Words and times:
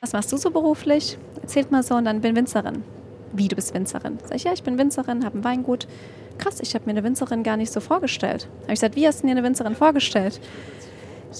was 0.00 0.12
machst 0.12 0.32
du 0.32 0.36
so 0.36 0.50
beruflich? 0.50 1.18
Erzählt 1.42 1.72
mal 1.72 1.82
so 1.82 1.96
und 1.96 2.04
dann 2.04 2.20
bin 2.20 2.36
Winzerin. 2.36 2.84
Wie, 3.32 3.48
du 3.48 3.56
bist 3.56 3.74
Winzerin? 3.74 4.18
Sag 4.24 4.36
ich, 4.36 4.44
ja, 4.44 4.52
ich 4.52 4.62
bin 4.62 4.78
Winzerin, 4.78 5.24
habe 5.24 5.38
ein 5.38 5.44
Weingut. 5.44 5.88
Krass, 6.38 6.60
ich 6.60 6.74
habe 6.74 6.84
mir 6.86 6.92
eine 6.92 7.02
Winzerin 7.02 7.42
gar 7.42 7.56
nicht 7.56 7.72
so 7.72 7.80
vorgestellt. 7.80 8.48
Habe 8.62 8.72
ich 8.72 8.80
gesagt, 8.80 8.94
wie 8.96 9.06
hast 9.06 9.22
du 9.22 9.26
dir 9.26 9.32
eine 9.32 9.42
Winzerin 9.42 9.74
vorgestellt? 9.74 10.40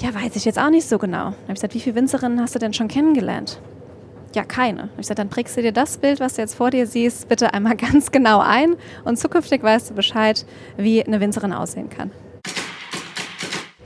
Ja, 0.01 0.13
weiß 0.13 0.35
ich 0.35 0.45
jetzt 0.45 0.59
auch 0.59 0.71
nicht 0.71 0.89
so 0.89 0.99
genau. 0.99 1.27
Habe 1.27 1.37
ich 1.49 1.55
gesagt, 1.55 1.75
wie 1.75 1.81
viele 1.81 1.95
Winzerinnen 1.95 2.41
hast 2.41 2.57
du 2.57 2.59
denn 2.59 2.75
schon 2.75 2.89
kennengelernt? 2.89 3.61
Ja, 4.35 4.45
keine. 4.45 4.83
Hab 4.83 4.91
ich 4.91 4.97
gesagt, 4.99 5.21
dann 5.21 5.31
prägst 5.31 5.57
du 5.57 5.63
dir 5.63 5.73
das 5.73 5.97
Bild, 5.97 6.21
was 6.21 6.35
du 6.35 6.43
jetzt 6.43 6.55
vor 6.55 6.71
dir 6.71 6.87
siehst, 6.87 7.29
bitte 7.29 7.55
einmal 7.55 7.77
ganz 7.77 8.11
genau 8.11 8.41
ein 8.41 8.77
und 9.05 9.19
zukünftig 9.19 9.63
weißt 9.63 9.91
du 9.91 9.95
Bescheid, 9.95 10.45
wie 10.77 11.03
eine 11.03 11.21
Winzerin 11.21 11.53
aussehen 11.53 11.89
kann. 11.89 12.11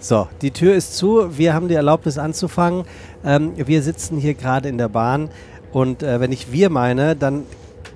So, 0.02 0.26
die 0.40 0.50
Tür 0.50 0.74
ist 0.74 0.96
zu. 0.96 1.38
Wir 1.38 1.54
haben 1.54 1.68
die 1.68 1.74
Erlaubnis 1.74 2.18
anzufangen. 2.18 2.86
Ähm, 3.24 3.52
wir 3.54 3.84
sitzen 3.84 4.18
hier 4.18 4.34
gerade 4.34 4.68
in 4.68 4.76
der 4.76 4.88
Bahn 4.88 5.30
und 5.70 6.02
äh, 6.02 6.18
wenn 6.18 6.32
ich 6.32 6.50
wir 6.50 6.70
meine, 6.70 7.14
dann 7.14 7.44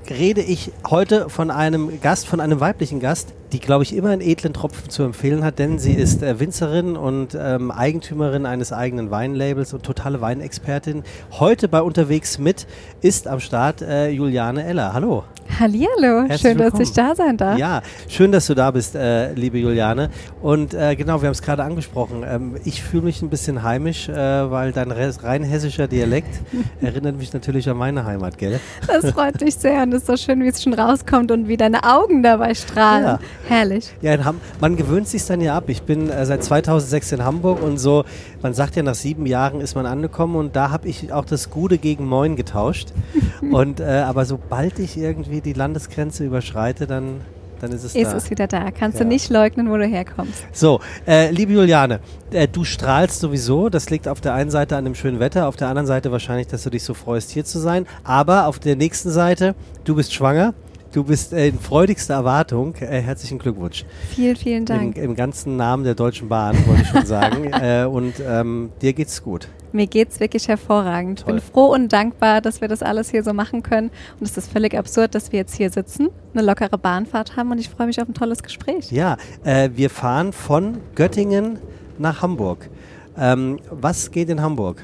rede 0.09 0.41
ich 0.41 0.71
heute 0.89 1.29
von 1.29 1.51
einem 1.51 2.01
Gast, 2.01 2.29
von 2.29 2.39
einem 2.39 2.61
weiblichen 2.61 3.01
Gast, 3.01 3.35
die, 3.53 3.61
glaube 3.61 3.85
ich, 3.85 3.95
immer 3.95 4.11
einen 4.11 4.23
edlen 4.23 4.53
Tropfen 4.53 4.91
zu 4.91 5.03
empfehlen 5.03 5.45
hat, 5.45 5.59
denn 5.59 5.79
sie 5.79 5.93
ist 5.93 6.23
äh, 6.23 6.41
Winzerin 6.41 6.97
und 6.97 7.37
ähm, 7.39 7.71
Eigentümerin 7.71 8.47
eines 8.47 8.73
eigenen 8.73 9.11
Weinlabels 9.11 9.73
und 9.73 9.83
totale 9.85 10.21
Weinexpertin. 10.21 11.05
Heute 11.33 11.69
bei 11.69 11.81
Unterwegs 11.81 12.39
mit 12.39 12.67
ist 13.01 13.29
am 13.29 13.41
Start 13.41 13.83
äh, 13.83 14.11
Juliane 14.11 14.65
Eller. 14.65 14.93
Hallo. 14.93 15.25
Hallihallo, 15.61 16.23
Herzlich 16.23 16.41
schön, 16.41 16.59
dass 16.59 16.65
willkommen. 16.65 16.83
ich 16.83 16.93
da 16.93 17.15
sein 17.15 17.37
darf. 17.37 17.59
Ja, 17.59 17.81
schön, 18.09 18.33
dass 18.33 18.47
du 18.47 18.55
da 18.55 18.71
bist, 18.73 18.95
äh, 18.95 19.33
liebe 19.33 19.59
Juliane. 19.59 20.11
Und 20.43 20.75
äh, 20.75 20.97
genau, 20.97 21.23
wir 21.23 21.29
haben 21.29 21.33
es 21.33 21.41
gerade 21.41 21.63
angesprochen. 21.63 22.25
Ähm, 22.27 22.57
ich 22.65 22.83
fühle 22.83 23.05
mich 23.05 23.23
ein 23.23 23.31
bisschen 23.31 23.63
heimisch, 23.63 24.09
äh, 24.09 24.51
weil 24.51 24.73
dein 24.73 24.91
rein 24.91 25.45
hessischer 25.45 25.87
Dialekt 25.87 26.41
erinnert 26.81 27.17
mich 27.17 27.33
natürlich 27.33 27.69
an 27.71 27.77
meine 27.77 28.05
Heimat, 28.05 28.39
gell? 28.39 28.61
Das 28.87 29.13
freut 29.13 29.41
mich 29.41 29.55
sehr 29.55 29.83
und 29.83 29.95
es 29.95 30.03
ist 30.03 30.07
so 30.09 30.17
schön, 30.17 30.43
wie 30.43 30.49
es 30.49 30.63
schon 30.63 30.75
rauskommt 30.75 31.31
und 31.31 31.49
wie 31.49 31.57
deine 31.57 31.85
Augen 31.85 32.23
dabei 32.23 32.55
strahlen. 32.55 33.05
Ja. 33.05 33.19
Herrlich. 33.49 33.93
Ja, 34.03 34.15
in 34.15 34.25
Ham 34.25 34.41
man 34.61 34.77
gewöhnt 34.77 35.09
sich 35.09 35.25
dann 35.27 35.41
ja 35.41 35.57
ab. 35.57 35.65
Ich 35.69 35.83
bin 35.83 36.11
äh, 36.11 36.27
seit 36.27 36.43
2006 36.45 37.13
in 37.13 37.25
Hamburg 37.25 37.63
und 37.63 37.79
so, 37.79 38.05
man 38.43 38.55
sagt 38.55 38.77
ja, 38.77 38.83
nach 38.83 38.95
sieben 38.95 39.27
Jahren 39.27 39.61
ist 39.61 39.75
man 39.75 39.87
angekommen 39.87 40.37
und 40.37 40.57
da 40.57 40.71
habe 40.71 40.89
ich 40.89 41.13
auch 41.13 41.25
das 41.25 41.51
Gute 41.51 41.79
gegen 41.79 42.07
Moin 42.07 42.37
getauscht. 42.37 42.93
und 43.53 43.81
äh, 43.81 43.85
aber 43.85 44.25
sobald 44.25 44.79
ich 44.79 44.97
irgendwie 44.97 45.41
die 45.41 45.53
Landesgrenze 45.53 46.25
überschreite, 46.25 46.87
dann, 46.87 47.21
dann 47.61 47.73
ist 47.73 47.85
es 47.85 47.95
Ist 47.95 48.13
da. 48.13 48.17
es 48.17 48.31
wieder 48.31 48.47
da. 48.47 48.71
Kannst 48.71 48.99
Ja. 48.99 49.05
du 49.05 49.09
nicht 49.09 49.31
leugnen, 49.31 49.71
wo 49.71 49.77
du 49.77 49.85
herkommst. 49.87 50.45
So, 50.53 50.81
äh, 51.07 51.31
liebe 51.31 51.53
Juliane, 51.53 52.01
äh, 52.33 52.49
du 52.49 52.65
strahlst 52.65 53.21
sowieso. 53.21 53.69
Das 53.69 53.91
liegt 53.91 54.09
auf 54.09 54.21
der 54.21 54.35
einen 54.35 54.51
Seite 54.51 54.77
an 54.77 54.85
dem 54.85 54.95
schönen 54.95 55.21
Wetter, 55.21 55.47
auf 55.49 55.57
der 55.57 55.69
anderen 55.69 55.87
Seite 55.87 56.11
wahrscheinlich, 56.13 56.49
dass 56.49 56.65
du 56.65 56.71
dich 56.71 56.83
so 56.85 56.95
freust, 56.95 57.31
hier 57.31 57.45
zu 57.45 57.59
sein. 57.59 57.87
Aber 58.05 58.47
auf 58.47 58.59
der 58.59 58.77
nächsten 58.77 59.11
Seite, 59.11 59.55
du 59.85 59.95
bist 59.95 60.13
schwanger. 60.13 60.55
Du 60.97 61.05
bist 61.05 61.35
äh, 61.35 61.49
in 61.49 61.59
freudigster 61.59 62.15
Erwartung. 62.15 62.75
Äh, 62.77 63.03
herzlichen 63.03 63.39
Glückwunsch. 63.39 63.85
Vielen, 64.15 64.35
vielen 64.35 64.61
Im, 64.61 64.65
Dank. 64.65 64.97
Im 64.97 65.15
ganzen 65.15 65.59
Namen 65.59 65.85
der 65.85 65.95
Deutschen 65.95 66.31
Bahn, 66.31 66.57
wollte 66.67 66.85
ich 66.85 66.89
schon 66.89 67.05
sagen. 67.07 67.53
äh, 67.53 67.85
und 67.85 68.15
ähm, 68.27 68.71
dir 68.81 68.95
geht's 68.95 69.23
gut. 69.23 69.47
Mir 69.73 69.87
geht's 69.89 70.21
wirklich 70.21 70.49
hervorragend. 70.49 71.21
Ich 71.21 71.27
bin 71.27 71.39
froh 71.39 71.67
und 71.67 71.93
dankbar, 71.93 72.41
dass 72.41 72.63
wir 72.63 72.69
das 72.69 72.83
alles 72.83 73.11
hier 73.11 73.23
so 73.23 73.35
machen 73.35 73.63
können. 73.63 73.91
Und 74.19 74.27
es 74.27 74.39
ist 74.39 74.51
völlig 74.51 74.75
absurd, 74.75 75.15
dass 75.15 75.33
wir 75.33 75.41
jetzt 75.41 75.55
hier 75.55 75.69
sitzen, 75.69 76.09
eine 76.33 76.43
lockere 76.43 76.79
Bahnfahrt 76.79 77.37
haben 77.37 77.51
und 77.51 77.59
ich 77.59 77.69
freue 77.69 77.89
mich 77.89 78.01
auf 78.01 78.09
ein 78.09 78.15
tolles 78.15 78.43
Gespräch. 78.43 78.91
Ja, 78.91 79.19
äh, 79.45 79.69
wir 79.75 79.91
fahren 79.91 80.33
von 80.33 80.79
Göttingen 80.95 81.59
nach 81.99 82.23
Hamburg. 82.23 82.71
Ähm, 83.19 83.59
was 83.71 84.11
geht 84.11 84.31
in 84.31 84.41
Hamburg? 84.41 84.83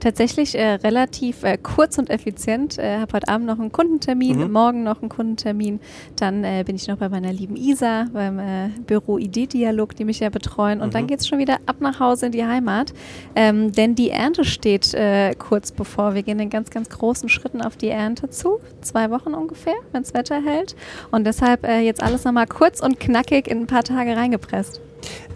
Tatsächlich 0.00 0.56
äh, 0.58 0.72
relativ 0.76 1.42
äh, 1.44 1.58
kurz 1.62 1.98
und 1.98 2.08
effizient. 2.08 2.78
Äh, 2.78 2.98
habe 3.00 3.12
heute 3.12 3.28
Abend 3.28 3.46
noch 3.46 3.58
einen 3.58 3.70
Kundentermin, 3.70 4.38
Mhm. 4.46 4.52
morgen 4.52 4.82
noch 4.82 5.02
einen 5.02 5.10
Kundentermin. 5.10 5.78
Dann 6.16 6.42
äh, 6.42 6.64
bin 6.66 6.74
ich 6.76 6.88
noch 6.88 6.96
bei 6.96 7.08
meiner 7.10 7.32
lieben 7.32 7.54
Isa 7.54 8.06
beim 8.12 8.38
äh, 8.38 8.68
Büro 8.86 9.18
ID-Dialog, 9.18 9.94
die 9.94 10.04
mich 10.06 10.20
ja 10.20 10.30
betreuen. 10.30 10.80
Und 10.80 10.88
Mhm. 10.88 10.92
dann 10.92 11.06
geht's 11.06 11.28
schon 11.28 11.38
wieder 11.38 11.58
ab 11.66 11.76
nach 11.80 12.00
Hause 12.00 12.26
in 12.26 12.32
die 12.32 12.44
Heimat. 12.44 12.94
Ähm, 13.36 13.72
denn 13.72 13.94
die 13.94 14.08
Ernte 14.10 14.44
steht 14.44 14.94
äh, 14.94 15.34
kurz 15.34 15.70
bevor. 15.70 16.14
Wir 16.14 16.22
gehen 16.22 16.40
in 16.40 16.48
ganz, 16.50 16.70
ganz 16.70 16.88
großen 16.88 17.28
Schritten 17.28 17.60
auf 17.60 17.76
die 17.76 17.88
Ernte 17.90 18.30
zu. 18.30 18.58
Zwei 18.80 19.10
Wochen 19.10 19.34
ungefähr, 19.34 19.74
wenns 19.92 20.14
Wetter 20.14 20.40
hält. 20.42 20.74
Und 21.10 21.24
deshalb 21.26 21.64
jetzt 21.66 22.02
alles 22.02 22.24
nochmal 22.24 22.46
kurz 22.46 22.80
und 22.80 22.98
knackig 22.98 23.46
in 23.48 23.58
ein 23.60 23.66
paar 23.66 23.84
Tage 23.84 24.16
reingepresst. 24.16 24.80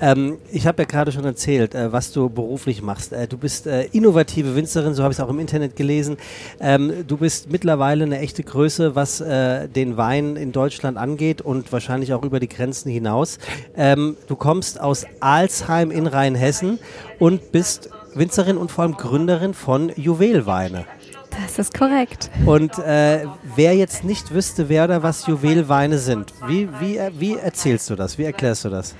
Ähm, 0.00 0.38
ich 0.52 0.66
habe 0.66 0.82
ja 0.82 0.86
gerade 0.86 1.12
schon 1.12 1.24
erzählt, 1.24 1.74
äh, 1.74 1.92
was 1.92 2.12
du 2.12 2.28
beruflich 2.28 2.82
machst. 2.82 3.12
Äh, 3.12 3.26
du 3.28 3.38
bist 3.38 3.66
äh, 3.66 3.84
innovative 3.92 4.56
Winzerin, 4.56 4.94
so 4.94 5.02
habe 5.02 5.12
ich 5.12 5.18
es 5.18 5.24
auch 5.24 5.28
im 5.28 5.38
Internet 5.38 5.76
gelesen. 5.76 6.16
Ähm, 6.60 6.92
du 7.06 7.16
bist 7.16 7.50
mittlerweile 7.50 8.04
eine 8.04 8.18
echte 8.18 8.42
Größe, 8.42 8.94
was 8.94 9.20
äh, 9.20 9.68
den 9.68 9.96
Wein 9.96 10.36
in 10.36 10.52
Deutschland 10.52 10.98
angeht 10.98 11.40
und 11.40 11.72
wahrscheinlich 11.72 12.12
auch 12.12 12.22
über 12.22 12.40
die 12.40 12.48
Grenzen 12.48 12.90
hinaus. 12.90 13.38
Ähm, 13.76 14.16
du 14.26 14.36
kommst 14.36 14.80
aus 14.80 15.06
Alsheim 15.20 15.90
in 15.90 16.06
Rheinhessen 16.06 16.78
und 17.18 17.52
bist 17.52 17.90
Winzerin 18.14 18.56
und 18.56 18.70
vor 18.70 18.84
allem 18.84 18.96
Gründerin 18.96 19.54
von 19.54 19.92
Juwelweine. 19.96 20.84
Das 21.42 21.58
ist 21.58 21.74
korrekt. 21.74 22.30
Und 22.46 22.78
äh, 22.78 23.26
wer 23.56 23.74
jetzt 23.74 24.04
nicht 24.04 24.32
wüsste, 24.32 24.68
wer 24.68 24.84
oder 24.84 25.02
was 25.02 25.26
Juwelweine 25.26 25.98
sind, 25.98 26.32
wie, 26.46 26.68
wie, 26.78 26.96
äh, 26.96 27.10
wie 27.18 27.36
erzählst 27.36 27.90
du 27.90 27.96
das? 27.96 28.18
Wie 28.18 28.24
erklärst 28.24 28.64
du 28.64 28.68
das? 28.68 28.94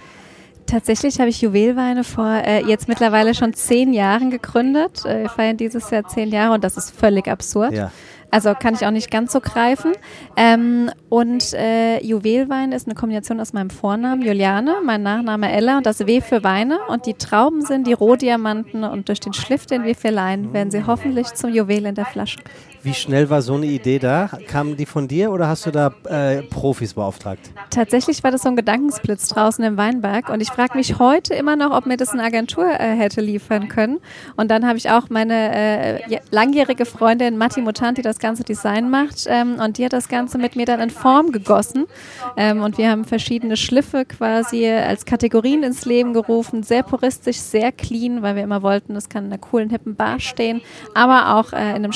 Tatsächlich 0.67 1.21
habe 1.21 1.29
ich 1.29 1.41
Juwelweine 1.43 2.05
vor 2.05 2.27
äh, 2.27 2.65
jetzt 2.65 2.89
mittlerweile 2.89 3.35
schon 3.35 3.53
zehn 3.53 3.93
Jahren 3.93 4.31
gegründet. 4.31 5.05
Äh, 5.05 5.23
wir 5.23 5.29
feiern 5.29 5.57
dieses 5.57 5.91
Jahr 5.91 6.07
zehn 6.07 6.31
Jahre 6.31 6.55
und 6.55 6.65
das 6.65 6.77
ist 6.77 6.97
völlig 6.97 7.29
absurd. 7.29 7.73
Ja. 7.73 7.91
Also 8.35 8.53
kann 8.55 8.75
ich 8.75 8.85
auch 8.85 8.91
nicht 8.91 9.13
ganz 9.13 9.33
so 9.33 9.41
greifen. 9.41 9.93
Ähm, 10.37 10.91
und 11.09 11.53
äh, 11.53 12.03
Juwelwein 12.03 12.73
ist 12.73 12.89
eine 12.89 12.97
Kombination 12.97 13.39
aus 13.39 13.53
meinem 13.53 13.71
Vornamen 13.71 14.23
Juliane, 14.23 14.79
mein 14.85 15.05
Nachname 15.05 15.53
Ella 15.53 15.77
und 15.77 15.87
das 15.87 16.07
W 16.09 16.21
für 16.21 16.43
Weine. 16.43 16.79
Und 16.89 17.07
die 17.07 17.15
Trauben 17.15 17.65
sind 17.65 17.87
die 17.87 17.93
Rohdiamanten 17.93 18.83
und 18.83 19.09
durch 19.09 19.21
den 19.21 19.35
Schliff, 19.35 19.67
den 19.67 19.85
wir 19.85 19.95
verleihen, 19.95 20.53
werden 20.53 20.73
sie 20.73 20.85
hoffentlich 20.85 21.29
zum 21.35 21.55
Juwel 21.55 21.87
in 21.87 21.95
der 21.95 22.07
Flasche. 22.07 22.41
Wie 22.85 22.93
schnell 22.93 23.31
war 23.31 23.41
so 23.41 23.55
eine 23.55 23.65
Idee 23.65 23.99
da? 23.99 24.29
Kamen 24.47 24.77
die 24.77 24.85
von 24.85 25.09
dir 25.09 25.33
oder 25.33 25.49
hast 25.49 25.65
du 25.65 25.71
da 25.71 25.95
äh, 26.05 26.43
Profis 26.43 26.93
beauftragt? 26.93 27.41
Tatsächlich 27.71 28.23
war 28.23 28.31
das 28.31 28.43
so 28.43 28.51
ein 28.51 28.57
Gedankensblitz 28.57 29.29
draußen 29.29 29.65
im 29.65 29.79
Weinberg 29.79 30.29
und 30.29 30.43
ich 30.43 30.51
frage 30.51 30.77
mich 30.77 30.99
heute 30.99 31.33
immer 31.33 31.57
noch, 31.57 31.75
ob 31.75 31.87
mir 31.87 31.97
das 31.97 32.11
eine 32.11 32.23
Agentur 32.23 32.67
äh, 32.67 32.95
hätte 32.95 33.23
liefern 33.23 33.69
können. 33.69 34.01
Und 34.37 34.51
dann 34.51 34.67
habe 34.67 34.77
ich 34.77 34.91
auch 34.91 35.09
meine 35.09 35.55
äh, 35.55 36.19
langjährige 36.31 36.85
Freundin 36.85 37.39
Matti 37.39 37.63
Mutanti, 37.63 38.03
die 38.03 38.07
das 38.07 38.19
ganze 38.19 38.45
Design 38.45 38.91
macht 38.91 39.25
ähm, 39.29 39.61
und 39.65 39.79
die 39.79 39.87
hat 39.87 39.95
das 39.95 40.09
Ganze 40.09 40.37
mit 40.37 40.55
mir 40.55 40.67
dann 40.67 40.81
in 40.81 40.91
Form 40.91 41.33
gegossen 41.33 41.87
ähm, 42.37 42.63
und 42.63 42.77
wir 42.77 42.91
haben 42.91 43.07
verschiedene 43.07 43.57
Schliffe 43.57 44.05
quasi 44.05 44.69
als 44.69 45.07
Kategorien 45.07 45.63
ins 45.63 45.87
Leben 45.87 46.13
gerufen, 46.13 46.63
sehr 46.63 46.83
puristisch, 46.83 47.39
sehr 47.39 47.73
clean, 47.73 48.21
weil 48.21 48.37
wir 48.37 48.43
immer 48.43 48.63
wollten, 48.63 48.93
das 48.93 49.09
kann 49.09 49.25
in 49.25 49.33
einer 49.33 49.41
coolen, 49.41 49.71
hippen 49.71 49.97
Bar 49.97 50.21
stehen, 50.21 50.61
aber 50.93 51.35
auch 51.37 51.55
äh, 51.55 51.71
in 51.71 51.77
einem 51.77 51.93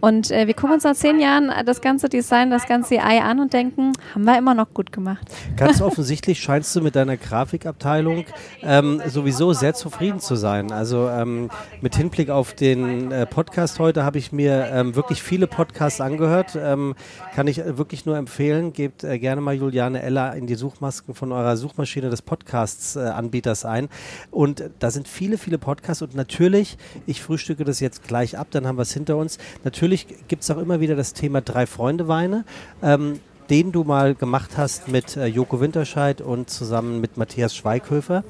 Und 0.00 0.30
äh, 0.30 0.46
wir 0.46 0.54
gucken 0.54 0.74
uns 0.74 0.84
nach 0.84 0.94
zehn 0.94 1.20
Jahren 1.20 1.50
das 1.64 1.80
ganze 1.80 2.08
Design, 2.08 2.50
das 2.50 2.66
ganze 2.66 3.00
Ei 3.02 3.20
an 3.20 3.40
und 3.40 3.52
denken, 3.52 3.92
haben 4.14 4.24
wir 4.24 4.38
immer 4.38 4.54
noch 4.54 4.72
gut 4.74 4.92
gemacht. 4.92 5.26
Ganz 5.56 5.80
offensichtlich 5.80 6.40
scheinst 6.40 6.74
du 6.76 6.80
mit 6.80 6.96
deiner 6.96 7.16
Grafikabteilung 7.16 8.24
ähm, 8.62 9.02
sowieso 9.06 9.52
sehr 9.52 9.74
zufrieden 9.74 10.20
zu 10.20 10.36
sein. 10.36 10.72
Also 10.72 11.08
ähm, 11.08 11.50
mit 11.80 11.96
Hinblick 11.96 12.30
auf 12.30 12.54
den 12.54 13.12
äh, 13.12 13.26
Podcast 13.26 13.78
heute 13.78 14.04
habe 14.04 14.18
ich 14.18 14.32
mir 14.32 14.68
ähm, 14.72 14.94
wirklich 14.94 15.22
viele 15.22 15.46
Podcasts 15.46 16.00
angehört. 16.00 16.56
Ähm, 16.60 16.94
kann 17.34 17.46
ich 17.46 17.58
äh, 17.58 17.78
wirklich 17.78 18.06
nur 18.06 18.16
empfehlen. 18.16 18.72
Gebt 18.72 19.04
äh, 19.04 19.18
gerne 19.18 19.40
mal 19.40 19.54
Juliane 19.54 20.02
Eller 20.02 20.34
in 20.34 20.46
die 20.46 20.54
Suchmasken 20.54 21.14
von 21.14 21.32
eurer 21.32 21.56
Suchmaschine 21.56 22.10
des 22.10 22.22
Podcasts-Anbieters 22.22 23.64
ein. 23.64 23.88
Und 24.30 24.60
äh, 24.60 24.70
da 24.78 24.90
sind 24.90 25.08
viele, 25.08 25.38
viele 25.38 25.58
Podcasts 25.58 26.02
und 26.02 26.14
natürlich, 26.14 26.78
ich 27.06 27.22
frühstücke 27.22 27.64
das 27.64 27.80
jetzt 27.80 28.06
gleich 28.06 28.38
ab, 28.38 28.48
dann 28.50 28.66
haben 28.66 28.76
wir 28.76 28.82
es 28.82 28.92
hinter 28.92 29.16
uns. 29.16 29.38
Natürlich 29.64 30.06
gibt 30.28 30.42
es 30.42 30.50
auch 30.50 30.58
immer 30.58 30.80
wieder 30.80 30.96
das 30.96 31.12
Thema 31.12 31.40
Drei-Freunde-Weine. 31.40 32.44
Ähm, 32.82 33.20
den 33.50 33.72
du 33.72 33.82
mal 33.82 34.14
gemacht 34.14 34.52
hast 34.56 34.86
mit 34.86 35.16
äh, 35.16 35.26
Joko 35.26 35.60
Winterscheid 35.60 36.20
und 36.20 36.48
zusammen 36.48 37.00
mit 37.00 37.16
Matthias 37.16 37.54
Schweighöfer. 37.54 38.22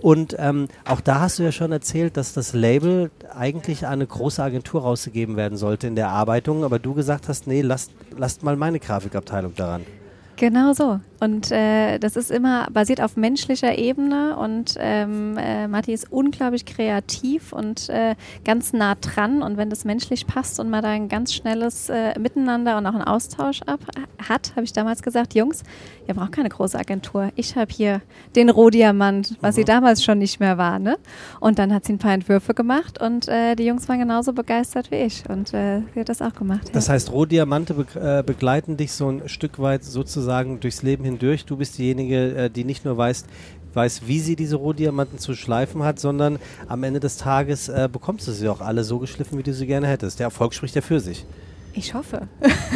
Und 0.00 0.34
ähm, 0.38 0.66
auch 0.84 1.00
da 1.00 1.20
hast 1.20 1.38
du 1.38 1.44
ja 1.44 1.52
schon 1.52 1.70
erzählt, 1.70 2.16
dass 2.16 2.32
das 2.32 2.52
Label 2.52 3.12
eigentlich 3.32 3.86
an 3.86 3.94
eine 3.94 4.06
große 4.06 4.42
Agentur 4.42 4.82
rausgegeben 4.82 5.36
werden 5.36 5.56
sollte 5.56 5.86
in 5.86 5.94
der 5.94 6.08
Arbeitung, 6.08 6.64
aber 6.64 6.80
du 6.80 6.92
gesagt 6.92 7.28
hast, 7.28 7.46
nee, 7.46 7.62
lasst, 7.62 7.92
lasst 8.18 8.42
mal 8.42 8.56
meine 8.56 8.80
Grafikabteilung 8.80 9.54
daran. 9.54 9.82
Genau 10.36 10.72
so. 10.72 10.98
Und 11.24 11.50
äh, 11.50 11.98
das 11.98 12.16
ist 12.16 12.30
immer 12.30 12.68
basiert 12.70 13.00
auf 13.00 13.16
menschlicher 13.16 13.78
Ebene 13.78 14.36
und 14.36 14.74
ähm, 14.78 15.38
äh, 15.38 15.66
Matti 15.66 15.94
ist 15.94 16.12
unglaublich 16.12 16.66
kreativ 16.66 17.54
und 17.54 17.88
äh, 17.88 18.14
ganz 18.44 18.74
nah 18.74 18.94
dran. 18.94 19.42
Und 19.42 19.56
wenn 19.56 19.70
das 19.70 19.86
menschlich 19.86 20.26
passt 20.26 20.60
und 20.60 20.68
man 20.68 20.82
da 20.82 20.90
ein 20.90 21.08
ganz 21.08 21.32
schnelles 21.32 21.88
äh, 21.88 22.18
Miteinander 22.18 22.76
und 22.76 22.86
auch 22.86 22.92
einen 22.92 23.02
Austausch 23.02 23.62
ab, 23.62 23.80
hat, 24.28 24.52
habe 24.54 24.64
ich 24.64 24.74
damals 24.74 25.02
gesagt, 25.02 25.34
Jungs, 25.34 25.62
ihr 26.06 26.14
braucht 26.14 26.32
keine 26.32 26.50
große 26.50 26.78
Agentur. 26.78 27.30
Ich 27.36 27.56
habe 27.56 27.72
hier 27.72 28.02
den 28.36 28.50
Rohdiamant, 28.50 29.38
was 29.40 29.54
mhm. 29.54 29.60
sie 29.60 29.64
damals 29.64 30.04
schon 30.04 30.18
nicht 30.18 30.40
mehr 30.40 30.58
war. 30.58 30.78
Ne? 30.78 30.98
Und 31.40 31.58
dann 31.58 31.72
hat 31.72 31.86
sie 31.86 31.94
ein 31.94 31.98
paar 31.98 32.12
Entwürfe 32.12 32.52
gemacht 32.52 33.00
und 33.00 33.28
äh, 33.28 33.54
die 33.54 33.64
Jungs 33.64 33.88
waren 33.88 33.98
genauso 33.98 34.34
begeistert 34.34 34.90
wie 34.90 34.96
ich. 34.96 35.24
Und 35.28 35.54
äh, 35.54 35.80
sie 35.94 36.00
hat 36.00 36.10
das 36.10 36.20
auch 36.20 36.34
gemacht. 36.34 36.68
Das 36.74 36.88
ja. 36.88 36.92
heißt, 36.92 37.12
Rohdiamante 37.12 37.72
be 37.72 37.86
äh, 37.94 38.22
begleiten 38.22 38.76
dich 38.76 38.92
so 38.92 39.08
ein 39.08 39.28
Stück 39.28 39.58
weit 39.58 39.84
sozusagen 39.84 40.60
durchs 40.60 40.82
Leben 40.82 41.04
hindurch. 41.14 41.44
Du 41.44 41.56
bist 41.56 41.78
diejenige, 41.78 42.36
äh, 42.36 42.50
die 42.50 42.64
nicht 42.64 42.84
nur 42.84 42.96
weiß, 42.96 43.24
weiß, 43.74 44.02
wie 44.06 44.20
sie 44.20 44.36
diese 44.36 44.56
Rohdiamanten 44.56 45.18
zu 45.18 45.34
schleifen 45.34 45.82
hat, 45.82 45.98
sondern 45.98 46.38
am 46.68 46.82
Ende 46.84 47.00
des 47.00 47.16
Tages 47.16 47.68
äh, 47.68 47.88
bekommst 47.90 48.28
du 48.28 48.32
sie 48.32 48.48
auch 48.48 48.60
alle 48.60 48.84
so 48.84 48.98
geschliffen, 48.98 49.38
wie 49.38 49.42
du 49.42 49.52
sie 49.52 49.66
gerne 49.66 49.86
hättest. 49.86 50.18
Der 50.18 50.26
Erfolg 50.26 50.54
spricht 50.54 50.74
ja 50.74 50.82
für 50.82 51.00
sich. 51.00 51.26
Ich 51.72 51.94
hoffe. 51.94 52.28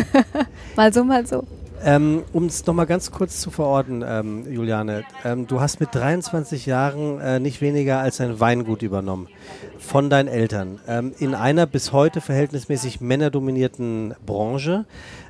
mal 0.76 0.92
so, 0.92 1.04
mal 1.04 1.26
so. 1.26 1.44
Ähm, 1.84 2.24
um 2.32 2.46
es 2.46 2.66
nochmal 2.66 2.86
ganz 2.86 3.12
kurz 3.12 3.40
zu 3.40 3.52
verorten, 3.52 4.04
ähm, 4.04 4.50
Juliane, 4.50 5.04
ähm, 5.24 5.46
du 5.46 5.60
hast 5.60 5.78
mit 5.78 5.94
23 5.94 6.66
Jahren 6.66 7.20
äh, 7.20 7.38
nicht 7.38 7.60
weniger 7.60 8.00
als 8.00 8.20
ein 8.20 8.40
Weingut 8.40 8.82
übernommen 8.82 9.28
von 9.78 10.10
deinen 10.10 10.26
Eltern 10.26 10.80
ähm, 10.88 11.12
in 11.20 11.36
einer 11.36 11.66
bis 11.66 11.92
heute 11.92 12.20
verhältnismäßig 12.20 13.00
männerdominierten 13.00 14.14
Branche, 14.26 14.86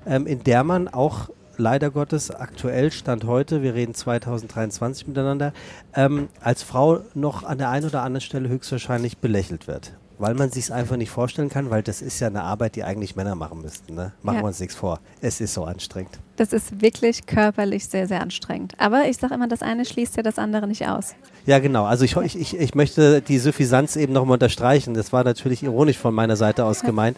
ähm, 0.06 0.26
in 0.26 0.43
der 0.43 0.64
man 0.64 0.88
auch 0.88 1.28
leider 1.58 1.90
Gottes 1.90 2.31
aktuell 2.31 2.90
Stand 2.90 3.25
heute, 3.25 3.62
wir 3.62 3.75
reden 3.75 3.94
2023 3.94 5.08
miteinander, 5.08 5.52
ähm, 5.94 6.28
als 6.40 6.62
Frau 6.62 7.00
noch 7.14 7.43
an 7.43 7.58
der 7.58 7.70
einen 7.70 7.87
oder 7.87 8.02
anderen 8.02 8.20
Stelle 8.20 8.49
höchstwahrscheinlich 8.49 9.19
belächelt 9.19 9.66
wird 9.66 9.93
weil 10.19 10.34
man 10.34 10.50
sich 10.50 10.64
es 10.64 10.70
einfach 10.70 10.96
nicht 10.96 11.10
vorstellen 11.10 11.49
kann, 11.49 11.70
weil 11.70 11.82
das 11.82 12.02
ist 12.02 12.20
ja 12.20 12.26
eine 12.26 12.43
Arbeit, 12.43 12.76
die 12.76 12.84
eigentlich 12.84 13.16
Männer 13.16 13.34
machen 13.34 13.62
müssten. 13.62 13.94
Ne? 13.94 14.12
Machen 14.22 14.37
ja. 14.37 14.43
wir 14.43 14.49
uns 14.49 14.60
nichts 14.60 14.75
vor. 14.75 15.00
Es 15.20 15.40
ist 15.40 15.55
so 15.55 15.64
anstrengend. 15.64 16.19
Das 16.37 16.52
ist 16.52 16.81
wirklich 16.81 17.26
körperlich 17.26 17.87
sehr, 17.87 18.06
sehr 18.06 18.20
anstrengend. 18.20 18.75
Aber 18.78 19.08
ich 19.08 19.16
sage 19.16 19.34
immer, 19.34 19.49
das 19.49 19.62
eine 19.62 19.84
schließt 19.84 20.16
ja 20.16 20.22
das 20.22 20.38
andere 20.38 20.66
nicht 20.66 20.87
aus. 20.87 21.14
Ja, 21.46 21.60
genau. 21.60 21.84
Also 21.84 22.05
ich, 22.05 22.16
ich, 22.16 22.38
ich, 22.38 22.58
ich 22.58 22.75
möchte 22.75 23.22
die 23.22 23.38
Suffisanz 23.38 23.96
eben 23.96 24.12
nochmal 24.12 24.34
unterstreichen. 24.34 24.94
Das 24.94 25.12
war 25.12 25.25
natürlich 25.25 25.62
ironisch 25.62 25.99
von 25.99 26.14
meiner 26.14 26.37
Seite 26.37 26.64
aus 26.64 26.81
gemeint. 26.82 27.16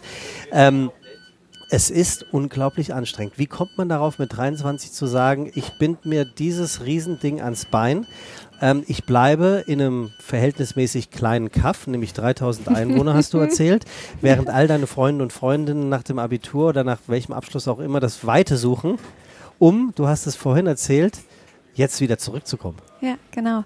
Ähm, 0.51 0.91
es 1.71 1.89
ist 1.89 2.25
unglaublich 2.31 2.93
anstrengend. 2.93 3.39
Wie 3.39 3.47
kommt 3.47 3.77
man 3.77 3.89
darauf, 3.89 4.19
mit 4.19 4.35
23 4.35 4.91
zu 4.91 5.07
sagen, 5.07 5.51
ich 5.55 5.77
bind 5.79 6.05
mir 6.05 6.25
dieses 6.25 6.85
Riesending 6.85 7.41
ans 7.41 7.65
Bein 7.65 8.05
ähm, 8.61 8.83
ich 8.87 9.05
bleibe 9.05 9.63
in 9.65 9.81
einem 9.81 10.11
verhältnismäßig 10.19 11.09
kleinen 11.09 11.51
Kaff, 11.51 11.87
nämlich 11.87 12.13
3000 12.13 12.69
Einwohner, 12.69 13.15
hast 13.15 13.33
du 13.33 13.37
erzählt, 13.39 13.85
während 14.21 14.49
all 14.49 14.67
deine 14.67 14.85
Freunde 14.87 15.23
und 15.23 15.33
Freundinnen 15.33 15.89
nach 15.89 16.03
dem 16.03 16.19
Abitur 16.19 16.69
oder 16.69 16.83
nach 16.83 16.99
welchem 17.07 17.33
Abschluss 17.33 17.67
auch 17.67 17.79
immer 17.79 17.99
das 17.99 18.25
Weite 18.25 18.57
suchen, 18.57 18.99
um, 19.57 19.93
du 19.95 20.07
hast 20.07 20.27
es 20.27 20.35
vorhin 20.35 20.67
erzählt, 20.67 21.19
jetzt 21.73 22.01
wieder 22.01 22.17
zurückzukommen. 22.17 22.77
Ja, 23.01 23.15
genau. 23.31 23.63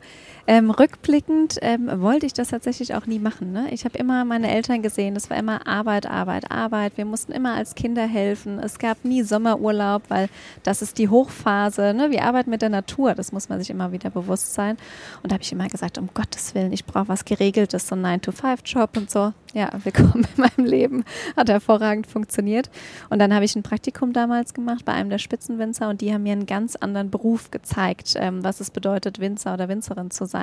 Ähm, 0.47 0.69
rückblickend 0.69 1.57
ähm, 1.63 1.89
wollte 2.01 2.27
ich 2.27 2.33
das 2.33 2.49
tatsächlich 2.49 2.93
auch 2.93 3.07
nie 3.07 3.17
machen. 3.17 3.51
Ne? 3.51 3.67
Ich 3.71 3.83
habe 3.83 3.97
immer 3.97 4.25
meine 4.25 4.51
Eltern 4.51 4.83
gesehen. 4.83 5.15
Das 5.15 5.31
war 5.31 5.37
immer 5.37 5.65
Arbeit, 5.65 6.05
Arbeit, 6.05 6.51
Arbeit. 6.51 6.97
Wir 6.97 7.05
mussten 7.05 7.31
immer 7.31 7.55
als 7.55 7.73
Kinder 7.73 8.05
helfen. 8.05 8.59
Es 8.59 8.77
gab 8.77 9.03
nie 9.03 9.23
Sommerurlaub, 9.23 10.03
weil 10.09 10.29
das 10.61 10.83
ist 10.83 10.99
die 10.99 11.09
Hochphase. 11.09 11.95
Ne? 11.95 12.11
Wir 12.11 12.23
arbeiten 12.23 12.51
mit 12.51 12.61
der 12.61 12.69
Natur. 12.69 13.15
Das 13.15 13.31
muss 13.31 13.49
man 13.49 13.59
sich 13.59 13.71
immer 13.71 13.91
wieder 13.91 14.11
bewusst 14.11 14.53
sein. 14.53 14.77
Und 15.23 15.31
da 15.31 15.33
habe 15.35 15.43
ich 15.43 15.51
immer 15.51 15.67
gesagt, 15.67 15.97
um 15.97 16.09
Gottes 16.13 16.53
Willen, 16.53 16.73
ich 16.73 16.85
brauche 16.85 17.07
was 17.07 17.25
Geregeltes, 17.25 17.87
so 17.87 17.95
ein 17.95 18.05
9-to-5-Job 18.05 18.97
und 18.97 19.09
so. 19.09 19.33
Ja, 19.55 19.69
willkommen 19.83 20.27
in 20.35 20.43
meinem 20.43 20.69
Leben. 20.69 21.05
Hat 21.35 21.49
hervorragend 21.49 22.05
funktioniert. 22.05 22.69
Und 23.09 23.17
dann 23.17 23.33
habe 23.33 23.45
ich 23.45 23.55
ein 23.55 23.63
Praktikum 23.63 24.13
damals 24.13 24.53
gemacht 24.53 24.85
bei 24.85 24.93
einem 24.93 25.09
der 25.09 25.17
Spitzenwinzer 25.17 25.89
und 25.89 26.01
die 26.01 26.13
haben 26.13 26.23
mir 26.23 26.33
einen 26.33 26.45
ganz 26.45 26.75
anderen 26.75 27.09
Beruf 27.09 27.51
gezeigt, 27.51 28.13
ähm, 28.17 28.43
was 28.43 28.59
es 28.59 28.69
bedeutet, 28.69 29.19
Winzer 29.19 29.53
oder 29.53 29.69
Winzerin 29.69 30.11
zu 30.11 30.25
sein. 30.25 30.34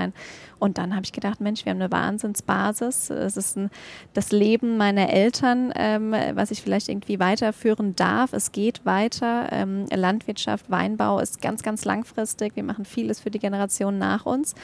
Und 0.58 0.78
dann 0.78 0.94
habe 0.94 1.04
ich 1.04 1.12
gedacht, 1.12 1.40
Mensch, 1.40 1.64
wir 1.64 1.70
haben 1.70 1.82
eine 1.82 1.90
Wahnsinnsbasis. 1.90 3.10
Es 3.10 3.36
ist 3.36 3.56
ein, 3.56 3.70
das 4.14 4.30
Leben 4.30 4.76
meiner 4.76 5.10
Eltern, 5.10 5.72
ähm, 5.74 6.14
was 6.34 6.52
ich 6.52 6.62
vielleicht 6.62 6.88
irgendwie 6.88 7.18
weiterführen 7.18 7.96
darf. 7.96 8.32
Es 8.32 8.52
geht 8.52 8.86
weiter. 8.86 9.48
Ähm, 9.50 9.86
Landwirtschaft, 9.92 10.70
Weinbau 10.70 11.18
ist 11.18 11.42
ganz, 11.42 11.62
ganz 11.62 11.84
langfristig. 11.84 12.54
Wir 12.54 12.62
machen 12.62 12.84
vieles 12.84 13.20
für 13.20 13.30
die 13.30 13.40
Generation 13.40 13.98
nach 13.98 14.24
uns. 14.24 14.54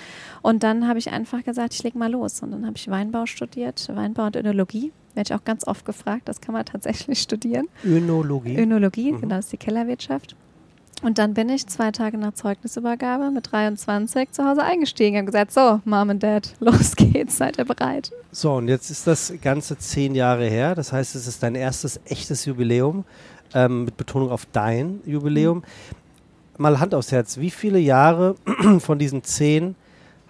Und 0.40 0.62
dann 0.62 0.86
habe 0.86 1.00
ich 1.00 1.10
einfach 1.10 1.42
gesagt, 1.42 1.74
ich 1.74 1.82
lege 1.82 1.98
mal 1.98 2.10
los. 2.10 2.42
Und 2.42 2.52
dann 2.52 2.64
habe 2.64 2.76
ich 2.76 2.88
Weinbau 2.88 3.26
studiert, 3.26 3.88
Weinbau 3.92 4.26
und 4.26 4.36
Önologie 4.36 4.92
werde 5.18 5.34
ich 5.34 5.38
auch 5.38 5.44
ganz 5.44 5.66
oft 5.66 5.84
gefragt. 5.84 6.28
Das 6.28 6.40
kann 6.40 6.54
man 6.54 6.64
tatsächlich 6.64 7.18
studieren. 7.22 7.66
Önologie. 7.84 8.56
Önologie, 8.56 9.12
mhm. 9.12 9.20
genau, 9.20 9.36
das 9.36 9.46
ist 9.46 9.52
die 9.52 9.58
Kellerwirtschaft. 9.58 10.36
Und 11.02 11.18
dann 11.18 11.34
bin 11.34 11.48
ich 11.48 11.66
zwei 11.66 11.92
Tage 11.92 12.18
nach 12.18 12.34
Zeugnisübergabe 12.34 13.30
mit 13.30 13.52
23 13.52 14.32
zu 14.32 14.44
Hause 14.44 14.62
eingestiegen 14.62 15.20
und 15.20 15.26
gesagt, 15.26 15.52
so, 15.52 15.80
Mom 15.84 16.08
und 16.10 16.22
Dad, 16.22 16.54
los 16.60 16.96
geht's, 16.96 17.36
seid 17.36 17.58
ihr 17.58 17.64
bereit? 17.64 18.10
So, 18.32 18.54
und 18.54 18.68
jetzt 18.68 18.90
ist 18.90 19.06
das 19.06 19.32
Ganze 19.40 19.78
zehn 19.78 20.14
Jahre 20.14 20.46
her. 20.46 20.74
Das 20.74 20.92
heißt, 20.92 21.14
es 21.14 21.26
ist 21.26 21.42
dein 21.42 21.54
erstes 21.54 22.00
echtes 22.06 22.44
Jubiläum, 22.44 23.04
ähm, 23.54 23.84
mit 23.84 23.96
Betonung 23.96 24.30
auf 24.30 24.46
dein 24.52 25.00
Jubiläum. 25.04 25.58
Mhm. 25.58 25.62
Mal 26.58 26.80
Hand 26.80 26.94
aufs 26.94 27.12
Herz, 27.12 27.38
wie 27.38 27.50
viele 27.50 27.78
Jahre 27.78 28.34
von 28.80 28.98
diesen 28.98 29.22
zehn 29.22 29.76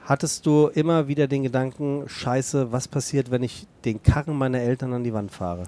hattest 0.09 0.47
du 0.47 0.69
immer 0.69 1.06
wieder 1.06 1.26
den 1.26 1.43
Gedanken, 1.43 2.05
scheiße, 2.06 2.73
was 2.73 2.88
passiert, 2.88 3.31
wenn 3.31 3.43
ich 3.43 3.67
den 3.85 4.03
Karren 4.03 4.37
meiner 4.37 4.59
Eltern 4.59 4.94
an 4.94 5.05
die 5.05 5.12
Wand 5.12 5.31
fahre? 5.31 5.64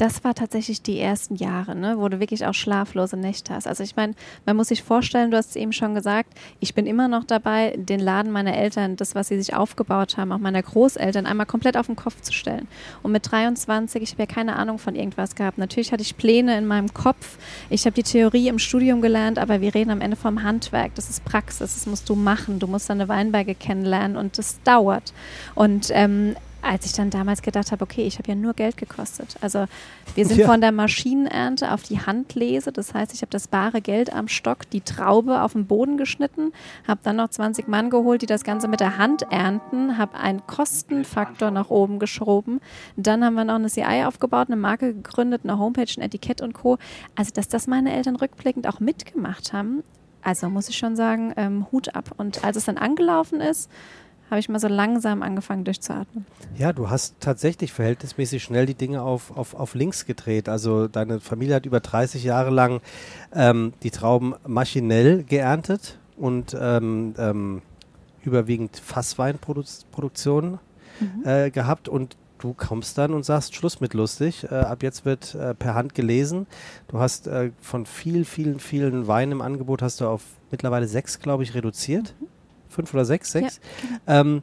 Das 0.00 0.24
war 0.24 0.34
tatsächlich 0.34 0.80
die 0.80 0.98
ersten 0.98 1.36
Jahre, 1.36 1.76
ne, 1.76 1.98
wo 1.98 2.08
du 2.08 2.20
wirklich 2.20 2.46
auch 2.46 2.54
schlaflose 2.54 3.18
Nächte 3.18 3.54
hast. 3.54 3.66
Also 3.66 3.82
ich 3.82 3.96
meine, 3.96 4.14
man 4.46 4.56
muss 4.56 4.68
sich 4.68 4.82
vorstellen, 4.82 5.30
du 5.30 5.36
hast 5.36 5.50
es 5.50 5.56
eben 5.56 5.74
schon 5.74 5.94
gesagt, 5.94 6.32
ich 6.58 6.72
bin 6.72 6.86
immer 6.86 7.06
noch 7.06 7.24
dabei, 7.24 7.74
den 7.76 8.00
Laden 8.00 8.32
meiner 8.32 8.56
Eltern, 8.56 8.96
das, 8.96 9.14
was 9.14 9.28
sie 9.28 9.36
sich 9.36 9.54
aufgebaut 9.54 10.16
haben, 10.16 10.32
auch 10.32 10.38
meiner 10.38 10.62
Großeltern, 10.62 11.26
einmal 11.26 11.44
komplett 11.44 11.76
auf 11.76 11.84
den 11.84 11.96
Kopf 11.96 12.22
zu 12.22 12.32
stellen. 12.32 12.66
Und 13.02 13.12
mit 13.12 13.30
23, 13.30 14.02
ich 14.02 14.12
habe 14.12 14.22
ja 14.22 14.26
keine 14.26 14.56
Ahnung 14.56 14.78
von 14.78 14.94
irgendwas 14.94 15.34
gehabt. 15.34 15.58
Natürlich 15.58 15.92
hatte 15.92 16.02
ich 16.02 16.16
Pläne 16.16 16.56
in 16.56 16.66
meinem 16.66 16.94
Kopf. 16.94 17.36
Ich 17.68 17.84
habe 17.84 17.92
die 17.92 18.02
Theorie 18.02 18.48
im 18.48 18.58
Studium 18.58 19.02
gelernt, 19.02 19.38
aber 19.38 19.60
wir 19.60 19.74
reden 19.74 19.90
am 19.90 20.00
Ende 20.00 20.16
vom 20.16 20.42
Handwerk. 20.42 20.94
Das 20.94 21.10
ist 21.10 21.26
Praxis, 21.26 21.74
das 21.74 21.84
musst 21.84 22.08
du 22.08 22.14
machen. 22.14 22.58
Du 22.58 22.66
musst 22.66 22.88
deine 22.88 23.08
Weinberge 23.08 23.54
kennenlernen 23.54 24.16
und 24.16 24.38
das 24.38 24.62
dauert. 24.62 25.12
Und 25.54 25.90
ähm, 25.92 26.36
als 26.62 26.86
ich 26.86 26.92
dann 26.92 27.10
damals 27.10 27.42
gedacht 27.42 27.72
habe, 27.72 27.82
okay, 27.82 28.06
ich 28.06 28.18
habe 28.18 28.28
ja 28.28 28.34
nur 28.34 28.54
Geld 28.54 28.76
gekostet. 28.76 29.36
Also 29.40 29.66
wir 30.14 30.26
sind 30.26 30.38
ja. 30.38 30.46
von 30.46 30.60
der 30.60 30.72
Maschinenernte 30.72 31.72
auf 31.72 31.82
die 31.82 32.00
Handlese. 32.00 32.72
Das 32.72 32.94
heißt, 32.94 33.14
ich 33.14 33.22
habe 33.22 33.30
das 33.30 33.48
bare 33.48 33.80
Geld 33.80 34.12
am 34.12 34.28
Stock, 34.28 34.68
die 34.70 34.80
Traube 34.80 35.42
auf 35.42 35.52
den 35.52 35.66
Boden 35.66 35.96
geschnitten, 35.96 36.52
habe 36.86 37.00
dann 37.02 37.16
noch 37.16 37.28
20 37.28 37.68
Mann 37.68 37.90
geholt, 37.90 38.22
die 38.22 38.26
das 38.26 38.44
Ganze 38.44 38.68
mit 38.68 38.80
der 38.80 38.98
Hand 38.98 39.22
ernten, 39.30 39.98
habe 39.98 40.18
einen 40.18 40.46
Kostenfaktor 40.46 41.50
nach 41.50 41.70
oben 41.70 41.98
geschoben. 41.98 42.60
Dann 42.96 43.24
haben 43.24 43.34
wir 43.34 43.44
noch 43.44 43.54
eine 43.54 43.68
CI 43.68 44.04
aufgebaut, 44.06 44.48
eine 44.48 44.56
Marke 44.56 44.94
gegründet, 44.94 45.42
eine 45.44 45.58
Homepage, 45.58 45.92
ein 45.96 46.02
Etikett 46.02 46.42
und 46.42 46.52
Co. 46.52 46.78
Also, 47.14 47.30
dass 47.32 47.48
das 47.48 47.66
meine 47.66 47.92
Eltern 47.92 48.16
rückblickend 48.16 48.66
auch 48.66 48.80
mitgemacht 48.80 49.52
haben, 49.52 49.82
also 50.22 50.48
muss 50.48 50.68
ich 50.68 50.76
schon 50.76 50.96
sagen, 50.96 51.32
ähm, 51.36 51.66
Hut 51.72 51.94
ab. 51.94 52.10
Und 52.16 52.44
als 52.44 52.56
es 52.56 52.66
dann 52.66 52.78
angelaufen 52.78 53.40
ist, 53.40 53.70
habe 54.30 54.38
ich 54.38 54.48
mal 54.48 54.60
so 54.60 54.68
langsam 54.68 55.22
angefangen 55.22 55.64
durchzuatmen. 55.64 56.24
Ja, 56.56 56.72
du 56.72 56.88
hast 56.88 57.16
tatsächlich 57.20 57.72
verhältnismäßig 57.72 58.42
schnell 58.42 58.64
die 58.64 58.74
Dinge 58.74 59.02
auf, 59.02 59.36
auf, 59.36 59.54
auf 59.54 59.74
links 59.74 60.06
gedreht. 60.06 60.48
Also 60.48 60.86
deine 60.86 61.20
Familie 61.20 61.56
hat 61.56 61.66
über 61.66 61.80
30 61.80 62.22
Jahre 62.22 62.50
lang 62.50 62.80
ähm, 63.34 63.72
die 63.82 63.90
Trauben 63.90 64.34
maschinell 64.46 65.24
geerntet 65.24 65.98
und 66.16 66.56
ähm, 66.58 67.14
ähm, 67.18 67.62
überwiegend 68.22 68.76
Fassweinproduktion 68.76 70.58
mhm. 71.00 71.24
äh, 71.24 71.50
gehabt 71.50 71.88
und 71.88 72.16
du 72.38 72.54
kommst 72.54 72.98
dann 72.98 73.12
und 73.12 73.24
sagst, 73.24 73.54
Schluss 73.54 73.80
mit 73.80 73.94
lustig, 73.94 74.44
äh, 74.44 74.54
ab 74.54 74.82
jetzt 74.82 75.04
wird 75.04 75.34
äh, 75.34 75.54
per 75.54 75.74
Hand 75.74 75.94
gelesen. 75.94 76.46
Du 76.88 77.00
hast 77.00 77.26
äh, 77.26 77.50
von 77.60 77.84
vielen, 77.84 78.24
vielen, 78.24 78.60
vielen 78.60 79.08
Weinen 79.08 79.32
im 79.32 79.42
Angebot, 79.42 79.82
hast 79.82 80.00
du 80.00 80.06
auf 80.06 80.22
mittlerweile 80.50 80.86
sechs, 80.86 81.18
glaube 81.18 81.42
ich, 81.42 81.54
reduziert. 81.54 82.14
Mhm 82.20 82.29
fünf 82.70 82.94
oder 82.94 83.04
sechs, 83.04 83.32
sechs. 83.32 83.60
Ja. 84.06 84.20
Ähm, 84.20 84.42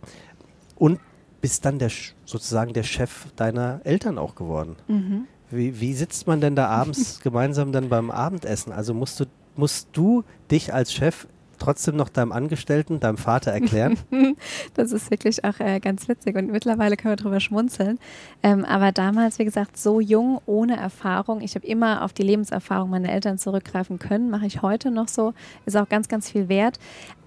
und 0.76 1.00
bist 1.42 1.66
dann 1.66 1.80
der 1.80 1.92
sozusagen 2.26 2.74
der 2.74 2.84
Chef 2.84 3.28
deiner 3.36 3.82
Eltern 3.84 4.18
auch 4.18 4.36
geworden. 4.36 4.76
Mhm. 4.88 5.28
Wie, 5.50 5.80
wie 5.80 5.94
sitzt 5.94 6.28
man 6.28 6.42
denn 6.42 6.56
da 6.56 6.68
abends 6.68 7.20
gemeinsam 7.24 7.72
dann 7.72 7.90
beim 7.90 8.12
Abendessen? 8.12 8.72
Also 8.72 8.94
musst 8.94 9.20
du, 9.20 9.26
musst 9.56 9.90
du 9.94 10.24
dich 10.52 10.74
als 10.74 10.94
Chef 10.94 11.28
trotzdem 11.60 11.96
noch 11.96 12.10
deinem 12.10 12.32
Angestellten, 12.32 13.00
deinem 13.00 13.18
Vater 13.18 13.52
erklären? 13.52 13.98
das 14.76 14.92
ist 14.92 15.12
wirklich 15.12 15.44
auch 15.44 15.60
äh, 15.60 15.80
ganz 15.80 16.08
witzig 16.08 16.36
und 16.36 16.52
mittlerweile 16.52 16.98
können 16.98 17.14
wir 17.14 17.18
drüber 17.18 17.40
schmunzeln. 17.40 18.00
Ähm, 18.44 18.66
aber 18.66 18.92
damals, 18.92 19.40
wie 19.40 19.46
gesagt, 19.46 19.78
so 19.78 20.00
jung, 20.00 20.40
ohne 20.46 20.78
Erfahrung. 20.78 21.42
Ich 21.42 21.56
habe 21.56 21.66
immer 21.66 22.04
auf 22.04 22.14
die 22.14 22.24
Lebenserfahrung 22.24 22.90
meiner 22.90 23.10
Eltern 23.10 23.38
zurückgreifen 23.38 24.00
können, 24.00 24.30
mache 24.30 24.46
ich 24.46 24.62
heute 24.62 24.92
noch 24.92 25.08
so, 25.08 25.34
ist 25.66 25.76
auch 25.78 25.90
ganz, 25.90 26.08
ganz 26.08 26.30
viel 26.30 26.50
wert. 26.50 26.80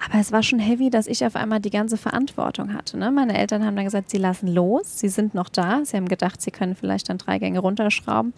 Aber 0.04 0.18
es 0.18 0.32
war 0.32 0.42
schon 0.42 0.58
heavy, 0.58 0.90
dass 0.90 1.06
ich 1.06 1.24
auf 1.24 1.36
einmal 1.36 1.60
die 1.60 1.70
ganze 1.70 1.96
Verantwortung 1.96 2.72
hatte. 2.74 2.96
Ne? 2.96 3.10
Meine 3.10 3.36
Eltern 3.36 3.64
haben 3.64 3.76
dann 3.76 3.84
gesagt, 3.84 4.10
sie 4.10 4.18
lassen 4.18 4.48
los, 4.48 4.98
sie 4.98 5.08
sind 5.08 5.34
noch 5.34 5.48
da. 5.48 5.84
Sie 5.84 5.96
haben 5.96 6.08
gedacht, 6.08 6.40
sie 6.40 6.50
können 6.50 6.74
vielleicht 6.74 7.08
dann 7.08 7.18
drei 7.18 7.38
Gänge 7.38 7.58
runterschrauben. 7.58 8.32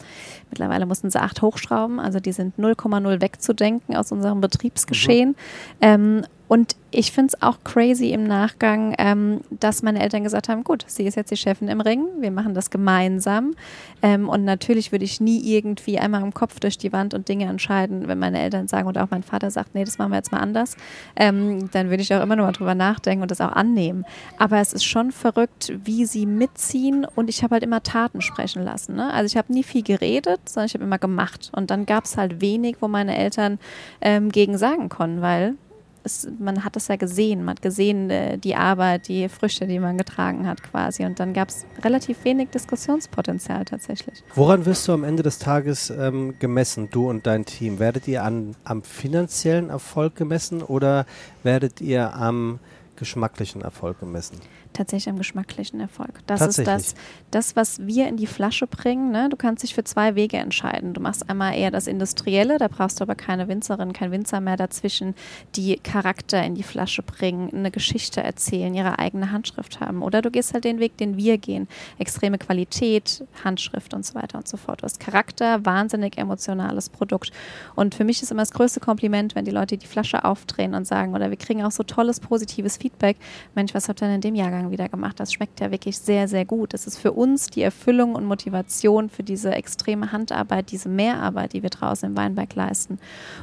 Mittlerweile 0.51 0.87
mussten 0.87 1.11
sie 1.11 1.21
acht 1.21 1.43
hochschrauben, 1.43 2.01
also 2.01 2.21
die 2.21 2.33
sind 2.33 2.59
0,0 2.59 3.21
wegzudenken 3.21 3.97
aus 3.97 4.13
unserem 4.13 4.41
Betriebsgeschehen. 4.41 5.31
Mhm. 5.31 5.35
Ähm, 5.83 6.23
und 6.53 6.77
ich 6.91 7.13
finde 7.13 7.33
es 7.35 7.43
auch 7.43 7.65
crazy 7.65 8.11
im 8.11 8.25
Nachgang, 8.25 8.95
ähm, 8.99 9.41
dass 9.49 9.83
meine 9.83 10.03
Eltern 10.03 10.23
gesagt 10.23 10.51
haben, 10.51 10.65
gut, 10.65 10.85
sie 10.87 11.05
ist 11.05 11.15
jetzt 11.15 11.31
die 11.31 11.37
Chefin 11.39 11.69
im 11.69 11.81
Ring, 11.81 12.05
wir 12.21 12.31
machen 12.31 12.53
das 12.53 12.69
gemeinsam. 12.69 13.55
Ähm, 14.03 14.29
und 14.29 14.45
natürlich 14.45 14.93
würde 14.93 15.07
ich 15.07 15.19
nie 15.19 15.41
irgendwie 15.57 15.99
einmal 15.99 16.21
im 16.21 16.35
Kopf 16.35 16.61
durch 16.61 16.77
die 16.77 16.93
Wand 16.93 17.15
und 17.15 17.27
Dinge 17.27 17.47
entscheiden, 17.47 18.07
wenn 18.07 18.19
meine 18.19 18.39
Eltern 18.39 18.69
sagen 18.69 18.87
und 18.87 18.99
auch 18.99 19.11
mein 19.11 19.23
Vater 19.23 19.51
sagt, 19.51 19.75
nee, 19.75 19.83
das 19.83 19.97
machen 19.97 20.11
wir 20.11 20.17
jetzt 20.17 20.31
mal 20.31 20.41
anders. 20.41 20.77
Ähm, 21.17 21.71
dann 21.71 21.89
würde 21.89 22.03
ich 22.03 22.15
auch 22.15 22.23
immer 22.23 22.37
noch 22.37 22.45
mal 22.45 22.53
drüber 22.53 22.75
nachdenken 22.75 23.23
und 23.23 23.31
das 23.31 23.41
auch 23.41 23.53
annehmen. 23.53 24.05
Aber 24.37 24.59
es 24.59 24.75
ist 24.75 24.85
schon 24.85 25.11
verrückt, 25.11 25.73
wie 25.83 26.05
sie 26.05 26.27
mitziehen 26.27 27.07
und 27.15 27.31
ich 27.31 27.43
habe 27.43 27.55
halt 27.55 27.63
immer 27.63 27.83
Taten 27.83 28.21
sprechen 28.21 28.63
lassen. 28.63 28.95
Ne? 28.95 29.11
Also 29.11 29.25
ich 29.25 29.39
habe 29.39 29.51
nie 29.51 29.63
viel 29.63 29.83
geredet, 29.83 30.41
sondern 30.45 30.67
ich 30.67 30.75
habe 30.75 30.85
immer 30.85 30.99
gemacht. 30.99 31.51
Und 31.57 31.71
dann 31.71 31.87
gab 31.87 32.05
es 32.05 32.19
halt 32.19 32.43
wenig, 32.43 32.77
wo 32.81 32.89
meine 32.89 33.17
Eltern 33.17 33.59
ähm, 34.03 34.31
gegen 34.31 34.59
sagen 34.59 34.91
konnten, 34.91 35.23
weil 35.23 35.55
es, 36.05 36.29
man 36.39 36.65
hat 36.65 36.77
es 36.77 36.89
ja 36.89 36.97
gesehen, 36.97 37.45
man 37.45 37.57
hat 37.57 37.63
gesehen 37.63 38.11
äh, 38.11 38.39
die 38.39 38.55
Arbeit, 38.55 39.09
die 39.09 39.29
Früchte, 39.29 39.67
die 39.67 39.79
man 39.79 39.99
getragen 39.99 40.47
hat 40.47 40.63
quasi. 40.63 41.05
Und 41.05 41.21
dann 41.21 41.33
gab 41.33 41.49
es 41.49 41.67
relativ 41.83 42.25
wenig 42.25 42.51
Diskussionspotenzial 42.51 43.65
tatsächlich. 43.65 44.23
Woran 44.35 44.65
wirst 44.67 44.89
du 44.89 44.93
am 44.93 45.05
Ende 45.05 45.23
des 45.23 45.39
Tages 45.39 45.91
ähm, 45.91 46.35
gemessen, 46.39 46.89
du 46.91 47.09
und 47.09 47.27
dein 47.27 47.45
Team? 47.45 47.79
Werdet 47.79 48.09
ihr 48.09 48.25
an, 48.25 48.57
am 48.65 48.83
finanziellen 48.83 49.71
Erfolg 49.71 50.17
gemessen 50.17 50.63
oder 50.63 51.07
werdet 51.43 51.81
ihr 51.81 52.15
am 52.15 52.59
geschmacklichen 52.97 53.63
Erfolg 53.63 54.01
gemessen? 54.01 54.39
Tatsächlich 54.73 55.09
am 55.09 55.19
geschmacklichen 55.19 55.81
Erfolg. 55.81 56.21
Das 56.27 56.41
ist 56.41 56.67
das, 56.67 56.95
das, 57.31 57.57
was 57.57 57.87
wir 57.87 58.09
in 58.09 58.17
die 58.17 58.27
Flasche 58.27 58.67
bringen. 58.67 59.11
Ne? 59.11 59.29
Du 59.29 59.37
kannst 59.37 59.63
dich 59.63 59.75
für 59.75 59.85
zwei 59.85 60.15
Wege 60.15 60.37
entscheiden. 60.37 60.95
Du 60.95 61.01
machst 61.01 61.29
einmal 61.29 61.57
eher 61.57 61.71
das 61.71 61.87
Industrielle, 61.87 62.59
da 62.59 62.69
brauchst 62.69 63.01
du 63.01 63.03
aber 63.03 63.15
keine 63.15 63.49
Winzerin, 63.49 63.93
kein 63.93 64.11
Winzer 64.11 64.41
mehr 64.41 64.57
dazwischen, 64.57 65.15
die 65.55 65.77
Charakter 65.77 66.43
in 66.43 66.55
die 66.55 66.63
Flasche 66.63 67.03
bringen, 67.03 67.51
eine 67.53 67.71
Geschichte 67.71 68.23
erzählen, 68.23 68.75
ihre 68.75 68.99
eigene 68.99 69.33
Handschrift 69.33 69.81
haben. 69.81 70.03
Oder 70.03 70.23
du 70.23 70.31
gehst 70.31 70.55
halt 70.55 70.65
den 70.65 70.79
Weg, 70.79 70.97
den 70.97 71.17
wir 71.17 71.39
gehen. 71.39 71.69
Extreme 71.99 72.39
Qualität, 72.39 73.25
Handschrift 73.45 73.95
und 73.95 74.05
so 74.05 74.15
weiter 74.15 74.39
und 74.39 74.49
so 74.49 74.57
fort. 74.57 74.83
Du 74.83 74.85
hast 74.85 75.01
Charakter, 75.01 75.65
wahnsinnig 75.65 76.19
emotionales 76.19 76.89
Produkt. 76.89 77.33
Und 77.75 77.95
für 77.95 78.05
mich 78.05 78.23
ist 78.23 78.31
immer 78.31 78.43
das 78.43 78.53
größte 78.53 78.81
Kompliment, 78.81 79.35
wenn 79.35 79.45
die 79.45 79.51
Leute 79.51 79.77
die 79.77 79.87
Flasche 79.87 80.25
aufdrehen 80.25 80.75
und 80.75 80.87
sagen, 80.87 81.15
oder 81.15 81.31
wir 81.31 81.37
kriegen 81.37 81.65
auch 81.65 81.71
so 81.71 81.83
tolles, 81.83 82.21
positives 82.21 82.77
Feedback. 82.77 83.17
Mensch, 83.55 83.75
was 83.75 83.89
habt 83.89 84.03
ihr 84.03 84.07
denn 84.07 84.17
in 84.17 84.21
dem 84.21 84.35
Jahrgang 84.35 84.62
Jahrgang 84.63 84.71
wieder 84.71 84.89
gemacht. 84.89 85.19
Das 85.19 85.33
schmeckt 85.33 85.61
ja 85.61 85.71
wirklich 85.71 85.99
sehr, 85.99 86.29
sehr 86.29 86.45
gut. 86.45 86.75
Das 86.75 86.87
ist 86.87 86.99
für 86.99 87.13
uns 87.13 87.47
die 87.47 87.63
Erfüllung 87.63 88.15
und 88.15 88.25
Motivation 88.25 89.09
für 89.09 89.23
diese 89.23 89.53
extreme 89.53 90.13
Handarbeit, 90.13 90.71
diese 90.71 90.89
Mehrarbeit, 90.89 91.53
die 91.53 91.63
wir 91.63 91.71
draußen 91.71 92.09
im 92.09 92.17
Weinberg 92.17 92.55
leisten. 92.55 92.99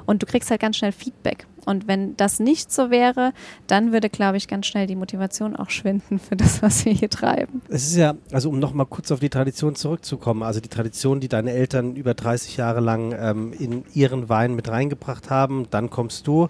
Und 0.06 0.22
du 0.22 0.26
kriegst 0.26 0.50
halt 0.50 0.62
ganz 0.62 0.78
schnell 0.78 0.92
Feedback. 0.92 1.46
Und 1.66 1.88
wenn 1.88 2.16
das 2.18 2.40
nicht 2.40 2.72
so 2.72 2.90
wäre, 2.90 3.34
dann 3.68 3.92
würde, 3.92 4.10
glaube 4.10 4.38
ich, 4.38 4.48
ganz 4.48 4.66
schnell 4.66 4.88
die 4.88 4.96
Motivation 4.96 5.56
auch 5.56 5.70
schwinden 5.70 6.20
für 6.20 6.36
das, 6.36 6.62
was 6.62 6.86
wir 6.86 6.94
hier 6.94 7.10
treiben. 7.10 7.62
Es 7.70 7.88
ist 7.88 7.96
ja, 7.96 8.16
also 8.32 8.50
um 8.50 8.60
nochmal 8.60 8.86
kurz 8.86 9.12
auf 9.12 9.20
die 9.20 9.30
Tradition 9.30 9.76
zurückzukommen, 9.76 10.44
also 10.44 10.60
die 10.60 10.70
Tradition, 10.70 11.20
die 11.20 11.28
deine 11.28 11.52
Eltern 11.52 11.96
über 11.96 12.14
30 12.14 12.58
Jahre 12.58 12.80
lang 12.80 13.16
ähm, 13.18 13.54
in 13.54 13.84
ihren 13.94 14.30
Wein 14.30 14.56
mit 14.56 14.70
reingebracht 14.70 15.30
haben, 15.30 15.68
dann 15.70 15.90
kommst 15.90 16.28
du 16.28 16.50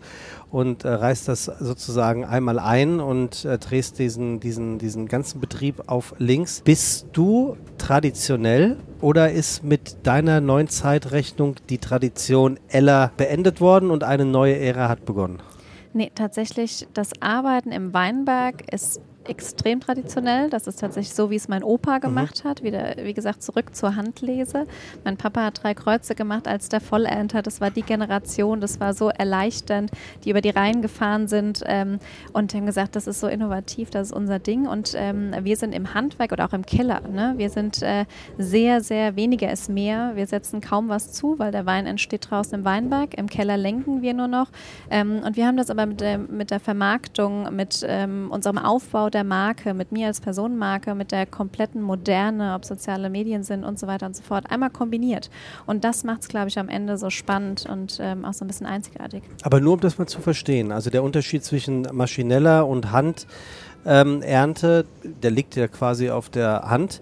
und 0.52 0.86
äh, 0.86 0.90
reißt 0.90 1.28
das 1.28 1.46
sozusagen 1.46 2.26
einmal 2.26 2.60
ein 2.60 3.00
und 3.00 3.46
äh, 3.46 3.58
drehst 3.58 4.00
diesen, 4.00 4.40
diesen, 4.40 4.80
diesen 4.80 5.08
ganzen 5.08 5.40
Betrieb 5.40 5.84
auf 5.88 6.16
links. 6.18 6.62
Bist 6.62 7.08
du 7.14 7.58
traditionell 7.78 8.78
oder 9.02 9.32
ist 9.32 9.64
mit 9.64 10.06
deiner 10.06 10.42
neuen 10.42 10.68
Zeitrechnung 10.68 11.56
die 11.70 11.78
Tradition 11.78 12.60
Ella 12.68 13.12
beendet 13.18 13.62
worden 13.62 13.92
und 13.92 14.04
eine 14.04 14.26
neue 14.26 14.58
Ära 14.58 14.90
hat 14.90 15.06
begonnen? 15.06 15.42
Nee, 15.94 16.12
tatsächlich, 16.14 16.88
das 16.94 17.12
Arbeiten 17.20 17.72
im 17.72 17.94
Weinberg 17.94 18.72
ist 18.72 19.02
extrem 19.30 19.80
traditionell. 19.80 20.50
Das 20.50 20.68
ist 20.68 20.80
tatsächlich 20.80 21.14
so, 21.14 21.30
wie 21.30 21.36
es 21.36 21.48
mein 21.48 21.64
Opa 21.64 21.98
mhm. 21.98 22.02
gemacht 22.02 22.44
mhm. 22.44 22.50
hat. 22.50 22.64
Wieder, 22.64 22.96
wie 23.04 23.14
gesagt, 23.14 23.44
zurück 23.44 23.76
zur 23.76 23.96
Handlese. 23.96 24.66
Mein 25.04 25.18
Papa 25.18 25.46
hat 25.46 25.64
drei 25.64 25.74
Kreuze 25.74 26.16
gemacht 26.16 26.48
als 26.48 26.70
der 26.70 26.82
Vollernter. 26.82 27.42
Das 27.42 27.62
war 27.62 27.72
die 27.72 27.84
Generation, 27.84 28.60
das 28.60 28.80
war 28.80 28.94
so 28.94 29.10
erleichternd, 29.10 29.92
die 30.24 30.32
über 30.32 30.42
die 30.42 30.50
Reihen 30.50 30.82
gefahren 30.82 31.28
sind 31.28 31.64
ähm, 31.66 32.00
und 32.34 32.54
haben 32.54 32.66
gesagt, 32.66 32.96
das 32.96 33.08
ist 33.08 33.20
so 33.20 33.28
innovativ, 33.28 33.90
das 33.90 34.08
ist 34.08 34.14
unser 34.14 34.40
Ding. 34.40 34.68
Und 34.68 34.94
ähm, 34.96 35.34
wir 35.42 35.58
sind 35.58 35.74
im 35.74 35.94
Handwerk 35.94 36.32
oder 36.32 36.46
auch 36.46 36.54
im 36.54 36.66
Keller. 36.66 37.02
Ne? 37.08 37.34
Wir 37.38 37.50
sind 37.50 37.82
äh, 37.82 38.06
sehr, 38.38 38.82
sehr 38.82 39.16
weniger 39.16 39.52
ist 39.52 39.70
mehr. 39.70 40.12
Wir 40.16 40.28
setzen 40.28 40.62
kaum 40.62 40.90
was 40.90 41.14
zu, 41.14 41.38
weil 41.38 41.52
der 41.52 41.66
Wein 41.66 41.86
entsteht 41.86 42.30
draußen 42.30 42.60
im 42.60 42.66
Weinberg. 42.66 43.18
Im 43.18 43.28
Keller 43.28 43.58
lenken 43.58 44.02
wir 44.02 44.14
nur 44.14 44.28
noch. 44.28 44.50
Ähm, 44.90 45.22
und 45.26 45.36
wir 45.36 45.46
haben 45.46 45.58
das 45.58 45.70
aber 45.70 45.86
mit 45.86 46.02
der, 46.02 46.18
mit 46.18 46.52
der 46.52 46.60
Vermarktung, 46.60 47.56
mit 47.56 47.86
ähm, 47.88 48.32
unserem 48.32 48.58
Aufbau 48.58 49.10
der 49.10 49.19
der 49.20 49.26
Marke, 49.26 49.74
mit 49.74 49.92
mir 49.92 50.08
als 50.08 50.22
Personenmarke, 50.22 50.96
mit 50.96 51.12
der 51.12 51.26
kompletten 51.26 51.82
Moderne, 51.82 52.56
ob 52.56 52.64
soziale 52.64 53.10
Medien 53.10 53.44
sind 53.44 53.66
und 53.66 53.78
so 53.78 53.86
weiter 53.86 54.06
und 54.06 54.16
so 54.16 54.24
fort, 54.24 54.50
einmal 54.50 54.70
kombiniert. 54.70 55.30
Und 55.66 55.84
das 55.84 56.06
macht 56.06 56.22
es, 56.22 56.30
glaube 56.30 56.48
ich, 56.48 56.58
am 56.58 56.70
Ende 56.70 56.98
so 56.98 57.10
spannend 57.10 57.66
und 57.70 58.00
ähm, 58.02 58.24
auch 58.24 58.32
so 58.32 58.46
ein 58.46 58.48
bisschen 58.48 58.66
einzigartig. 58.66 59.24
Aber 59.44 59.60
nur 59.60 59.74
um 59.74 59.82
das 59.82 59.98
mal 59.98 60.08
zu 60.08 60.22
verstehen, 60.22 60.72
also 60.72 60.90
der 60.90 61.04
Unterschied 61.04 61.44
zwischen 61.44 61.82
maschineller 61.92 62.66
und 62.66 62.94
Handernte, 62.94 63.26
ähm, 63.86 65.22
der 65.22 65.32
liegt 65.32 65.58
ja 65.58 65.68
quasi 65.68 66.10
auf 66.10 66.30
der 66.30 66.70
Hand. 66.70 67.02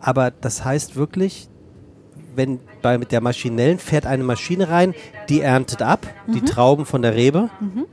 Aber 0.00 0.32
das 0.32 0.64
heißt 0.64 0.96
wirklich, 0.96 1.48
wenn 2.34 2.58
bei 2.82 2.98
der 2.98 3.20
maschinellen 3.20 3.78
fährt 3.78 4.06
eine 4.06 4.24
Maschine 4.24 4.70
rein, 4.70 4.92
die 5.28 5.40
erntet 5.40 5.82
ab, 5.82 6.04
mhm. 6.26 6.32
die 6.32 6.40
Trauben 6.40 6.84
von 6.84 7.02
der 7.02 7.14
Rebe. 7.14 7.48
Mhm. 7.60 7.84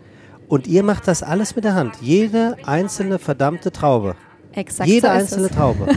Und 0.51 0.67
ihr 0.67 0.83
macht 0.83 1.07
das 1.07 1.23
alles 1.23 1.55
mit 1.55 1.63
der 1.63 1.75
Hand. 1.75 1.95
Jede 2.01 2.57
einzelne 2.65 3.19
verdammte 3.19 3.71
Traube. 3.71 4.17
Exakt. 4.51 4.89
Jede 4.89 5.07
so 5.07 5.13
einzelne. 5.13 5.49
Traube. 5.49 5.87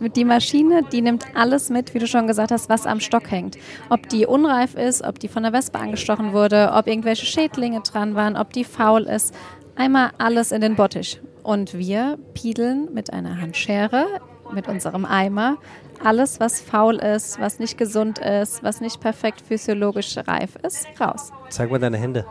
die 0.14 0.26
Maschine, 0.26 0.82
die 0.92 1.00
nimmt 1.00 1.24
alles 1.34 1.70
mit, 1.70 1.94
wie 1.94 1.98
du 1.98 2.06
schon 2.06 2.26
gesagt 2.26 2.50
hast, 2.50 2.68
was 2.68 2.84
am 2.84 3.00
Stock 3.00 3.30
hängt. 3.30 3.56
Ob 3.88 4.10
die 4.10 4.26
unreif 4.26 4.74
ist, 4.74 5.02
ob 5.02 5.18
die 5.18 5.28
von 5.28 5.42
der 5.42 5.54
Wespe 5.54 5.78
angestochen 5.78 6.34
wurde, 6.34 6.70
ob 6.74 6.86
irgendwelche 6.86 7.24
Schädlinge 7.24 7.80
dran 7.80 8.14
waren, 8.14 8.36
ob 8.36 8.52
die 8.52 8.64
faul 8.64 9.04
ist. 9.04 9.34
Einmal 9.74 10.10
alles 10.18 10.52
in 10.52 10.60
den 10.60 10.76
Bottich. 10.76 11.22
Und 11.42 11.72
wir 11.72 12.18
piedeln 12.34 12.92
mit 12.92 13.10
einer 13.10 13.40
Handschere, 13.40 14.04
mit 14.52 14.68
unserem 14.68 15.06
Eimer, 15.06 15.56
alles, 16.04 16.40
was 16.40 16.60
faul 16.60 16.96
ist, 16.96 17.40
was 17.40 17.58
nicht 17.58 17.78
gesund 17.78 18.18
ist, 18.18 18.62
was 18.62 18.82
nicht 18.82 19.00
perfekt 19.00 19.40
physiologisch 19.40 20.16
reif 20.18 20.56
ist, 20.62 20.86
raus. 21.00 21.32
Zeig 21.48 21.70
mal 21.70 21.78
deine 21.78 21.96
Hände. 21.96 22.26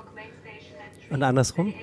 Und 1.12 1.24
andersrum? 1.24 1.74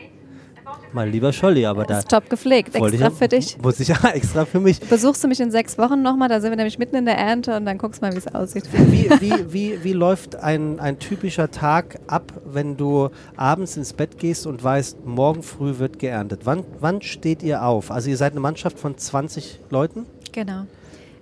Mein 0.92 1.12
lieber 1.12 1.32
Scholli, 1.32 1.66
aber 1.66 1.84
da. 1.84 1.98
Ist 1.98 2.10
top 2.10 2.28
gepflegt, 2.30 2.74
extra 2.74 3.08
ich, 3.08 3.14
für 3.14 3.28
dich. 3.28 3.58
Muss 3.62 3.78
ich 3.80 3.88
ja 3.88 3.96
extra 4.08 4.44
für 4.44 4.60
mich. 4.60 4.80
Besuchst 4.80 5.22
du 5.22 5.28
mich 5.28 5.40
in 5.40 5.50
sechs 5.50 5.76
Wochen 5.76 6.02
nochmal? 6.02 6.28
Da 6.28 6.40
sind 6.40 6.50
wir 6.50 6.56
nämlich 6.56 6.78
mitten 6.78 6.96
in 6.96 7.04
der 7.04 7.18
Ernte 7.18 7.56
und 7.56 7.66
dann 7.66 7.78
guckst 7.78 8.00
du 8.00 8.06
mal, 8.06 8.12
wie 8.14 8.18
es 8.18 8.26
aussieht. 8.34 8.64
Wie, 8.72 9.10
wie, 9.20 9.52
wie, 9.52 9.84
wie 9.84 9.92
läuft 9.92 10.36
ein, 10.36 10.80
ein 10.80 10.98
typischer 10.98 11.50
Tag 11.50 11.98
ab, 12.06 12.32
wenn 12.46 12.76
du 12.76 13.10
abends 13.36 13.76
ins 13.76 13.92
Bett 13.92 14.18
gehst 14.18 14.46
und 14.46 14.62
weißt, 14.62 15.04
morgen 15.04 15.42
früh 15.42 15.78
wird 15.78 15.98
geerntet? 15.98 16.42
Wann, 16.44 16.64
wann 16.80 17.02
steht 17.02 17.42
ihr 17.42 17.64
auf? 17.64 17.90
Also, 17.90 18.08
ihr 18.08 18.16
seid 18.16 18.32
eine 18.32 18.40
Mannschaft 18.40 18.78
von 18.78 18.96
20 18.96 19.60
Leuten? 19.70 20.06
Genau. 20.32 20.64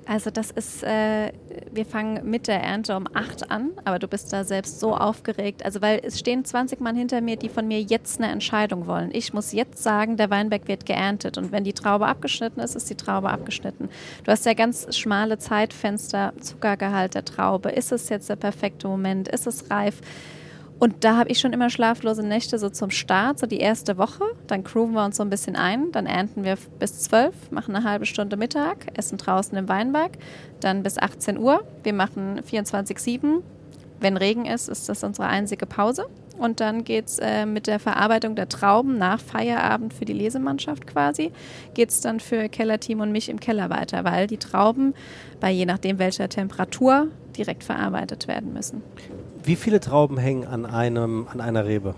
Also 0.07 0.31
das 0.31 0.53
ist, 0.53 0.85
äh, 0.85 1.33
wir 1.73 1.85
fangen 1.85 2.31
mit 2.31 2.47
der 2.47 2.63
Ernte 2.63 2.97
um 2.97 3.07
acht 3.13 3.51
an, 3.51 3.73
aber 3.85 3.99
du 3.99 4.07
bist 4.07 4.33
da 4.33 4.45
selbst 4.45 4.79
so 4.79 4.95
aufgeregt. 4.97 5.65
Also 5.65 5.83
weil 5.83 6.01
es 6.05 6.19
stehen 6.19 6.45
20 6.45 6.81
Mann 6.81 6.95
hinter 6.95 7.21
mir, 7.21 7.37
die 7.37 7.49
von 7.49 7.67
mir 7.67 7.83
jetzt 7.83 8.21
eine 8.21 8.31
Entscheidung 8.31 8.87
wollen. 8.87 9.11
Ich 9.13 9.33
muss 9.33 9.53
jetzt 9.53 9.83
sagen, 9.83 10.17
der 10.17 10.31
Weinberg 10.31 10.69
wird 10.69 10.87
geerntet 10.87 11.39
und 11.39 11.51
wenn 11.51 11.65
die 11.65 11.73
Traube 11.73 12.07
abgeschnitten 12.07 12.61
ist, 12.61 12.77
ist 12.77 12.89
die 12.89 12.95
Traube 12.95 13.31
abgeschnitten. 13.31 13.89
Du 14.23 14.31
hast 14.31 14.47
ja 14.47 14.55
ganz 14.55 14.97
schmale 14.97 15.39
Zeitfenster, 15.39 16.33
Zuckergehalt 16.41 17.15
der 17.15 17.25
Traube. 17.25 17.71
Ist 17.71 17.91
es 17.91 18.09
jetzt 18.09 18.29
der 18.29 18.37
perfekte 18.37 18.87
Moment? 18.87 19.27
Ist 19.27 19.49
es 19.49 19.71
reif? 19.71 20.01
Und 20.79 21.05
da 21.05 21.17
habe 21.17 21.31
ich 21.31 21.39
schon 21.39 21.55
immer 21.55 21.71
schlaflose 21.71 22.23
Nächte 22.23 22.59
so 22.59 22.69
zum 22.69 22.91
Start, 22.91 23.39
so 23.39 23.47
die 23.47 23.61
erste 23.61 23.97
Woche. 23.97 24.25
Dann 24.47 24.63
grooven 24.63 24.93
wir 24.93 25.05
uns 25.05 25.17
so 25.17 25.23
ein 25.23 25.31
bisschen 25.31 25.57
ein. 25.57 25.91
Dann 25.93 26.07
ernten 26.07 26.45
wir 26.45 26.59
bis 26.79 27.01
zwölf, 27.01 27.51
machen 27.51 27.75
eine 27.75 27.89
halbe 27.89 28.05
Stunde 28.05 28.37
Mittag, 28.37 28.87
essen 28.95 29.17
draußen 29.17 29.57
im 29.57 29.69
Weinberg. 29.69 30.13
Dann 30.61 30.83
bis 30.83 30.99
18 30.99 31.39
Uhr. 31.39 31.65
Wir 31.83 31.95
machen 31.95 32.41
24-7. 32.41 33.43
Wenn 34.01 34.19
Regen 34.19 34.45
ist, 34.45 34.69
ist 34.69 34.89
das 34.91 35.03
unsere 35.03 35.29
einzige 35.29 35.65
Pause. 35.65 36.07
und 36.39 36.61
dann 36.61 36.85
geht 36.85 37.07
es 37.07 37.19
äh, 37.19 37.47
mit 37.47 37.67
der 37.67 37.79
Verarbeitung 37.79 38.37
der 38.37 38.47
Trauben 38.47 38.99
nach 38.99 39.21
Feierabend 39.21 39.95
für 39.95 40.05
die 40.05 40.13
Lesemannschaft 40.13 40.87
quasi, 40.87 41.33
geht 41.73 41.89
es 41.89 42.03
dann 42.03 42.21
für 42.21 42.51
Kellerteam 42.51 43.01
und 43.01 43.11
mich 43.11 43.31
im 43.31 43.41
Keller 43.41 43.71
weiter, 43.71 44.05
weil 44.05 44.27
die 44.27 44.37
Trauben 44.37 44.93
bei 45.41 45.51
je 45.51 45.65
nachdem 45.65 45.99
welcher 45.99 46.29
Temperatur 46.29 47.09
direkt 47.37 47.65
verarbeitet 47.65 48.29
werden 48.29 48.53
müssen. 48.53 48.83
Wie 49.47 49.57
viele 49.57 49.79
Trauben 49.79 50.19
hängen 50.19 50.45
an, 50.45 50.67
einem, 50.67 51.29
an 51.33 51.41
einer 51.41 51.65
Rebe? 51.65 51.95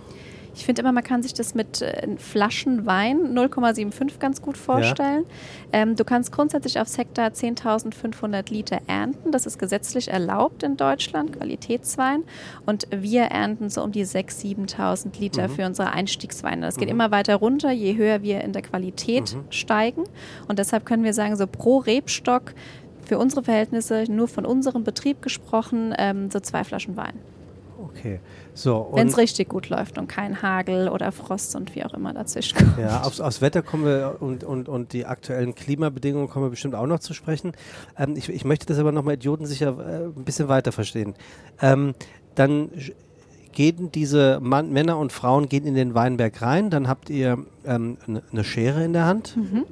Ich 0.55 0.67
finde 0.67 0.83
immer, 0.83 0.93
man 0.93 1.05
kann 1.05 1.23
sich 1.23 1.33
das 1.33 1.55
mit 1.55 1.81
äh, 1.83 2.17
Flaschen 2.19 2.85
Wein 2.85 3.33
0,75 3.33 4.19
ganz 4.19 4.43
gut 4.43 4.59
vorstellen. 4.59 5.25
Ja. 5.73 5.81
Ähm, 5.81 5.97
du 5.97 6.05
kannst 6.05 6.33
grundsätzlich 6.33 6.81
aufs 6.81 6.99
Hektar 6.99 7.29
10.500 7.29 8.53
Liter 8.53 8.81
ernten. 8.89 9.31
Das 9.31 9.47
ist 9.47 9.59
gesetzlich 9.59 10.09
erlaubt 10.09 10.65
in 10.65 10.77
Deutschland, 10.77 11.39
Qualitätswein. 11.39 12.25
Und 12.67 12.89
wir 12.91 13.23
ernten 13.23 13.71
so 13.71 13.83
um 13.83 13.93
die 13.93 14.05
6.000, 14.05 14.75
7.000 14.75 15.21
Liter 15.21 15.49
mhm. 15.49 15.53
für 15.53 15.65
unsere 15.65 15.91
Einstiegsweine. 15.91 16.67
Das 16.67 16.77
geht 16.77 16.89
mhm. 16.89 16.97
immer 16.97 17.11
weiter 17.13 17.37
runter, 17.37 17.71
je 17.71 17.97
höher 17.97 18.23
wir 18.23 18.43
in 18.43 18.53
der 18.53 18.63
Qualität 18.63 19.37
mhm. 19.37 19.45
steigen. 19.51 20.05
Und 20.49 20.59
deshalb 20.59 20.85
können 20.85 21.05
wir 21.05 21.15
sagen, 21.15 21.37
so 21.37 21.47
pro 21.47 21.79
Rebstock 21.79 22.53
für 23.07 23.19
unsere 23.19 23.45
Verhältnisse, 23.45 24.05
nur 24.11 24.27
von 24.27 24.45
unserem 24.45 24.83
Betrieb 24.83 25.23
gesprochen, 25.23 25.95
ähm, 25.97 26.31
so 26.31 26.41
zwei 26.41 26.65
Flaschen 26.65 26.97
Wein. 26.97 27.15
Okay. 27.99 28.21
So, 28.55 28.91
Wenn 28.93 29.09
es 29.09 29.17
richtig 29.19 29.49
gut 29.49 29.69
läuft 29.69 29.99
und 29.99 30.09
kein 30.09 30.43
Hagel 30.43 30.89
oder 30.89 31.13
Frost 31.13 31.55
und 31.55 31.75
wie 31.75 31.85
auch 31.85 31.95
immer 31.95 32.13
dazwischen 32.13 32.59
kommt. 32.59 32.79
Ja, 32.79 33.03
aufs, 33.03 33.21
aufs 33.21 33.41
Wetter 33.41 33.63
kommen 33.63 33.85
wir 33.85 34.17
und, 34.21 34.45
und, 34.45 34.69
und 34.69 34.93
die 34.93 35.07
aktuellen 35.07 35.55
Klimabedingungen 35.55 36.29
kommen 36.29 36.47
wir 36.47 36.51
bestimmt 36.51 36.75
auch 36.75 36.87
noch 36.87 37.01
zu 37.01 37.15
sprechen. 37.15 37.53
Ähm, 37.97 38.15
ich, 38.17 38.29
ich 38.29 38.45
möchte 38.45 38.67
das 38.67 38.79
aber 38.79 38.93
nochmal 38.93 39.15
idiotensicher 39.15 39.69
äh, 39.79 40.05
ein 40.07 40.25
bisschen 40.25 40.49
weiter 40.49 40.73
verstehen. 40.73 41.15
Ähm, 41.61 41.95
dann 42.35 42.71
gehen 43.53 43.91
diese 43.93 44.39
Mann, 44.41 44.73
Männer 44.73 44.99
und 44.99 45.13
Frauen 45.13 45.49
gehen 45.49 45.65
in 45.65 45.75
den 45.75 45.95
Weinberg 45.95 46.41
rein, 46.43 46.71
dann 46.71 46.89
habt 46.89 47.11
ihr 47.11 47.39
ähm, 47.65 47.97
eine 48.07 48.23
ähm, 48.33 48.45
Schere 48.45 48.85
in 48.85 48.93
der 48.93 49.07
Hand, 49.07 49.37
mhm. 49.37 49.65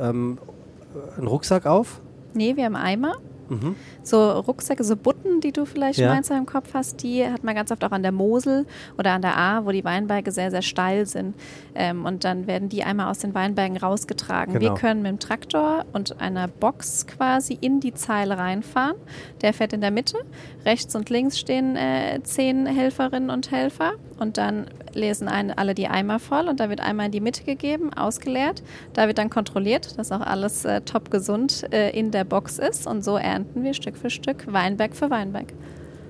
ähm, 0.00 0.38
einen 1.16 1.26
Rucksack 1.26 1.66
auf. 1.66 2.00
Nee, 2.34 2.56
wir 2.56 2.64
haben 2.64 2.76
Eimer. 2.76 3.14
Mhm. 3.48 3.76
So 4.02 4.30
Rucksäcke, 4.30 4.84
so 4.84 4.96
Butten, 4.96 5.40
die 5.40 5.52
du 5.52 5.64
vielleicht 5.64 5.98
ja. 5.98 6.12
meinst 6.12 6.30
im 6.30 6.46
Kopf 6.46 6.74
hast, 6.74 7.02
die 7.02 7.26
hat 7.26 7.44
man 7.44 7.54
ganz 7.54 7.70
oft 7.70 7.82
auch 7.84 7.92
an 7.92 8.02
der 8.02 8.12
Mosel 8.12 8.66
oder 8.98 9.12
an 9.12 9.22
der 9.22 9.36
A, 9.36 9.64
wo 9.64 9.70
die 9.70 9.84
Weinberge 9.84 10.30
sehr, 10.30 10.50
sehr 10.50 10.62
steil 10.62 11.06
sind. 11.06 11.34
Ähm, 11.74 12.04
und 12.04 12.24
dann 12.24 12.46
werden 12.46 12.68
die 12.68 12.84
einmal 12.84 13.10
aus 13.10 13.18
den 13.18 13.34
Weinbergen 13.34 13.76
rausgetragen. 13.76 14.54
Genau. 14.54 14.74
Wir 14.74 14.74
können 14.74 15.02
mit 15.02 15.10
dem 15.10 15.18
Traktor 15.18 15.84
und 15.92 16.20
einer 16.20 16.48
Box 16.48 17.06
quasi 17.06 17.56
in 17.60 17.80
die 17.80 17.94
Zeile 17.94 18.38
reinfahren. 18.38 18.96
Der 19.42 19.52
fährt 19.52 19.72
in 19.72 19.80
der 19.80 19.90
Mitte. 19.90 20.18
Rechts 20.64 20.94
und 20.94 21.10
links 21.10 21.38
stehen 21.38 21.76
äh, 21.76 22.20
zehn 22.22 22.66
Helferinnen 22.66 23.30
und 23.30 23.50
Helfer. 23.50 23.92
Und 24.18 24.36
dann 24.36 24.66
lesen 24.94 25.28
ein, 25.28 25.50
alle 25.50 25.74
die 25.74 25.88
Eimer 25.88 26.18
voll 26.18 26.48
und 26.48 26.60
da 26.60 26.68
wird 26.68 26.80
einmal 26.80 27.06
in 27.06 27.12
die 27.12 27.20
Mitte 27.20 27.44
gegeben, 27.44 27.92
ausgeleert. 27.92 28.62
Da 28.94 29.06
wird 29.06 29.18
dann 29.18 29.30
kontrolliert, 29.30 29.98
dass 29.98 30.12
auch 30.12 30.20
alles 30.20 30.64
äh, 30.64 30.80
top 30.80 31.10
gesund 31.10 31.66
äh, 31.72 31.90
in 31.90 32.10
der 32.10 32.24
Box 32.24 32.58
ist. 32.58 32.86
Und 32.86 33.04
so 33.04 33.16
ernten 33.16 33.62
wir 33.62 33.74
Stück 33.74 33.96
für 33.96 34.10
Stück 34.10 34.52
Weinberg 34.52 34.96
für 34.96 35.10
Weinberg. 35.10 35.52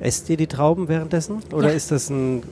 Esst 0.01 0.31
ihr 0.31 0.37
die 0.37 0.47
Trauben 0.47 0.89
währenddessen 0.89 1.43
oder 1.53 1.69
ja. 1.69 1.75
ist 1.75 1.91
das 1.91 2.09
ein 2.09 2.43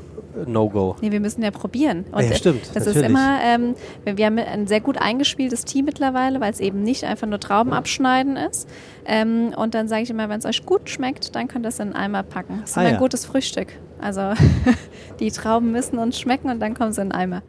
No-Go. 0.46 0.96
Nee, 1.00 1.12
wir 1.12 1.20
müssen 1.20 1.42
ja 1.42 1.50
probieren. 1.50 2.04
Und 2.12 2.24
ja, 2.28 2.34
stimmt. 2.34 2.62
Das 2.74 2.86
natürlich. 2.86 2.96
ist 2.96 3.04
immer, 3.04 3.38
ähm, 3.42 3.74
wir 4.04 4.26
haben 4.26 4.38
ein 4.38 4.66
sehr 4.66 4.80
gut 4.80 4.98
eingespieltes 4.98 5.64
Team 5.64 5.86
mittlerweile, 5.86 6.40
weil 6.40 6.52
es 6.52 6.60
eben 6.60 6.82
nicht 6.82 7.04
einfach 7.04 7.26
nur 7.26 7.40
Trauben 7.40 7.72
abschneiden 7.72 8.36
ist. 8.36 8.68
Ähm, 9.06 9.54
und 9.56 9.74
dann 9.74 9.88
sage 9.88 10.02
ich 10.02 10.10
immer, 10.10 10.28
wenn 10.28 10.38
es 10.38 10.44
euch 10.44 10.66
gut 10.66 10.90
schmeckt, 10.90 11.34
dann 11.34 11.48
könnt 11.48 11.64
ihr 11.64 11.70
es 11.70 11.78
in 11.78 11.92
einen 11.92 11.94
Eimer 11.94 12.22
packen. 12.22 12.58
Das 12.60 12.72
ist 12.72 12.78
ah, 12.78 12.82
ein 12.82 12.94
ja. 12.94 12.98
gutes 12.98 13.24
Frühstück. 13.24 13.68
Also 14.00 14.34
die 15.20 15.30
Trauben 15.30 15.72
müssen 15.72 15.98
uns 15.98 16.18
schmecken 16.18 16.50
und 16.50 16.60
dann 16.60 16.74
kommen 16.74 16.92
sie 16.92 17.02
in 17.02 17.10
den 17.10 17.18
Eimer. 17.18 17.42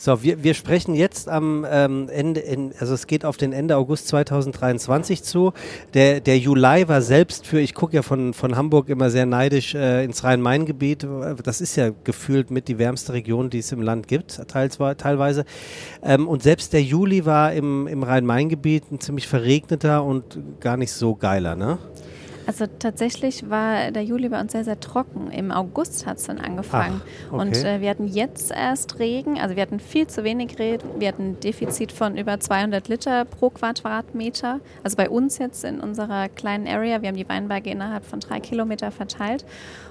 So, 0.00 0.22
wir, 0.22 0.44
wir 0.44 0.54
sprechen 0.54 0.94
jetzt 0.94 1.28
am 1.28 1.66
ähm, 1.68 2.08
Ende, 2.08 2.38
in, 2.40 2.72
also 2.78 2.94
es 2.94 3.08
geht 3.08 3.24
auf 3.24 3.36
den 3.36 3.52
Ende 3.52 3.76
August 3.76 4.06
2023 4.08 5.24
zu. 5.24 5.52
Der, 5.92 6.20
der 6.20 6.38
Juli 6.38 6.88
war 6.88 7.02
selbst 7.02 7.48
für, 7.48 7.58
ich 7.58 7.74
gucke 7.74 7.96
ja 7.96 8.02
von, 8.02 8.32
von 8.32 8.56
Hamburg 8.56 8.90
immer 8.90 9.10
sehr 9.10 9.26
neidisch 9.26 9.74
äh, 9.74 10.04
ins 10.04 10.22
Rhein-Main-Gebiet. 10.22 11.04
Das 11.42 11.60
ist 11.60 11.74
ja 11.74 11.90
gefühlt 12.04 12.52
mit 12.52 12.68
die 12.68 12.78
wärmste 12.78 13.12
Region, 13.12 13.50
die 13.50 13.58
es 13.58 13.72
im 13.72 13.82
Land 13.82 14.06
gibt, 14.06 14.40
teils, 14.46 14.78
teilweise. 14.78 15.44
Ähm, 16.04 16.28
und 16.28 16.44
selbst 16.44 16.72
der 16.72 16.82
Juli 16.82 17.26
war 17.26 17.52
im, 17.52 17.88
im 17.88 18.04
Rhein-Main-Gebiet 18.04 18.92
ein 18.92 19.00
ziemlich 19.00 19.26
verregneter 19.26 20.04
und 20.04 20.38
gar 20.60 20.76
nicht 20.76 20.92
so 20.92 21.16
geiler, 21.16 21.56
ne? 21.56 21.76
Also 22.48 22.64
tatsächlich 22.66 23.50
war 23.50 23.90
der 23.90 24.04
Juli 24.04 24.30
bei 24.30 24.40
uns 24.40 24.52
sehr, 24.52 24.64
sehr 24.64 24.80
trocken. 24.80 25.30
Im 25.30 25.52
August 25.52 26.06
hat 26.06 26.16
es 26.16 26.24
dann 26.24 26.38
angefangen. 26.38 27.02
Ach, 27.04 27.32
okay. 27.34 27.42
Und 27.42 27.56
äh, 27.56 27.82
wir 27.82 27.90
hatten 27.90 28.08
jetzt 28.08 28.50
erst 28.50 28.98
Regen, 28.98 29.38
also 29.38 29.54
wir 29.54 29.60
hatten 29.60 29.78
viel 29.78 30.06
zu 30.06 30.24
wenig 30.24 30.58
Regen. 30.58 30.98
Wir 30.98 31.08
hatten 31.08 31.32
ein 31.32 31.40
Defizit 31.40 31.92
von 31.92 32.16
über 32.16 32.40
200 32.40 32.88
Liter 32.88 33.26
pro 33.26 33.50
Quadratmeter. 33.50 34.60
Also 34.82 34.96
bei 34.96 35.10
uns 35.10 35.36
jetzt 35.36 35.62
in 35.62 35.78
unserer 35.78 36.30
kleinen 36.30 36.66
Area. 36.66 37.02
Wir 37.02 37.08
haben 37.10 37.18
die 37.18 37.28
Weinberge 37.28 37.68
innerhalb 37.68 38.06
von 38.06 38.20
drei 38.20 38.40
Kilometer 38.40 38.90
verteilt 38.92 39.44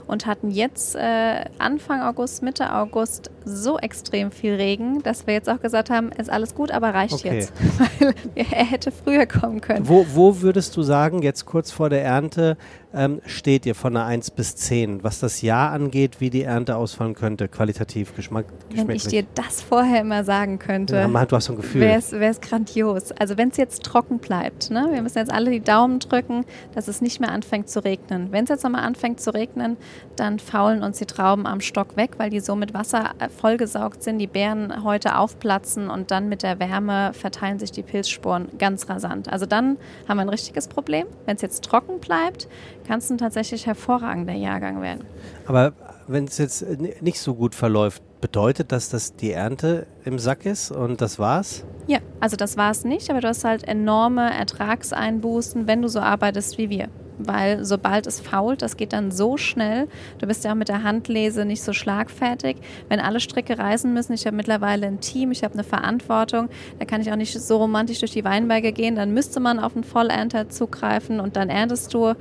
und 0.08 0.26
hatten 0.26 0.50
jetzt 0.50 0.96
äh, 0.96 1.46
Anfang 1.58 2.02
August, 2.02 2.42
Mitte 2.42 2.74
August 2.74 3.30
so 3.46 3.78
extrem 3.78 4.32
viel 4.32 4.56
Regen, 4.56 5.04
dass 5.04 5.28
wir 5.28 5.34
jetzt 5.34 5.50
auch 5.50 5.62
gesagt 5.62 5.90
haben, 5.90 6.12
ist 6.12 6.30
alles 6.30 6.56
gut, 6.56 6.72
aber 6.72 6.94
reicht 6.94 7.14
okay. 7.14 7.36
jetzt. 7.36 7.54
Weil 8.00 8.14
er 8.36 8.66
hätte 8.66 8.92
früher 8.92 9.26
kommen 9.26 9.62
können. 9.62 9.88
Wo, 9.88 10.06
wo 10.14 10.42
würdest 10.42 10.76
du 10.78 10.82
sagen, 10.82 11.22
jetzt 11.22 11.46
kurz 11.46 11.72
vor 11.72 11.90
der 11.90 12.04
Ernte, 12.04 12.58
ähm, 12.94 13.22
steht 13.26 13.66
ihr 13.66 13.76
von 13.76 13.96
einer 13.96 14.06
1 14.06 14.32
bis 14.32 14.56
10, 14.56 15.04
was 15.04 15.20
das 15.20 15.42
Jahr 15.42 15.72
angeht, 15.72 16.22
wie 16.22 16.30
die 16.30 16.44
Ernte 16.44 16.78
ausfallen 16.78 17.16
könnte, 17.16 17.48
qualitativ, 17.48 18.16
geschmack, 18.16 18.46
Wenn 18.70 18.90
ich 18.92 19.06
dir 19.06 19.26
das 19.36 19.62
vorher 19.62 20.02
immer 20.02 20.24
sagen 20.24 20.58
könnte, 20.58 20.96
ja, 20.96 21.08
man, 21.08 21.28
du 21.28 21.36
hast 21.36 21.46
so 21.46 21.54
ein 21.54 21.58
Gefühl. 21.58 21.82
wäre 21.82 22.00
es 22.00 22.42
grandios. 22.42 23.12
Also 23.12 23.38
wenn 23.38 23.50
es 23.50 23.58
jetzt 23.58 23.84
trocken 23.84 24.20
bleibt, 24.20 24.72
ne? 24.72 24.88
wir 24.92 25.02
müssen 25.02 25.18
jetzt 25.18 25.32
alle 25.32 25.52
die 25.52 25.60
Daumen 25.60 26.00
drücken, 26.00 26.46
dass 26.76 26.88
es 26.88 27.02
nicht 27.02 27.20
mehr 27.20 27.32
anfängt 27.32 27.70
zu 27.70 27.84
regnen. 27.84 28.32
Wenn 28.32 28.46
es 28.46 28.50
jetzt 28.50 28.64
nochmal 28.64 28.84
anfängt 28.84 29.20
zu 29.20 29.34
regnen, 29.34 29.76
dann 30.16 30.40
faulen 30.40 30.82
uns 30.82 30.98
die 30.98 31.06
Trauben 31.06 31.46
am 31.46 31.60
Stock 31.60 31.98
weg, 31.98 32.12
weil 32.18 32.30
die 32.30 32.40
so 32.40 32.56
mit 32.56 32.74
Wasser 32.74 33.12
äh, 33.20 33.28
vollgesaugt 33.30 34.02
sind, 34.02 34.18
die 34.20 34.28
Beeren 34.28 34.84
heute 34.84 35.18
aufplatzen 35.18 35.90
und 35.90 36.12
dann 36.12 36.30
mit 36.30 36.42
der 36.42 36.60
Wärme 36.60 37.12
verteilen 37.14 37.60
sich 37.60 37.72
die 37.72 37.84
Pilzsporen 37.84 38.48
ganz 38.58 38.88
rasant. 38.88 39.32
Also 39.32 39.46
dann 39.46 39.78
haben 40.08 40.18
wir 40.18 40.22
ein 40.22 40.30
richtiges 40.30 40.68
Problem. 40.70 41.06
Wenn 41.26 41.36
es 41.36 41.42
jetzt 41.42 41.64
trocken 41.66 42.00
bleibt, 42.00 42.48
kann 42.88 43.00
es 43.00 43.10
ein 43.10 43.18
tatsächlich 43.18 43.66
hervorragender 43.66 44.34
Jahrgang 44.34 44.82
werden. 44.82 45.06
Aber 45.46 45.74
wenn 46.08 46.26
es 46.26 46.38
jetzt 46.38 46.66
nicht 47.02 47.20
so 47.20 47.36
gut 47.36 47.54
verläuft, 47.54 48.02
bedeutet 48.22 48.72
das, 48.72 48.90
dass 48.90 49.16
die 49.16 49.32
Ernte 49.32 49.86
im 50.06 50.18
Sack 50.20 50.46
ist 50.46 50.72
und 50.72 51.02
das 51.02 51.20
war's? 51.20 51.64
Ja, 51.88 52.00
also 52.20 52.36
das 52.38 52.58
war 52.58 52.72
es 52.72 52.84
nicht, 52.84 53.10
aber 53.10 53.22
du 53.22 53.28
hast 53.28 53.44
halt 53.44 53.68
enorme 53.68 54.34
Ertragseinbußen, 54.34 55.68
wenn 55.68 55.82
du 55.82 55.90
so 55.90 56.00
arbeitest 56.00 56.58
wie 56.58 56.70
wir 56.70 56.90
weil 57.18 57.66
sobald 57.66 58.08
es 58.08 58.20
fault, 58.20 58.62
das 58.62 58.78
geht 58.78 58.94
dann 58.94 59.12
so 59.12 59.38
schnell. 59.38 59.88
Du 60.20 60.28
bist 60.28 60.44
ja 60.44 60.52
auch 60.52 60.56
mit 60.56 60.70
der 60.70 60.84
Handlese 60.84 61.46
nicht 61.46 61.64
so 61.64 61.74
schlagfertig. 61.74 62.58
Wenn 62.90 63.00
alle 63.00 63.20
Stricke 63.20 63.58
reisen 63.58 63.94
müssen, 63.94 64.14
ich 64.14 64.26
habe 64.26 64.36
mittlerweile 64.36 64.88
ein 64.88 65.00
Team, 65.00 65.32
ich 65.32 65.44
habe 65.44 65.54
eine 65.54 65.64
Verantwortung, 65.64 66.50
da 66.80 66.86
kann 66.86 67.02
ich 67.02 67.12
auch 67.12 67.16
nicht 67.16 67.34
so 67.40 67.58
romantisch 67.58 68.00
durch 68.00 68.12
die 68.12 68.24
Weinberge 68.24 68.72
gehen, 68.72 68.96
dann 68.96 69.14
müsste 69.14 69.40
man 69.40 69.60
auf 69.60 69.76
einen 69.76 69.84
Vollernter 69.84 70.50
zugreifen 70.50 71.20
und 71.20 71.36
dann 71.36 71.50
erntest 71.50 71.94
du 71.94 72.14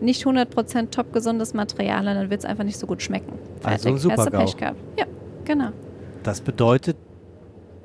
nicht 0.00 0.24
100% 0.24 0.90
top 0.90 1.12
gesundes 1.12 1.54
Material 1.54 2.00
und 2.00 2.14
dann 2.14 2.30
wird 2.30 2.40
es 2.40 2.46
einfach 2.46 2.64
nicht 2.64 2.78
so 2.78 2.86
gut 2.86 3.02
schmecken. 3.02 3.32
Fertig. 3.60 3.86
Also 3.86 3.96
super 3.96 4.16
Hast 4.18 4.32
du 4.32 4.38
Pech 4.38 4.56
gehabt. 4.56 4.78
Ja, 4.98 5.06
genau. 5.44 5.70
Das 6.22 6.40
bedeutet, 6.40 6.96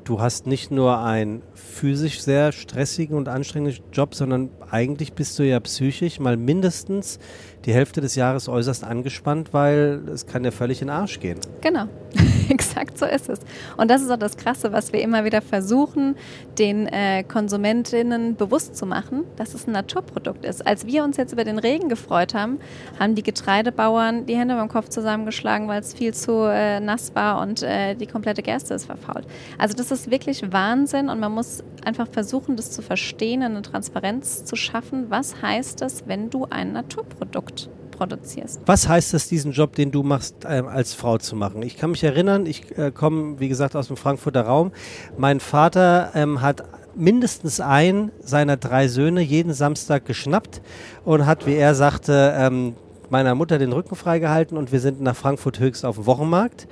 du 0.03 0.21
hast 0.21 0.45
nicht 0.45 0.71
nur 0.71 0.99
einen 0.99 1.41
physisch 1.53 2.21
sehr 2.21 2.51
stressigen 2.51 3.17
und 3.17 3.27
anstrengenden 3.27 3.83
Job, 3.91 4.15
sondern 4.15 4.49
eigentlich 4.69 5.13
bist 5.13 5.37
du 5.39 5.43
ja 5.43 5.59
psychisch 5.59 6.19
mal 6.19 6.37
mindestens 6.37 7.19
die 7.65 7.73
Hälfte 7.73 7.99
des 7.99 8.15
Jahres 8.15 8.47
äußerst 8.47 8.83
angespannt, 8.83 9.49
weil 9.51 10.01
es 10.13 10.27
kann 10.27 10.43
ja 10.43 10.51
völlig 10.51 10.81
in 10.81 10.87
den 10.87 10.95
Arsch 10.95 11.19
gehen. 11.19 11.39
Genau, 11.61 11.85
exakt 12.49 12.97
so 12.97 13.05
ist 13.05 13.27
es. 13.27 13.39
Und 13.77 13.89
das 13.89 14.01
ist 14.03 14.11
auch 14.11 14.17
das 14.17 14.37
Krasse, 14.37 14.71
was 14.71 14.93
wir 14.93 15.01
immer 15.01 15.25
wieder 15.25 15.41
versuchen, 15.41 16.15
den 16.59 16.87
äh, 16.87 17.23
Konsumentinnen 17.23 18.35
bewusst 18.35 18.75
zu 18.75 18.85
machen, 18.85 19.23
dass 19.35 19.53
es 19.55 19.67
ein 19.67 19.71
Naturprodukt 19.71 20.45
ist. 20.45 20.65
Als 20.65 20.85
wir 20.85 21.03
uns 21.03 21.17
jetzt 21.17 21.33
über 21.33 21.43
den 21.43 21.57
Regen 21.57 21.89
gefreut 21.89 22.35
haben, 22.35 22.59
haben 22.99 23.15
die 23.15 23.23
Getreidebauern 23.23 24.27
die 24.27 24.37
Hände 24.37 24.55
beim 24.55 24.69
Kopf 24.69 24.89
zusammengeschlagen, 24.89 25.67
weil 25.67 25.81
es 25.81 25.93
viel 25.93 26.13
zu 26.13 26.47
äh, 26.47 26.79
nass 26.79 27.15
war 27.15 27.41
und 27.41 27.63
äh, 27.63 27.95
die 27.95 28.05
komplette 28.05 28.43
Gerste 28.43 28.75
ist 28.75 28.85
verfault. 28.85 29.25
Also 29.57 29.75
das 29.75 29.89
ist 29.91 30.11
wirklich 30.11 30.51
Wahnsinn 30.51 31.09
und 31.09 31.19
man 31.19 31.31
muss 31.31 31.63
einfach 31.83 32.07
versuchen, 32.07 32.55
das 32.55 32.71
zu 32.71 32.83
verstehen, 32.83 33.41
eine 33.41 33.61
Transparenz 33.63 34.45
zu 34.45 34.55
schaffen. 34.55 35.05
Was 35.09 35.41
heißt 35.41 35.81
das, 35.81 36.07
wenn 36.07 36.29
du 36.29 36.45
ein 36.45 36.73
Naturprodukt 36.73 37.54
produzierst? 37.95 38.61
Was 38.65 38.87
heißt 38.87 39.13
das, 39.13 39.27
diesen 39.27 39.51
Job, 39.51 39.75
den 39.75 39.91
du 39.91 40.03
machst, 40.03 40.45
äh, 40.45 40.63
als 40.67 40.93
Frau 40.93 41.17
zu 41.17 41.35
machen? 41.35 41.61
Ich 41.61 41.77
kann 41.77 41.91
mich 41.91 42.03
erinnern, 42.03 42.45
ich 42.45 42.77
äh, 42.77 42.91
komme, 42.91 43.39
wie 43.39 43.47
gesagt, 43.47 43.75
aus 43.75 43.87
dem 43.87 43.97
Frankfurter 43.97 44.41
Raum. 44.41 44.71
Mein 45.17 45.39
Vater 45.39 46.11
ähm, 46.13 46.41
hat 46.41 46.63
mindestens 46.95 47.59
einen 47.59 48.11
seiner 48.21 48.57
drei 48.57 48.87
Söhne 48.87 49.21
jeden 49.21 49.53
Samstag 49.53 50.05
geschnappt 50.05 50.61
und 51.03 51.25
hat, 51.25 51.45
wie 51.45 51.55
er 51.55 51.75
sagte, 51.75 52.33
ähm, 52.37 52.75
meiner 53.09 53.35
Mutter 53.35 53.57
den 53.57 53.71
Rücken 53.71 53.95
freigehalten 53.95 54.57
und 54.57 54.71
wir 54.71 54.79
sind 54.79 55.01
nach 55.01 55.15
Frankfurt 55.15 55.59
Höchst 55.59 55.85
auf 55.85 55.95
dem 55.95 56.05
Wochenmarkt. 56.05 56.67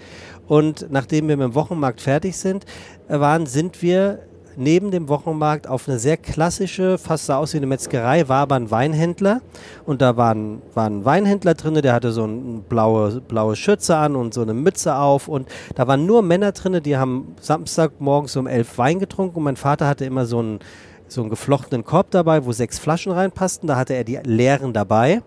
Und 0.47 0.87
nachdem 0.89 1.27
wir 1.27 1.37
mit 1.37 1.45
dem 1.45 1.55
Wochenmarkt 1.55 2.01
fertig 2.01 2.37
sind, 2.37 2.65
äh, 3.07 3.19
waren, 3.19 3.45
sind 3.45 3.81
wir 3.81 4.19
neben 4.55 4.91
dem 4.91 5.09
Wochenmarkt 5.09 5.67
auf 5.67 5.87
eine 5.87 5.99
sehr 5.99 6.17
klassische, 6.17 6.97
fast 6.97 7.25
sah 7.25 7.37
aus 7.37 7.53
wie 7.53 7.57
eine 7.57 7.65
Metzgerei, 7.65 8.27
war 8.27 8.41
aber 8.41 8.55
ein 8.55 8.71
Weinhändler. 8.71 9.41
Und 9.85 10.01
da 10.01 10.17
war 10.17 10.33
ein, 10.33 10.61
war 10.73 10.85
ein 10.85 11.05
Weinhändler 11.05 11.53
drin, 11.53 11.75
der 11.75 11.93
hatte 11.93 12.11
so 12.11 12.23
eine 12.23 12.61
blaue, 12.67 13.21
blaue 13.21 13.55
Schürze 13.55 13.95
an 13.97 14.15
und 14.15 14.33
so 14.33 14.41
eine 14.41 14.53
Mütze 14.53 14.95
auf. 14.95 15.27
Und 15.27 15.47
da 15.75 15.87
waren 15.87 16.05
nur 16.05 16.21
Männer 16.21 16.51
drin, 16.51 16.81
die 16.83 16.97
haben 16.97 17.35
Samstag 17.41 17.93
morgens 17.99 18.35
um 18.35 18.47
elf 18.47 18.77
Wein 18.77 18.99
getrunken. 18.99 19.37
Und 19.37 19.43
mein 19.43 19.57
Vater 19.57 19.87
hatte 19.87 20.05
immer 20.05 20.25
so 20.25 20.39
einen, 20.39 20.59
so 21.07 21.21
einen 21.21 21.29
geflochtenen 21.29 21.85
Korb 21.85 22.11
dabei, 22.11 22.45
wo 22.45 22.51
sechs 22.51 22.79
Flaschen 22.79 23.11
reinpassten. 23.11 23.67
Da 23.67 23.75
hatte 23.75 23.93
er 23.93 24.03
die 24.03 24.19
leeren 24.23 24.73
dabei 24.73 25.21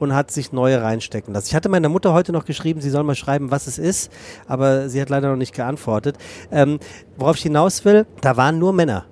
und 0.00 0.14
hat 0.14 0.32
sich 0.32 0.52
neue 0.52 0.82
reinstecken 0.82 1.32
lassen. 1.32 1.46
Ich 1.48 1.54
hatte 1.54 1.68
meiner 1.68 1.88
Mutter 1.88 2.12
heute 2.12 2.32
noch 2.32 2.44
geschrieben, 2.44 2.80
sie 2.80 2.90
soll 2.90 3.04
mal 3.04 3.14
schreiben, 3.14 3.52
was 3.52 3.68
es 3.68 3.78
ist, 3.78 4.10
aber 4.48 4.88
sie 4.88 5.00
hat 5.00 5.10
leider 5.10 5.28
noch 5.30 5.36
nicht 5.36 5.54
geantwortet. 5.54 6.16
Ähm, 6.50 6.80
worauf 7.16 7.36
ich 7.36 7.42
hinaus 7.42 7.84
will, 7.84 8.06
da 8.20 8.36
waren 8.36 8.58
nur 8.58 8.72
Männer. 8.72 9.04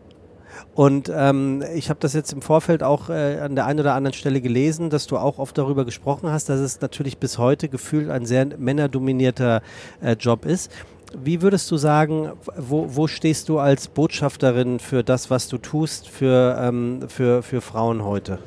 Und 0.75 1.11
ähm, 1.15 1.63
ich 1.75 1.91
habe 1.91 2.01
das 2.01 2.15
jetzt 2.15 2.33
im 2.33 2.41
Vorfeld 2.41 2.83
auch 2.83 3.11
äh, 3.11 3.39
an 3.41 3.55
der 3.55 3.67
einen 3.67 3.81
oder 3.81 3.95
anderen 3.95 4.15
Stelle 4.15 4.41
gelesen, 4.41 4.91
dass 4.91 5.07
du 5.07 5.19
auch 5.19 5.39
oft 5.39 5.59
darüber 5.59 5.85
gesprochen 5.85 6.31
hast, 6.31 6.49
dass 6.49 6.61
es 6.61 6.81
natürlich 6.81 7.19
bis 7.19 7.37
heute 7.37 7.69
gefühlt 7.69 8.11
ein 8.11 8.27
sehr 8.27 8.47
männerdominierter 8.57 9.61
äh, 10.01 10.13
Job 10.13 10.45
ist. 10.47 10.71
Wie 11.17 11.43
würdest 11.43 11.71
du 11.71 11.77
sagen, 11.77 12.33
wo, 12.57 12.87
wo 12.95 13.07
stehst 13.07 13.49
du 13.49 13.59
als 13.59 13.89
Botschafterin 13.89 14.79
für 14.79 15.03
das, 15.03 15.31
was 15.31 15.49
du 15.49 15.59
tust, 15.59 16.09
für, 16.09 16.57
ähm, 16.61 17.01
für, 17.09 17.43
für 17.43 17.61
Frauen 17.61 18.05
heute? 18.05 18.39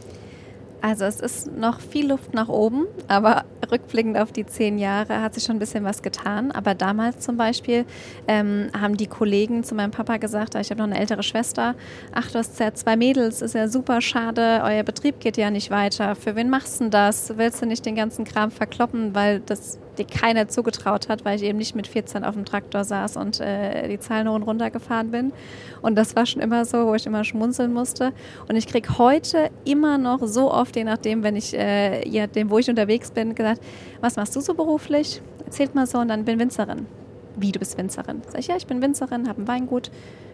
Also 0.82 1.06
es 1.06 1.20
ist 1.20 1.56
noch 1.56 1.80
viel 1.80 2.10
Luft 2.10 2.34
nach 2.34 2.50
oben, 2.50 2.88
aber 3.08 3.46
rückblickend 3.72 4.18
auf 4.18 4.32
die 4.32 4.46
zehn 4.46 4.80
Jahre 4.80 5.22
hat 5.22 5.36
sich 5.36 5.44
schon 5.44 5.58
ein 5.58 5.60
bisschen 5.60 5.84
was 5.84 6.02
getan. 6.02 6.52
Aber 6.52 6.74
damals 6.74 7.20
zum 7.20 7.38
Beispiel 7.38 7.86
ähm, 8.28 8.70
haben 8.80 8.98
die 8.98 9.06
Kollegen 9.08 9.64
zu 9.64 9.76
meinem 9.76 9.92
Papa 9.92 10.18
gesagt, 10.18 10.56
ich 10.56 10.72
habe 10.72 10.80
noch 10.80 10.88
eine 10.88 11.00
ältere 11.00 11.22
Schwester, 11.24 11.76
ach, 12.14 12.32
du 12.32 12.40
hast 12.40 12.60
ja 12.60 12.74
zwei 12.74 12.96
Mädels, 12.96 13.42
ist 13.42 13.54
ja 13.54 13.68
super 13.68 14.02
schade, 14.02 14.62
euer 14.64 14.84
Betrieb 14.84 15.20
geht 15.20 15.38
ja 15.38 15.52
nicht 15.52 15.70
weiter. 15.70 16.16
Für 16.16 16.36
wen 16.36 16.50
machst 16.50 16.80
du 16.80 16.86
denn 16.86 16.92
das? 16.92 17.38
Willst 17.38 17.62
du 17.62 17.68
nicht 17.68 17.86
den 17.86 17.96
ganzen 17.96 18.26
Kram 18.26 18.50
verkloppen, 18.50 19.14
weil 19.14 19.40
das 19.42 19.80
dir 19.98 20.06
keiner 20.06 20.48
zugetraut 20.48 21.10
hat, 21.10 21.26
weil 21.26 21.38
ich 21.38 21.44
eben 21.44 21.58
nicht 21.58 21.76
mit 21.76 21.88
14 21.88 22.24
auf 22.24 22.36
dem 22.36 22.46
Traktor 22.46 22.84
saß 22.84 23.18
und 23.18 23.40
äh, 23.40 23.88
die 23.88 24.00
Zahlen 24.00 24.28
hoch 24.30 24.36
und 24.36 24.44
runter 24.44 24.70
gefahren 24.70 25.12
bin. 25.12 25.34
Und 25.82 25.96
das 25.96 26.16
war 26.16 26.26
schon 26.26 26.42
immer 26.42 26.66
so, 26.66 26.88
wo 26.88 26.96
ich 26.96 27.06
immer 27.06 27.24
schmunzeln 27.24 27.74
musste. 27.74 28.14
Und 28.48 28.56
ich 28.56 28.68
kriege 28.68 28.98
heute 28.98 29.50
immer 29.66 29.98
noch 29.98 30.20
so 30.26 30.52
oft, 30.52 30.76
je 30.76 30.84
nachdem, 30.84 31.24
wenn 31.24 31.36
ich, 31.36 31.54
äh, 31.54 32.08
je 32.08 32.22
nachdem, 32.22 32.50
wo 32.50 32.58
ich 32.58 32.70
unterwegs 32.70 33.12
bin, 33.12 33.36
gesagt, 33.36 33.62
was 34.00 34.16
machst 34.16 34.36
du 34.36 34.42
so 34.42 34.54
beruflich? 34.54 35.22
Erzählt 35.46 35.76
mal 35.76 35.88
so 35.88 35.98
und 36.00 36.08
dann 36.08 36.26
bin 36.26 36.40
Winzerin. 36.40 36.86
Wie, 37.36 37.52
du 37.52 37.60
bist 37.60 37.78
Winzerin? 37.78 38.22
Sag 38.28 38.40
ich, 38.40 38.48
ja, 38.48 38.56
ich 38.58 38.68
bin 38.68 38.82
Winzerin, 38.82 39.28
habe 39.28 39.42
ein 39.42 39.48
Weingut. 39.48 39.90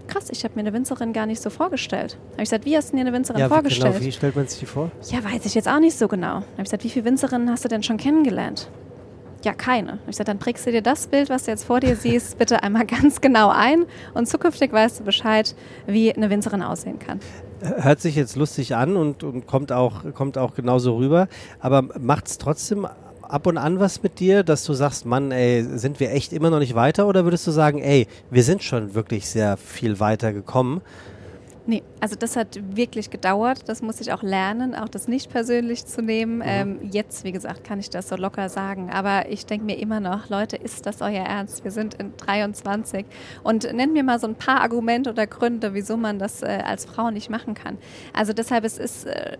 Krass, 0.08 0.30
ich 0.30 0.44
habe 0.44 0.56
mir 0.56 0.62
eine 0.62 0.74
Winzerin 0.74 1.12
gar 1.12 1.26
nicht 1.26 1.42
so 1.42 1.50
vorgestellt. 1.50 2.18
Habe 2.32 2.44
ich 2.44 2.50
gesagt, 2.50 2.66
wie 2.66 2.78
hast 2.78 2.92
du 2.92 2.96
dir 2.96 3.02
eine 3.02 3.14
Winzerin 3.14 3.42
ja, 3.42 3.50
vorgestellt? 3.50 3.96
Genau, 3.96 4.06
wie 4.06 4.12
stellt 4.12 4.36
man 4.36 4.48
sich 4.48 4.60
die 4.60 4.66
vor? 4.66 4.90
Ja, 5.10 5.24
weiß 5.24 5.46
ich 5.46 5.54
jetzt 5.54 5.68
auch 5.68 5.80
nicht 5.80 5.98
so 5.98 6.08
genau. 6.08 6.36
Habe 6.36 6.46
ich 6.58 6.64
gesagt, 6.64 6.84
wie 6.84 6.90
viele 6.90 7.06
Winzerinnen 7.06 7.50
hast 7.50 7.66
du 7.66 7.70
denn 7.70 7.84
schon 7.84 7.98
kennengelernt? 7.98 8.70
Ja, 9.48 9.54
keine. 9.54 10.00
Ich 10.08 10.18
sage, 10.18 10.26
dann 10.26 10.40
prägst 10.40 10.68
du 10.68 10.74
dir 10.74 10.82
das 10.82 11.08
Bild, 11.08 11.30
was 11.30 11.46
du 11.46 11.52
jetzt 11.52 11.64
vor 11.64 11.80
dir 11.80 11.96
siehst, 11.96 12.38
bitte 12.38 12.64
einmal 12.64 12.86
ganz 13.02 13.22
genau 13.22 13.48
ein 13.48 13.86
und 14.14 14.28
zukünftig 14.28 14.74
weißt 14.74 15.00
du 15.00 15.04
Bescheid, 15.06 15.56
wie 15.86 16.14
eine 16.14 16.30
Winzerin 16.30 16.62
aussehen 16.62 17.00
kann. 17.00 17.22
Hört 17.62 18.02
sich 18.02 18.18
jetzt 18.18 18.36
lustig 18.36 18.76
an 18.76 18.98
und, 18.98 19.24
und 19.24 19.48
kommt, 19.48 19.72
auch, 19.72 20.14
kommt 20.14 20.38
auch 20.38 20.54
genauso 20.54 20.98
rüber, 20.98 21.30
aber 21.62 21.82
macht 21.98 22.28
es 22.28 22.40
trotzdem 22.40 22.86
ab 23.22 23.48
und 23.48 23.58
an 23.58 23.80
was 23.80 24.04
mit 24.04 24.20
dir, 24.20 24.44
dass 24.44 24.66
du 24.66 24.74
sagst, 24.74 25.06
Mann, 25.06 25.32
ey, 25.32 25.64
sind 25.64 26.02
wir 26.02 26.12
echt 26.12 26.34
immer 26.34 26.50
noch 26.50 26.60
nicht 26.60 26.76
weiter 26.76 27.08
oder 27.08 27.24
würdest 27.24 27.48
du 27.48 27.52
sagen, 27.52 27.80
ey, 27.80 28.06
wir 28.30 28.44
sind 28.44 28.64
schon 28.64 28.96
wirklich 28.96 29.30
sehr 29.30 29.56
viel 29.56 30.02
weiter 30.02 30.34
gekommen? 30.34 30.82
Nee, 31.70 31.84
also 32.00 32.16
das 32.16 32.38
hat 32.38 32.60
wirklich 32.78 33.10
gedauert. 33.10 33.68
Das 33.68 33.82
muss 33.82 34.00
ich 34.00 34.14
auch 34.14 34.24
lernen, 34.24 34.74
auch 34.74 34.88
das 34.88 35.10
nicht 35.10 35.30
persönlich 35.30 35.86
zu 35.86 36.02
nehmen. 36.02 36.38
Mhm. 36.38 36.44
Ähm, 36.46 36.80
jetzt, 36.92 37.26
wie 37.26 37.34
gesagt, 37.34 37.66
kann 37.66 37.80
ich 37.80 37.90
das 37.90 38.08
so 38.08 38.16
locker 38.16 38.48
sagen. 38.48 38.90
Aber 38.90 39.30
ich 39.30 39.46
denke 39.46 39.66
mir 39.66 39.78
immer 39.78 40.00
noch, 40.00 40.30
Leute, 40.30 40.56
ist 40.56 40.86
das 40.86 41.02
euer 41.02 41.26
Ernst? 41.26 41.66
Wir 41.66 41.72
sind 41.72 41.96
in 41.96 42.16
23. 42.16 43.06
Und 43.44 43.72
nennt 43.74 43.92
mir 43.92 44.04
mal 44.04 44.18
so 44.18 44.28
ein 44.28 44.36
paar 44.36 44.62
Argumente 44.62 45.10
oder 45.10 45.28
Gründe, 45.28 45.74
wieso 45.74 45.98
man 45.98 46.20
das 46.20 46.42
äh, 46.42 46.64
als 46.66 46.86
Frau 46.86 47.12
nicht 47.12 47.30
machen 47.30 47.54
kann. 47.54 47.78
Also 48.14 48.32
deshalb, 48.32 48.64
es 48.64 48.78
ist, 48.78 49.06
äh, 49.06 49.38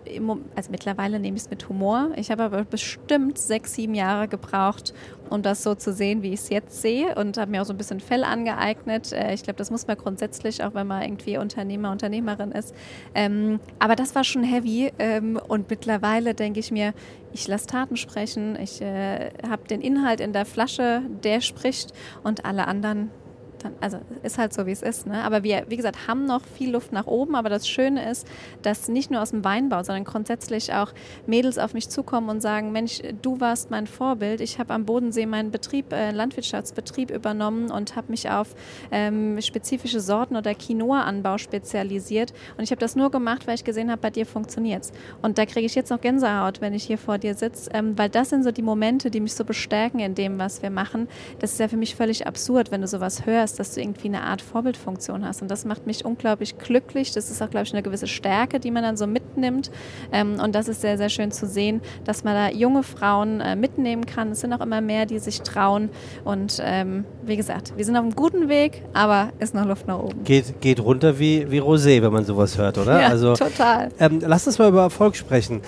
also 0.54 0.70
mittlerweile 0.70 1.18
nehme 1.18 1.38
ich 1.38 1.44
es 1.44 1.50
mit 1.50 1.66
Humor. 1.70 2.10
Ich 2.16 2.30
habe 2.30 2.42
aber 2.42 2.64
bestimmt 2.64 3.38
sechs, 3.38 3.74
sieben 3.74 3.94
Jahre 3.94 4.28
gebraucht, 4.28 4.92
um 5.28 5.42
das 5.42 5.62
so 5.62 5.74
zu 5.74 5.92
sehen, 5.92 6.22
wie 6.22 6.28
ich 6.32 6.40
es 6.40 6.48
jetzt 6.48 6.82
sehe 6.82 7.14
und 7.14 7.36
habe 7.36 7.50
mir 7.50 7.62
auch 7.62 7.66
so 7.66 7.72
ein 7.72 7.78
bisschen 7.78 8.00
Fell 8.00 8.24
angeeignet. 8.24 9.12
Äh, 9.12 9.34
ich 9.34 9.42
glaube, 9.42 9.56
das 9.56 9.70
muss 9.70 9.86
man 9.86 9.96
grundsätzlich, 9.96 10.62
auch 10.64 10.74
wenn 10.74 10.86
man 10.86 11.02
irgendwie 11.02 11.38
Unternehmer, 11.38 11.92
Unternehmerin 11.92 12.52
ist. 12.52 12.74
Ähm, 13.14 13.60
aber 13.78 13.96
das 13.96 14.14
war 14.14 14.24
schon 14.24 14.42
heavy 14.42 14.92
ähm, 14.98 15.38
und 15.48 15.70
mittlerweile 15.70 16.34
denke 16.34 16.60
ich 16.60 16.70
mir, 16.70 16.94
ich 17.32 17.46
lasse 17.46 17.66
Taten 17.66 17.96
sprechen, 17.96 18.58
ich 18.60 18.80
äh, 18.80 19.30
habe 19.48 19.68
den 19.68 19.80
Inhalt 19.80 20.20
in 20.20 20.32
der 20.32 20.46
Flasche, 20.46 21.02
der 21.22 21.40
spricht 21.40 21.92
und 22.22 22.44
alle 22.44 22.66
anderen 22.66 23.10
dann, 23.58 23.74
also 23.80 23.98
ist 24.22 24.38
halt 24.38 24.52
so, 24.52 24.66
wie 24.66 24.72
es 24.72 24.82
ist. 24.82 25.06
Ne? 25.06 25.22
Aber 25.22 25.42
wir, 25.42 25.64
wie 25.68 25.76
gesagt, 25.76 26.08
haben 26.08 26.24
noch 26.24 26.42
viel 26.44 26.70
Luft 26.70 26.92
nach 26.92 27.06
oben. 27.06 27.34
Aber 27.34 27.48
das 27.48 27.68
Schöne 27.68 28.10
ist, 28.10 28.26
dass 28.62 28.88
nicht 28.88 29.10
nur 29.10 29.20
aus 29.20 29.30
dem 29.30 29.44
Weinbau, 29.44 29.82
sondern 29.82 30.04
grundsätzlich 30.04 30.72
auch 30.72 30.92
Mädels 31.26 31.58
auf 31.58 31.74
mich 31.74 31.88
zukommen 31.88 32.28
und 32.28 32.40
sagen, 32.40 32.72
Mensch, 32.72 33.00
du 33.22 33.40
warst 33.40 33.70
mein 33.70 33.86
Vorbild. 33.86 34.40
Ich 34.40 34.58
habe 34.58 34.74
am 34.74 34.84
Bodensee 34.84 35.26
meinen 35.26 35.50
Betrieb, 35.50 35.92
äh, 35.92 36.10
Landwirtschaftsbetrieb 36.10 37.10
übernommen 37.10 37.70
und 37.70 37.96
habe 37.96 38.10
mich 38.10 38.30
auf 38.30 38.54
ähm, 38.90 39.40
spezifische 39.40 40.00
Sorten 40.00 40.36
oder 40.36 40.54
Quinoa-Anbau 40.54 41.38
spezialisiert. 41.38 42.32
Und 42.56 42.64
ich 42.64 42.70
habe 42.70 42.80
das 42.80 42.96
nur 42.96 43.10
gemacht, 43.10 43.46
weil 43.46 43.54
ich 43.54 43.64
gesehen 43.64 43.90
habe, 43.90 44.00
bei 44.00 44.10
dir 44.10 44.26
funktioniert 44.26 44.84
es. 44.84 44.92
Und 45.22 45.38
da 45.38 45.46
kriege 45.46 45.66
ich 45.66 45.74
jetzt 45.74 45.90
noch 45.90 46.00
Gänsehaut, 46.00 46.60
wenn 46.60 46.74
ich 46.74 46.84
hier 46.84 46.98
vor 46.98 47.18
dir 47.18 47.34
sitze, 47.34 47.70
ähm, 47.74 47.98
weil 47.98 48.08
das 48.08 48.30
sind 48.30 48.44
so 48.44 48.52
die 48.52 48.62
Momente, 48.62 49.10
die 49.10 49.20
mich 49.20 49.34
so 49.34 49.44
bestärken 49.44 50.00
in 50.00 50.14
dem, 50.14 50.38
was 50.38 50.62
wir 50.62 50.70
machen. 50.70 51.08
Das 51.40 51.52
ist 51.52 51.60
ja 51.60 51.68
für 51.68 51.76
mich 51.76 51.94
völlig 51.94 52.26
absurd, 52.26 52.70
wenn 52.70 52.80
du 52.80 52.86
sowas 52.86 53.26
hörst 53.26 53.47
hast, 53.48 53.58
dass 53.58 53.74
du 53.74 53.80
irgendwie 53.80 54.08
eine 54.08 54.22
Art 54.22 54.42
Vorbildfunktion 54.42 55.24
hast. 55.24 55.42
Und 55.42 55.50
das 55.50 55.64
macht 55.64 55.86
mich 55.86 56.04
unglaublich 56.04 56.58
glücklich. 56.58 57.12
Das 57.12 57.30
ist 57.30 57.42
auch, 57.42 57.50
glaube 57.50 57.64
ich, 57.64 57.72
eine 57.72 57.82
gewisse 57.82 58.06
Stärke, 58.06 58.60
die 58.60 58.70
man 58.70 58.82
dann 58.82 58.96
so 58.96 59.06
mitnimmt. 59.06 59.70
Ähm, 60.12 60.38
und 60.42 60.54
das 60.54 60.68
ist 60.68 60.80
sehr, 60.80 60.98
sehr 60.98 61.08
schön 61.08 61.30
zu 61.30 61.46
sehen, 61.46 61.80
dass 62.04 62.24
man 62.24 62.34
da 62.34 62.50
junge 62.50 62.82
Frauen 62.82 63.40
äh, 63.40 63.56
mitnehmen 63.56 64.04
kann. 64.04 64.32
Es 64.32 64.40
sind 64.40 64.52
auch 64.52 64.60
immer 64.60 64.80
mehr, 64.80 65.06
die 65.06 65.18
sich 65.18 65.40
trauen. 65.40 65.88
Und 66.24 66.60
ähm, 66.62 67.04
wie 67.24 67.36
gesagt, 67.36 67.72
wir 67.76 67.84
sind 67.84 67.96
auf 67.96 68.02
einem 68.02 68.14
guten 68.14 68.48
Weg, 68.48 68.82
aber 68.92 69.30
ist 69.38 69.54
noch 69.54 69.66
Luft 69.66 69.86
nach 69.86 69.98
oben. 69.98 70.24
Geht, 70.24 70.60
geht 70.60 70.80
runter 70.80 71.18
wie, 71.18 71.50
wie 71.50 71.60
Rosé, 71.60 72.02
wenn 72.02 72.12
man 72.12 72.24
sowas 72.24 72.58
hört, 72.58 72.78
oder? 72.78 73.00
Ja, 73.00 73.08
also, 73.08 73.34
total. 73.34 73.88
Ähm, 73.98 74.20
lass 74.20 74.46
uns 74.46 74.58
mal 74.58 74.68
über 74.68 74.82
Erfolg 74.82 75.16
sprechen. 75.16 75.62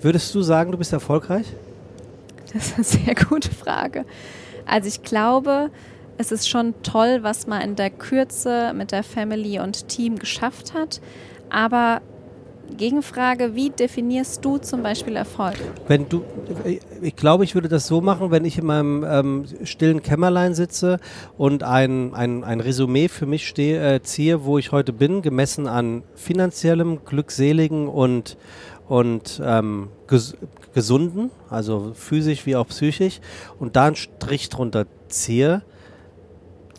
Würdest 0.00 0.34
du 0.34 0.42
sagen, 0.42 0.72
du 0.72 0.78
bist 0.78 0.92
erfolgreich? 0.92 1.46
Das 2.52 2.66
ist 2.66 2.74
eine 2.74 2.84
sehr 2.84 3.14
gute 3.14 3.50
Frage. 3.50 4.04
Also 4.66 4.88
ich 4.88 5.02
glaube, 5.02 5.70
es 6.18 6.32
ist 6.32 6.48
schon 6.48 6.74
toll, 6.82 7.20
was 7.22 7.46
man 7.46 7.62
in 7.62 7.76
der 7.76 7.90
Kürze 7.90 8.72
mit 8.74 8.92
der 8.92 9.02
Family 9.02 9.58
und 9.58 9.88
Team 9.88 10.18
geschafft 10.18 10.74
hat. 10.74 11.00
Aber 11.50 12.00
Gegenfrage, 12.76 13.54
wie 13.54 13.70
definierst 13.70 14.44
du 14.44 14.58
zum 14.58 14.82
Beispiel 14.82 15.16
Erfolg? 15.16 15.56
Wenn 15.88 16.08
du, 16.08 16.24
ich 17.00 17.16
glaube, 17.16 17.44
ich 17.44 17.54
würde 17.54 17.68
das 17.68 17.86
so 17.86 18.00
machen, 18.00 18.30
wenn 18.30 18.44
ich 18.44 18.58
in 18.58 18.66
meinem 18.66 19.04
ähm, 19.06 19.44
stillen 19.64 20.02
Kämmerlein 20.02 20.54
sitze 20.54 20.98
und 21.36 21.62
ein, 21.62 22.14
ein, 22.14 22.44
ein 22.44 22.60
Resümee 22.60 23.08
für 23.08 23.26
mich 23.26 23.46
stehe, 23.46 23.94
äh, 23.94 24.02
ziehe, 24.02 24.44
wo 24.44 24.58
ich 24.58 24.72
heute 24.72 24.92
bin, 24.92 25.22
gemessen 25.22 25.66
an 25.66 26.02
finanziellem, 26.14 27.04
glückseligen 27.04 27.88
und, 27.88 28.36
und 28.88 29.40
ähm, 29.44 29.88
ges 30.08 30.36
gesunden, 30.74 31.30
also 31.50 31.92
physisch 31.94 32.46
wie 32.46 32.56
auch 32.56 32.66
psychisch, 32.66 33.20
und 33.58 33.76
da 33.76 33.84
einen 33.84 33.96
Strich 33.96 34.48
drunter 34.48 34.86
ziehe, 35.08 35.62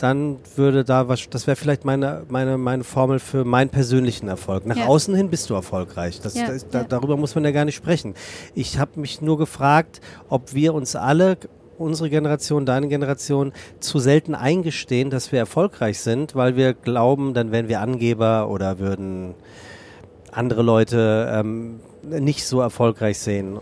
dann 0.04 0.40
würde 0.58 0.84
da 0.84 1.08
was, 1.08 1.30
das 1.30 1.48
wäre 1.48 1.56
vielleicht 1.56 1.86
meine, 1.86 2.24
meine, 2.28 2.58
meine 2.58 2.84
Formel 2.84 3.20
für 3.20 3.46
meinen 3.46 3.70
persönlichen 3.70 4.28
Erfolg. 4.28 4.66
Nach 4.66 4.76
ja. 4.76 4.86
außen 4.88 5.16
hin 5.16 5.30
bist 5.30 5.50
du 5.50 5.54
erfolgreich. 5.54 6.20
Das, 6.20 6.36
ja, 6.36 6.48
das, 6.48 6.68
da. 6.68 6.84
Darüber 6.84 7.16
muss 7.16 7.36
man 7.36 7.46
ja 7.46 7.52
gar 7.52 7.64
nicht 7.64 7.76
sprechen. 7.76 8.14
Ich 8.54 8.78
habe 8.78 9.00
mich 9.00 9.22
nur 9.22 9.38
gefragt, 9.38 10.02
ob 10.28 10.54
wir 10.54 10.74
uns 10.74 10.98
alle 10.98 11.38
unsere 11.78 12.10
Generation, 12.10 12.66
deine 12.66 12.90
Generation 12.90 13.54
zu 13.80 14.00
selten 14.00 14.36
eingestehen, 14.36 15.10
dass 15.10 15.32
wir 15.32 15.40
erfolgreich 15.40 16.00
sind, 16.00 16.36
weil 16.36 16.58
wir 16.58 16.74
glauben, 16.74 17.34
dann 17.34 17.54
wären 17.54 17.70
wir 17.70 17.80
Angeber 17.80 18.50
oder 18.50 18.80
würden 18.80 19.36
andere 20.32 20.64
Leute 20.64 21.32
ähm, 21.34 21.80
nicht 22.04 22.46
so 22.46 22.60
erfolgreich 22.60 23.20
sehen 23.20 23.60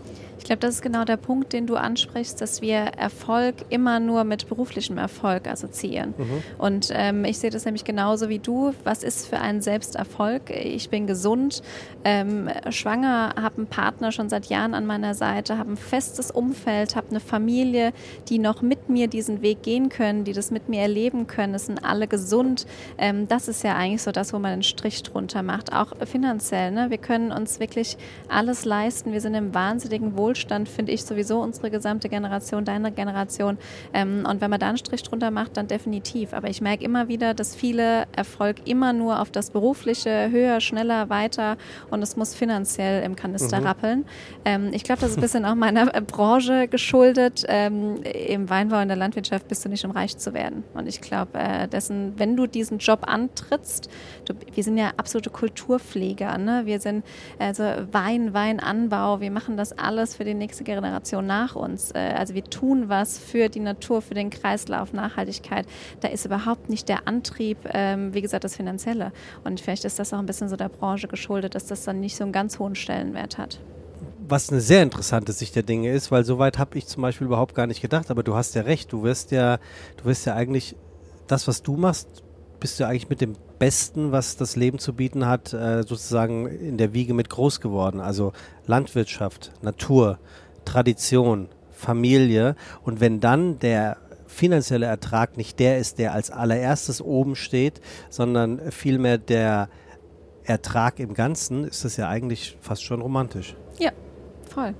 glaube, 0.52 0.66
das 0.66 0.74
ist 0.76 0.82
genau 0.82 1.04
der 1.04 1.16
Punkt, 1.16 1.54
den 1.54 1.66
du 1.66 1.76
ansprichst, 1.76 2.40
dass 2.40 2.60
wir 2.60 2.76
Erfolg 2.76 3.54
immer 3.70 4.00
nur 4.00 4.24
mit 4.24 4.48
beruflichem 4.48 4.98
Erfolg 4.98 5.48
assoziieren. 5.48 6.12
Mhm. 6.18 6.42
Und 6.58 6.90
ähm, 6.92 7.24
ich 7.24 7.38
sehe 7.38 7.48
das 7.48 7.64
nämlich 7.64 7.84
genauso 7.84 8.28
wie 8.28 8.38
du. 8.38 8.74
Was 8.84 9.02
ist 9.02 9.26
für 9.26 9.38
einen 9.38 9.62
selbst 9.62 9.96
Erfolg? 9.96 10.50
Ich 10.50 10.90
bin 10.90 11.06
gesund, 11.06 11.62
ähm, 12.04 12.50
schwanger, 12.68 13.34
habe 13.40 13.58
einen 13.58 13.66
Partner 13.66 14.12
schon 14.12 14.28
seit 14.28 14.46
Jahren 14.46 14.74
an 14.74 14.84
meiner 14.84 15.14
Seite, 15.14 15.56
habe 15.56 15.72
ein 15.72 15.76
festes 15.78 16.30
Umfeld, 16.30 16.96
habe 16.96 17.08
eine 17.08 17.20
Familie, 17.20 17.94
die 18.28 18.38
noch 18.38 18.60
mit 18.60 18.90
mir 18.90 19.08
diesen 19.08 19.40
Weg 19.40 19.62
gehen 19.62 19.88
können, 19.88 20.24
die 20.24 20.34
das 20.34 20.50
mit 20.50 20.68
mir 20.68 20.82
erleben 20.82 21.26
können. 21.26 21.54
Es 21.54 21.66
sind 21.66 21.82
alle 21.82 22.08
gesund. 22.08 22.66
Ähm, 22.98 23.26
das 23.26 23.48
ist 23.48 23.64
ja 23.64 23.74
eigentlich 23.74 24.02
so 24.02 24.12
das, 24.12 24.34
wo 24.34 24.38
man 24.38 24.52
einen 24.52 24.62
Strich 24.62 25.02
drunter 25.02 25.42
macht, 25.42 25.72
auch 25.72 25.92
finanziell. 26.04 26.72
Ne? 26.72 26.90
Wir 26.90 26.98
können 26.98 27.32
uns 27.32 27.58
wirklich 27.58 27.96
alles 28.28 28.66
leisten. 28.66 29.12
Wir 29.12 29.22
sind 29.22 29.34
im 29.34 29.54
wahnsinnigen 29.54 30.14
Wohl 30.18 30.36
Wohlstand, 30.42 30.68
finde 30.68 30.92
ich 30.92 31.04
sowieso 31.04 31.40
unsere 31.40 31.70
gesamte 31.70 32.08
Generation, 32.08 32.64
deine 32.64 32.90
Generation. 32.90 33.58
Ähm, 33.94 34.26
und 34.28 34.40
wenn 34.40 34.50
man 34.50 34.58
da 34.58 34.68
einen 34.68 34.78
Strich 34.78 35.02
drunter 35.02 35.30
macht, 35.30 35.56
dann 35.56 35.68
definitiv. 35.68 36.32
Aber 36.32 36.48
ich 36.48 36.60
merke 36.60 36.84
immer 36.84 37.08
wieder, 37.08 37.32
dass 37.34 37.54
viele 37.54 38.06
Erfolg 38.14 38.56
immer 38.64 38.92
nur 38.92 39.20
auf 39.20 39.30
das 39.30 39.50
Berufliche, 39.50 40.30
höher, 40.30 40.60
schneller, 40.60 41.08
weiter 41.10 41.56
und 41.90 42.02
es 42.02 42.16
muss 42.16 42.34
finanziell 42.34 43.04
im 43.04 43.14
Kanister 43.14 43.60
mhm. 43.60 43.66
rappeln. 43.66 44.04
Ähm, 44.44 44.70
ich 44.72 44.82
glaube, 44.82 45.00
das 45.00 45.10
ist 45.10 45.18
ein 45.18 45.20
bisschen 45.20 45.44
auch 45.44 45.54
meiner 45.54 45.86
Branche 45.86 46.66
geschuldet. 46.66 47.44
Ähm, 47.48 48.02
Im 48.02 48.50
Weinbau 48.50 48.80
in 48.80 48.88
der 48.88 48.96
Landwirtschaft 48.96 49.46
bist 49.48 49.64
du 49.64 49.68
nicht, 49.68 49.84
um 49.84 49.92
reich 49.92 50.16
zu 50.16 50.34
werden. 50.34 50.64
Und 50.74 50.88
ich 50.88 51.00
glaube, 51.00 51.38
äh, 51.38 51.68
dessen, 51.68 52.14
wenn 52.16 52.36
du 52.36 52.46
diesen 52.46 52.78
Job 52.78 53.00
antrittst, 53.06 53.88
du, 54.24 54.34
wir 54.52 54.64
sind 54.64 54.76
ja 54.76 54.92
absolute 54.96 55.30
Kulturpfleger. 55.30 56.36
Ne? 56.38 56.62
Wir 56.64 56.80
sind 56.80 57.04
also 57.38 57.62
Wein, 57.92 58.34
Weinanbau, 58.34 59.20
wir 59.20 59.30
machen 59.30 59.56
das 59.56 59.76
alles 59.78 60.16
für 60.22 60.28
die 60.28 60.34
nächste 60.34 60.62
Generation 60.62 61.26
nach 61.26 61.56
uns. 61.56 61.90
Äh, 61.90 62.14
also 62.16 62.34
wir 62.34 62.44
tun 62.44 62.88
was 62.88 63.18
für 63.18 63.48
die 63.48 63.58
Natur, 63.58 64.00
für 64.02 64.14
den 64.14 64.30
Kreislauf, 64.30 64.92
Nachhaltigkeit. 64.92 65.66
Da 65.98 66.06
ist 66.06 66.24
überhaupt 66.24 66.70
nicht 66.70 66.88
der 66.88 67.08
Antrieb, 67.08 67.58
ähm, 67.74 68.14
wie 68.14 68.22
gesagt, 68.22 68.44
das 68.44 68.54
Finanzielle. 68.54 69.10
Und 69.42 69.60
vielleicht 69.60 69.84
ist 69.84 69.98
das 69.98 70.14
auch 70.14 70.20
ein 70.20 70.26
bisschen 70.26 70.48
so 70.48 70.54
der 70.54 70.68
Branche 70.68 71.08
geschuldet, 71.08 71.56
dass 71.56 71.66
das 71.66 71.82
dann 71.82 71.98
nicht 71.98 72.16
so 72.16 72.22
einen 72.22 72.32
ganz 72.32 72.60
hohen 72.60 72.76
Stellenwert 72.76 73.36
hat 73.36 73.58
was 74.24 74.50
eine 74.50 74.60
sehr 74.60 74.82
interessante 74.82 75.32
Sicht 75.32 75.56
der 75.56 75.62
Dinge 75.62 75.90
ist, 75.90 76.10
weil 76.10 76.24
soweit 76.24 76.56
habe 76.56 76.78
ich 76.78 76.86
zum 76.86 77.02
Beispiel 77.02 77.26
überhaupt 77.26 77.54
gar 77.54 77.66
nicht 77.66 77.82
gedacht, 77.82 78.10
aber 78.10 78.22
du 78.22 78.34
hast 78.34 78.54
ja 78.54 78.62
recht, 78.62 78.90
du 78.90 79.02
wirst 79.02 79.30
ja, 79.30 79.58
du 79.98 80.04
wirst 80.06 80.24
ja 80.24 80.34
eigentlich 80.34 80.74
das, 81.26 81.48
was 81.48 81.62
du 81.62 81.76
machst, 81.76 82.21
bist 82.62 82.78
du 82.78 82.86
eigentlich 82.86 83.10
mit 83.10 83.20
dem 83.20 83.34
Besten, 83.58 84.12
was 84.12 84.36
das 84.36 84.54
Leben 84.54 84.78
zu 84.78 84.94
bieten 84.94 85.26
hat, 85.26 85.52
äh, 85.52 85.82
sozusagen 85.82 86.46
in 86.46 86.78
der 86.78 86.94
Wiege 86.94 87.12
mit 87.12 87.28
groß 87.28 87.60
geworden. 87.60 88.00
Also 88.00 88.32
Landwirtschaft, 88.68 89.50
Natur, 89.62 90.20
Tradition, 90.64 91.48
Familie. 91.72 92.54
Und 92.84 93.00
wenn 93.00 93.18
dann 93.18 93.58
der 93.58 93.96
finanzielle 94.28 94.86
Ertrag 94.86 95.36
nicht 95.36 95.58
der 95.58 95.78
ist, 95.78 95.98
der 95.98 96.14
als 96.14 96.30
allererstes 96.30 97.02
oben 97.02 97.34
steht, 97.34 97.80
sondern 98.10 98.70
vielmehr 98.70 99.18
der 99.18 99.68
Ertrag 100.44 101.00
im 101.00 101.14
Ganzen, 101.14 101.64
ist 101.64 101.84
das 101.84 101.96
ja 101.96 102.08
eigentlich 102.08 102.56
fast 102.60 102.84
schon 102.84 103.02
romantisch. 103.02 103.56
Ja, 103.80 103.90
voll. 104.48 104.74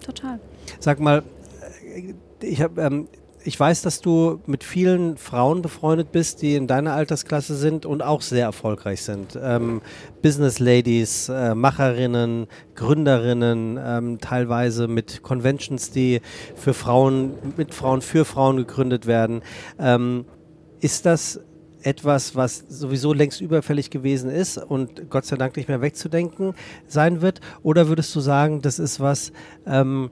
Total. 0.00 0.40
Sag 0.80 0.98
mal, 0.98 1.22
äh, 1.94 2.14
ich 2.40 2.62
habe 2.62 2.80
ähm, 2.80 3.08
ich 3.44 3.58
weiß, 3.58 3.82
dass 3.82 4.00
du 4.00 4.40
mit 4.46 4.64
vielen 4.64 5.16
Frauen 5.16 5.62
befreundet 5.62 6.12
bist, 6.12 6.42
die 6.42 6.54
in 6.54 6.66
deiner 6.66 6.94
Altersklasse 6.94 7.54
sind 7.54 7.86
und 7.86 8.02
auch 8.02 8.20
sehr 8.20 8.44
erfolgreich 8.44 9.02
sind. 9.02 9.38
Ähm, 9.40 9.80
Business 10.22 10.58
Ladies, 10.58 11.28
äh, 11.28 11.54
Macherinnen, 11.54 12.46
Gründerinnen, 12.74 13.78
ähm, 13.82 14.18
teilweise 14.20 14.88
mit 14.88 15.22
Conventions, 15.22 15.90
die 15.90 16.20
für 16.56 16.74
Frauen, 16.74 17.34
mit 17.56 17.74
Frauen 17.74 18.02
für 18.02 18.24
Frauen 18.24 18.56
gegründet 18.56 19.06
werden. 19.06 19.42
Ähm, 19.78 20.24
ist 20.80 21.06
das 21.06 21.40
etwas, 21.82 22.34
was 22.34 22.64
sowieso 22.68 23.12
längst 23.12 23.40
überfällig 23.40 23.90
gewesen 23.90 24.30
ist 24.30 24.58
und 24.58 25.10
Gott 25.10 25.24
sei 25.24 25.36
Dank 25.36 25.56
nicht 25.56 25.68
mehr 25.68 25.80
wegzudenken 25.80 26.54
sein 26.86 27.22
wird? 27.22 27.40
Oder 27.62 27.88
würdest 27.88 28.14
du 28.14 28.20
sagen, 28.20 28.62
das 28.62 28.78
ist 28.78 29.00
was, 29.00 29.32
ähm, 29.66 30.10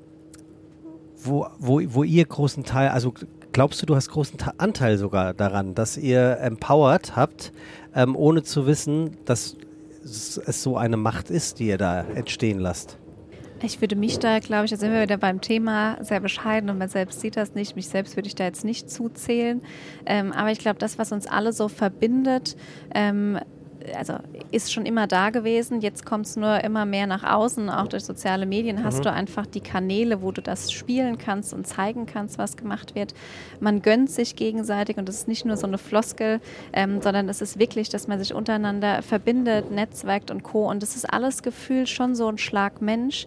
wo, 1.26 1.46
wo, 1.58 1.80
wo 1.86 2.02
ihr 2.02 2.24
großen 2.24 2.64
Teil, 2.64 2.88
also 2.88 3.12
glaubst 3.52 3.82
du, 3.82 3.86
du 3.86 3.96
hast 3.96 4.10
großen 4.10 4.38
Anteil 4.58 4.98
sogar 4.98 5.34
daran, 5.34 5.74
dass 5.74 5.96
ihr 5.96 6.38
empowered 6.40 7.16
habt, 7.16 7.52
ähm, 7.94 8.16
ohne 8.16 8.42
zu 8.42 8.66
wissen, 8.66 9.16
dass 9.24 9.56
es, 10.04 10.38
es 10.38 10.62
so 10.62 10.76
eine 10.76 10.96
Macht 10.96 11.30
ist, 11.30 11.58
die 11.58 11.68
ihr 11.68 11.78
da 11.78 12.02
entstehen 12.02 12.58
lasst? 12.58 12.98
Ich 13.62 13.80
würde 13.80 13.96
mich 13.96 14.18
da, 14.18 14.38
glaube 14.38 14.66
ich, 14.66 14.70
da 14.70 14.76
sind 14.76 14.92
wir 14.92 15.00
wieder 15.00 15.16
beim 15.16 15.40
Thema 15.40 15.96
sehr 16.02 16.20
bescheiden 16.20 16.68
und 16.68 16.76
man 16.76 16.88
selbst 16.88 17.20
sieht 17.20 17.36
das 17.36 17.54
nicht. 17.54 17.74
Mich 17.74 17.88
selbst 17.88 18.14
würde 18.14 18.28
ich 18.28 18.34
da 18.34 18.44
jetzt 18.44 18.64
nicht 18.64 18.90
zuzählen. 18.90 19.62
Ähm, 20.04 20.32
aber 20.32 20.50
ich 20.50 20.58
glaube, 20.58 20.78
das, 20.78 20.98
was 20.98 21.10
uns 21.10 21.26
alle 21.26 21.54
so 21.54 21.68
verbindet, 21.68 22.56
ähm, 22.94 23.38
also 23.94 24.14
ist 24.50 24.72
schon 24.72 24.86
immer 24.86 25.06
da 25.06 25.30
gewesen. 25.30 25.80
Jetzt 25.80 26.04
kommt 26.04 26.26
es 26.26 26.36
nur 26.36 26.62
immer 26.64 26.84
mehr 26.84 27.06
nach 27.06 27.22
außen. 27.24 27.70
Auch 27.70 27.88
durch 27.88 28.04
soziale 28.04 28.46
Medien 28.46 28.84
hast 28.84 28.98
mhm. 28.98 29.02
du 29.02 29.12
einfach 29.12 29.46
die 29.46 29.60
Kanäle, 29.60 30.22
wo 30.22 30.32
du 30.32 30.42
das 30.42 30.72
spielen 30.72 31.18
kannst 31.18 31.52
und 31.52 31.66
zeigen 31.66 32.06
kannst, 32.06 32.38
was 32.38 32.56
gemacht 32.56 32.94
wird. 32.94 33.14
Man 33.60 33.82
gönnt 33.82 34.10
sich 34.10 34.36
gegenseitig 34.36 34.96
und 34.96 35.08
es 35.08 35.16
ist 35.16 35.28
nicht 35.28 35.44
nur 35.44 35.56
so 35.56 35.66
eine 35.66 35.78
Floskel, 35.78 36.40
ähm, 36.72 37.00
sondern 37.00 37.28
es 37.28 37.40
ist 37.40 37.58
wirklich, 37.58 37.88
dass 37.88 38.08
man 38.08 38.18
sich 38.18 38.34
untereinander 38.34 39.02
verbindet, 39.02 39.70
netzwerkt 39.70 40.30
und 40.30 40.42
Co. 40.42 40.68
Und 40.68 40.82
es 40.82 40.96
ist 40.96 41.04
alles 41.04 41.42
gefühlt 41.42 41.88
schon 41.88 42.14
so 42.14 42.28
ein 42.28 42.38
Schlag 42.38 42.80
Mensch 42.80 43.26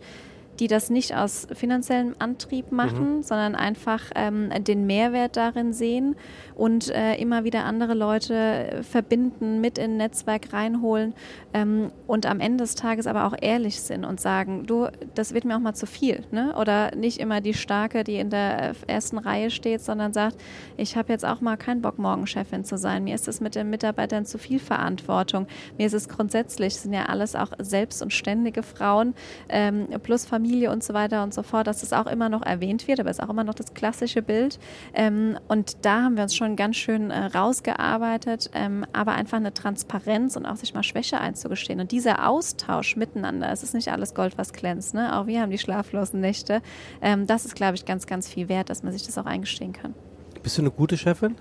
die 0.60 0.68
das 0.68 0.90
nicht 0.90 1.16
aus 1.16 1.48
finanziellem 1.54 2.16
Antrieb 2.20 2.72
machen, 2.72 3.18
mhm. 3.18 3.24
sondern 3.24 3.56
einfach 3.56 4.04
ähm, 4.16 4.52
den 4.60 4.86
Mehrwert 4.86 5.38
darin 5.38 5.72
sehen 5.74 6.16
und 6.56 6.90
äh, 6.90 7.16
immer 7.16 7.46
wieder 7.46 7.64
andere 7.64 7.94
Leute 7.94 8.82
verbinden, 8.82 9.62
mit 9.62 9.78
in 9.78 9.92
ein 9.92 9.98
Netzwerk 9.98 10.52
reinholen 10.52 11.14
ähm, 11.54 11.92
und 12.08 12.26
am 12.26 12.42
Ende 12.42 12.64
des 12.64 12.76
Tages 12.76 13.08
aber 13.08 13.26
auch 13.26 13.36
ehrlich 13.40 13.80
sind 13.82 14.04
und 14.04 14.20
sagen, 14.20 14.66
du, 14.66 14.88
das 15.16 15.34
wird 15.34 15.46
mir 15.46 15.56
auch 15.56 15.62
mal 15.62 15.74
zu 15.74 15.86
viel. 15.86 16.26
Ne? 16.32 16.54
Oder 16.60 16.96
nicht 16.96 17.20
immer 17.20 17.40
die 17.40 17.54
Starke, 17.54 18.04
die 18.04 18.18
in 18.18 18.30
der 18.30 18.74
ersten 18.88 19.18
Reihe 19.18 19.52
steht, 19.52 19.82
sondern 19.82 20.12
sagt, 20.12 20.36
ich 20.76 20.98
habe 20.98 21.14
jetzt 21.14 21.26
auch 21.26 21.40
mal 21.40 21.56
keinen 21.56 21.82
Bock, 21.82 21.98
morgen 21.98 22.28
Chefin 22.28 22.66
zu 22.66 22.78
sein. 22.78 23.06
Mir 23.06 23.16
ist 23.16 23.28
es 23.28 23.40
mit 23.40 23.56
den 23.56 23.70
Mitarbeitern 23.70 24.26
zu 24.26 24.38
viel 24.38 24.60
Verantwortung. 24.60 25.48
Mir 25.78 25.88
ist 25.88 25.94
es 25.94 26.10
grundsätzlich, 26.10 26.76
sind 26.76 26.94
ja 26.94 27.06
alles 27.06 27.36
auch 27.36 27.52
selbst 27.60 28.02
und 28.02 28.12
ständige 28.12 28.64
Frauen 28.64 29.14
ähm, 29.48 29.88
plus 30.04 30.26
Familie 30.26 30.49
Familie 30.50 30.72
und 30.72 30.84
so 30.84 30.94
weiter 30.96 31.22
und 31.24 31.34
so 31.34 31.44
fort, 31.44 31.68
dass 31.68 31.82
das 31.82 31.94
auch 31.94 32.08
immer 32.08 32.28
noch 32.28 32.42
erwähnt 32.42 32.88
wird, 32.88 33.00
aber 33.00 33.10
es 33.12 33.20
ist 33.20 33.24
auch 33.24 33.30
immer 33.30 33.44
noch 33.44 33.54
das 33.54 33.74
klassische 33.76 34.24
Bild. 34.24 34.58
Ähm, 34.94 35.38
und 35.48 35.86
da 35.86 36.04
haben 36.04 36.16
wir 36.16 36.24
uns 36.24 36.36
schon 36.36 36.56
ganz 36.56 36.76
schön 36.76 37.12
äh, 37.12 37.26
rausgearbeitet, 37.26 38.50
ähm, 38.54 38.84
aber 38.92 39.12
einfach 39.12 39.38
eine 39.38 39.54
Transparenz 39.54 40.36
und 40.36 40.48
auch 40.48 40.56
sich 40.56 40.74
mal 40.74 40.82
Schwäche 40.82 41.20
einzugestehen. 41.20 41.80
Und 41.80 41.92
dieser 41.92 42.28
Austausch 42.28 42.96
miteinander, 42.96 43.52
es 43.52 43.62
ist 43.62 43.76
nicht 43.76 43.92
alles 43.92 44.16
Gold, 44.16 44.38
was 44.40 44.52
glänzt, 44.52 44.96
ne? 44.96 45.16
auch 45.16 45.28
wir 45.28 45.42
haben 45.42 45.52
die 45.52 45.60
schlaflosen 45.60 46.20
Nächte. 46.20 46.62
Ähm, 47.02 47.28
das 47.28 47.46
ist, 47.46 47.56
glaube 47.56 47.76
ich, 47.76 47.86
ganz, 47.86 48.08
ganz 48.08 48.28
viel 48.28 48.50
wert, 48.50 48.72
dass 48.72 48.82
man 48.82 48.92
sich 48.92 49.06
das 49.06 49.18
auch 49.20 49.26
eingestehen 49.26 49.74
kann. 49.74 49.94
Bist 50.42 50.58
du 50.58 50.64
eine 50.64 50.72
gute 50.72 50.98
Chefin? 50.98 51.36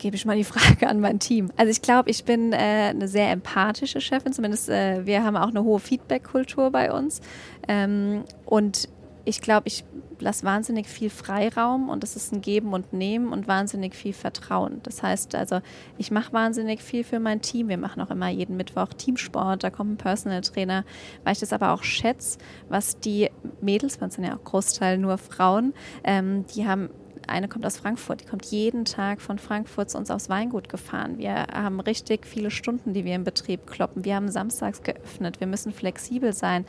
Gebe 0.00 0.16
ich 0.16 0.24
mal 0.24 0.36
die 0.36 0.44
Frage 0.52 0.88
an 0.88 0.98
mein 0.98 1.20
Team. 1.20 1.52
Also 1.56 1.70
ich 1.70 1.82
glaube, 1.82 2.10
ich 2.10 2.24
bin 2.24 2.52
äh, 2.52 2.56
eine 2.56 3.06
sehr 3.06 3.30
empathische 3.30 4.00
Chefin, 4.00 4.32
zumindest 4.32 4.68
äh, 4.68 5.06
wir 5.06 5.22
haben 5.22 5.36
auch 5.36 5.48
eine 5.48 5.62
hohe 5.62 5.78
Feedback-Kultur 5.78 6.72
bei 6.72 6.92
uns. 6.92 7.20
Ähm, 7.68 8.24
und 8.46 8.88
ich 9.24 9.40
glaube, 9.40 9.68
ich 9.68 9.84
lasse 10.18 10.44
wahnsinnig 10.44 10.86
viel 10.86 11.10
Freiraum 11.10 11.88
und 11.88 12.04
es 12.04 12.16
ist 12.16 12.32
ein 12.32 12.40
Geben 12.40 12.72
und 12.72 12.92
Nehmen 12.92 13.32
und 13.32 13.48
wahnsinnig 13.48 13.94
viel 13.94 14.12
Vertrauen. 14.12 14.80
Das 14.82 15.02
heißt 15.02 15.34
also, 15.34 15.60
ich 15.98 16.10
mache 16.10 16.32
wahnsinnig 16.32 16.82
viel 16.82 17.04
für 17.04 17.20
mein 17.20 17.40
Team. 17.40 17.68
Wir 17.68 17.78
machen 17.78 18.02
auch 18.02 18.10
immer 18.10 18.28
jeden 18.28 18.56
Mittwoch 18.56 18.88
Teamsport, 18.88 19.62
da 19.62 19.70
kommt 19.70 19.92
ein 19.92 19.96
Personal 19.96 20.40
Trainer, 20.40 20.84
weil 21.24 21.34
ich 21.34 21.40
das 21.40 21.52
aber 21.52 21.72
auch 21.72 21.82
schätze, 21.82 22.38
was 22.68 22.98
die 22.98 23.30
Mädels, 23.60 24.00
man 24.00 24.10
sind 24.10 24.24
ja 24.24 24.36
auch 24.36 24.44
Großteil 24.44 24.98
nur 24.98 25.16
Frauen, 25.18 25.74
ähm, 26.04 26.44
die 26.54 26.66
haben 26.66 26.90
eine 27.30 27.48
kommt 27.48 27.64
aus 27.64 27.78
Frankfurt, 27.78 28.22
die 28.22 28.26
kommt 28.26 28.46
jeden 28.46 28.84
Tag 28.84 29.20
von 29.20 29.38
Frankfurt 29.38 29.90
zu 29.90 29.98
uns 29.98 30.10
aufs 30.10 30.28
Weingut 30.28 30.68
gefahren. 30.68 31.18
Wir 31.18 31.46
haben 31.52 31.80
richtig 31.80 32.26
viele 32.26 32.50
Stunden, 32.50 32.92
die 32.92 33.04
wir 33.04 33.14
im 33.14 33.24
Betrieb 33.24 33.66
kloppen. 33.66 34.04
Wir 34.04 34.16
haben 34.16 34.28
samstags 34.28 34.82
geöffnet. 34.82 35.40
Wir 35.40 35.46
müssen 35.46 35.72
flexibel 35.72 36.32
sein 36.32 36.64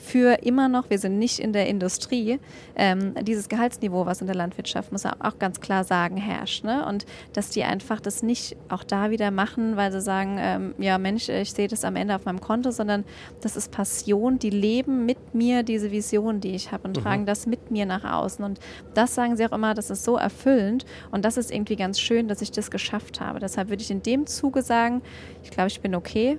für 0.00 0.42
immer 0.42 0.68
noch, 0.68 0.90
wir 0.90 0.98
sind 0.98 1.18
nicht 1.18 1.38
in 1.38 1.52
der 1.52 1.66
Industrie, 1.66 2.40
ähm, 2.74 3.14
dieses 3.22 3.48
Gehaltsniveau, 3.48 4.06
was 4.06 4.20
in 4.20 4.26
der 4.26 4.36
Landwirtschaft, 4.36 4.92
muss 4.92 5.04
auch 5.06 5.38
ganz 5.38 5.60
klar 5.60 5.84
sagen, 5.84 6.16
herrscht. 6.16 6.64
Ne? 6.64 6.86
Und 6.86 7.06
dass 7.32 7.50
die 7.50 7.64
einfach 7.64 8.00
das 8.00 8.22
nicht 8.22 8.56
auch 8.68 8.82
da 8.82 9.10
wieder 9.10 9.30
machen, 9.30 9.76
weil 9.76 9.92
sie 9.92 10.00
sagen, 10.00 10.36
ähm, 10.38 10.74
ja 10.78 10.98
Mensch, 10.98 11.28
ich 11.28 11.52
sehe 11.52 11.68
das 11.68 11.84
am 11.84 11.96
Ende 11.96 12.14
auf 12.14 12.24
meinem 12.24 12.40
Konto, 12.40 12.70
sondern 12.70 13.04
das 13.40 13.56
ist 13.56 13.70
Passion, 13.70 14.38
die 14.38 14.50
leben 14.50 15.06
mit 15.06 15.34
mir 15.34 15.62
diese 15.62 15.90
Vision, 15.90 16.40
die 16.40 16.54
ich 16.54 16.72
habe 16.72 16.88
und 16.88 16.96
mhm. 16.96 17.02
tragen 17.02 17.26
das 17.26 17.46
mit 17.46 17.70
mir 17.70 17.86
nach 17.86 18.04
außen. 18.04 18.44
Und 18.44 18.58
das 18.94 19.14
sagen 19.14 19.36
sie 19.36 19.46
auch 19.46 19.52
immer, 19.52 19.74
das 19.74 19.90
ist 19.90 20.04
so 20.04 20.16
erfüllend 20.16 20.86
und 21.10 21.24
das 21.24 21.36
ist 21.36 21.50
irgendwie 21.50 21.76
ganz 21.76 22.00
schön, 22.00 22.28
dass 22.28 22.42
ich 22.42 22.50
das 22.50 22.70
geschafft 22.70 23.20
habe. 23.20 23.38
Deshalb 23.38 23.68
würde 23.68 23.82
ich 23.82 23.90
in 23.90 24.02
dem 24.02 24.26
Zuge 24.26 24.62
sagen, 24.62 25.02
ich 25.42 25.50
glaube, 25.50 25.68
ich 25.68 25.80
bin 25.80 25.94
okay 25.94 26.38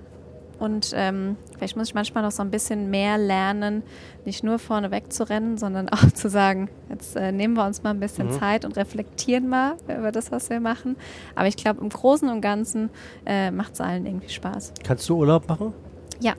Und 0.61 0.91
ähm, 0.95 1.37
vielleicht 1.57 1.75
muss 1.75 1.87
ich 1.87 1.95
manchmal 1.95 2.21
noch 2.21 2.29
so 2.29 2.43
ein 2.43 2.51
bisschen 2.51 2.91
mehr 2.91 3.17
lernen, 3.17 3.81
nicht 4.25 4.43
nur 4.43 4.59
vorne 4.59 4.91
weg 4.91 5.11
zu 5.11 5.27
rennen, 5.27 5.57
sondern 5.57 5.89
auch 5.89 6.11
zu 6.11 6.29
sagen, 6.29 6.69
jetzt 6.87 7.15
äh, 7.15 7.31
nehmen 7.31 7.55
wir 7.55 7.65
uns 7.65 7.81
mal 7.81 7.89
ein 7.89 7.99
bisschen 7.99 8.27
mhm. 8.27 8.33
Zeit 8.33 8.63
und 8.63 8.77
reflektieren 8.77 9.49
mal 9.49 9.75
über 9.85 10.11
das, 10.11 10.31
was 10.31 10.51
wir 10.51 10.59
machen. 10.59 10.97
Aber 11.33 11.47
ich 11.47 11.57
glaube, 11.57 11.81
im 11.81 11.89
Großen 11.89 12.29
und 12.29 12.41
Ganzen 12.41 12.91
äh, 13.25 13.49
macht 13.49 13.73
es 13.73 13.81
allen 13.81 14.05
irgendwie 14.05 14.29
Spaß. 14.29 14.73
Kannst 14.83 15.09
du 15.09 15.17
Urlaub 15.17 15.49
machen? 15.49 15.73
Ja, 16.19 16.35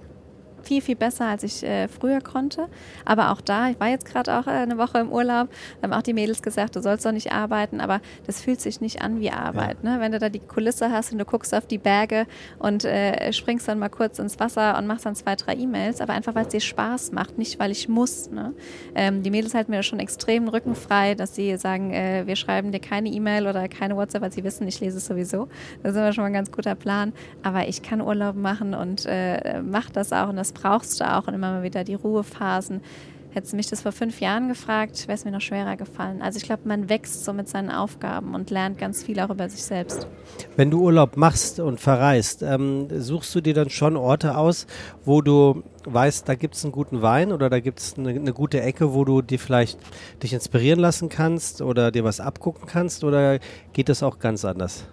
viel, 0.62 0.80
viel 0.80 0.96
besser, 0.96 1.26
als 1.26 1.42
ich 1.42 1.62
äh, 1.62 1.88
früher 1.88 2.20
konnte. 2.20 2.68
Aber 3.04 3.30
auch 3.30 3.40
da, 3.40 3.70
ich 3.70 3.80
war 3.80 3.88
jetzt 3.88 4.04
gerade 4.04 4.38
auch 4.38 4.46
äh, 4.46 4.50
eine 4.50 4.78
Woche 4.78 4.98
im 4.98 5.10
Urlaub, 5.10 5.48
haben 5.82 5.92
auch 5.92 6.02
die 6.02 6.12
Mädels 6.12 6.42
gesagt, 6.42 6.76
du 6.76 6.82
sollst 6.82 7.04
doch 7.04 7.12
nicht 7.12 7.32
arbeiten, 7.32 7.80
aber 7.80 8.00
das 8.26 8.40
fühlt 8.40 8.60
sich 8.60 8.80
nicht 8.80 9.02
an 9.02 9.20
wie 9.20 9.30
Arbeit. 9.30 9.78
Ja. 9.82 9.96
Ne? 9.96 10.00
Wenn 10.00 10.12
du 10.12 10.18
da 10.18 10.28
die 10.28 10.40
Kulisse 10.40 10.90
hast 10.90 11.12
und 11.12 11.18
du 11.18 11.24
guckst 11.24 11.54
auf 11.54 11.66
die 11.66 11.78
Berge 11.78 12.26
und 12.58 12.84
äh, 12.84 13.32
springst 13.32 13.68
dann 13.68 13.78
mal 13.78 13.88
kurz 13.88 14.18
ins 14.18 14.38
Wasser 14.40 14.78
und 14.78 14.86
machst 14.86 15.06
dann 15.06 15.14
zwei, 15.14 15.36
drei 15.36 15.54
E-Mails, 15.54 16.00
aber 16.00 16.12
einfach, 16.12 16.34
weil 16.34 16.46
es 16.46 16.48
dir 16.48 16.60
Spaß 16.60 17.12
macht, 17.12 17.38
nicht 17.38 17.58
weil 17.58 17.70
ich 17.70 17.88
muss. 17.88 18.30
Ne? 18.30 18.54
Ähm, 18.94 19.22
die 19.22 19.30
Mädels 19.30 19.54
halten 19.54 19.70
mir 19.70 19.82
schon 19.82 20.00
extrem 20.00 20.48
rückenfrei, 20.48 21.14
dass 21.14 21.34
sie 21.34 21.56
sagen, 21.56 21.92
äh, 21.92 22.26
wir 22.26 22.36
schreiben 22.36 22.72
dir 22.72 22.80
keine 22.80 23.08
E-Mail 23.08 23.46
oder 23.46 23.68
keine 23.68 23.96
WhatsApp, 23.96 24.22
weil 24.22 24.32
sie 24.32 24.44
wissen, 24.44 24.66
ich 24.68 24.80
lese 24.80 24.98
es 24.98 25.06
sowieso. 25.06 25.48
Das 25.82 25.92
ist 25.92 25.98
immer 25.98 26.12
schon 26.12 26.22
mal 26.22 26.28
ein 26.28 26.34
ganz 26.34 26.50
guter 26.52 26.74
Plan. 26.74 27.12
Aber 27.42 27.68
ich 27.68 27.82
kann 27.82 28.00
Urlaub 28.00 28.36
machen 28.36 28.74
und 28.74 29.06
äh, 29.06 29.62
mache 29.62 29.92
das 29.92 30.12
auch 30.12 30.28
und 30.28 30.36
das 30.36 30.51
brauchst 30.54 31.00
du 31.00 31.10
auch 31.10 31.26
und 31.26 31.34
immer 31.34 31.52
mal 31.52 31.62
wieder 31.62 31.84
die 31.84 31.94
Ruhephasen. 31.94 32.80
Hättest 33.34 33.54
du 33.54 33.56
mich 33.56 33.68
das 33.68 33.80
vor 33.80 33.92
fünf 33.92 34.20
Jahren 34.20 34.48
gefragt, 34.48 35.08
wäre 35.08 35.16
es 35.16 35.24
mir 35.24 35.30
noch 35.30 35.40
schwerer 35.40 35.76
gefallen. 35.76 36.20
Also 36.20 36.36
ich 36.36 36.42
glaube, 36.42 36.68
man 36.68 36.90
wächst 36.90 37.24
so 37.24 37.32
mit 37.32 37.48
seinen 37.48 37.70
Aufgaben 37.70 38.34
und 38.34 38.50
lernt 38.50 38.76
ganz 38.76 39.02
viel 39.02 39.18
auch 39.20 39.30
über 39.30 39.48
sich 39.48 39.62
selbst. 39.62 40.06
Wenn 40.56 40.70
du 40.70 40.82
Urlaub 40.82 41.16
machst 41.16 41.58
und 41.58 41.80
verreist, 41.80 42.42
ähm, 42.42 42.88
suchst 43.00 43.34
du 43.34 43.40
dir 43.40 43.54
dann 43.54 43.70
schon 43.70 43.96
Orte 43.96 44.36
aus, 44.36 44.66
wo 45.06 45.22
du 45.22 45.62
weißt, 45.86 46.28
da 46.28 46.34
gibt 46.34 46.56
es 46.56 46.64
einen 46.64 46.72
guten 46.72 47.00
Wein 47.00 47.32
oder 47.32 47.48
da 47.48 47.60
gibt 47.60 47.80
es 47.80 47.96
eine, 47.96 48.10
eine, 48.10 48.34
gute 48.34 48.60
Ecke, 48.60 48.92
wo 48.92 49.06
du 49.06 49.22
dir 49.22 49.38
vielleicht 49.38 49.78
dich 50.22 50.34
inspirieren 50.34 50.78
lassen 50.78 51.08
kannst 51.08 51.62
oder 51.62 51.90
dir 51.90 52.04
was 52.04 52.20
abgucken 52.20 52.66
kannst 52.66 53.02
oder 53.02 53.38
geht 53.72 53.88
das 53.88 54.02
auch 54.02 54.18
ganz 54.18 54.44
anders? 54.44 54.84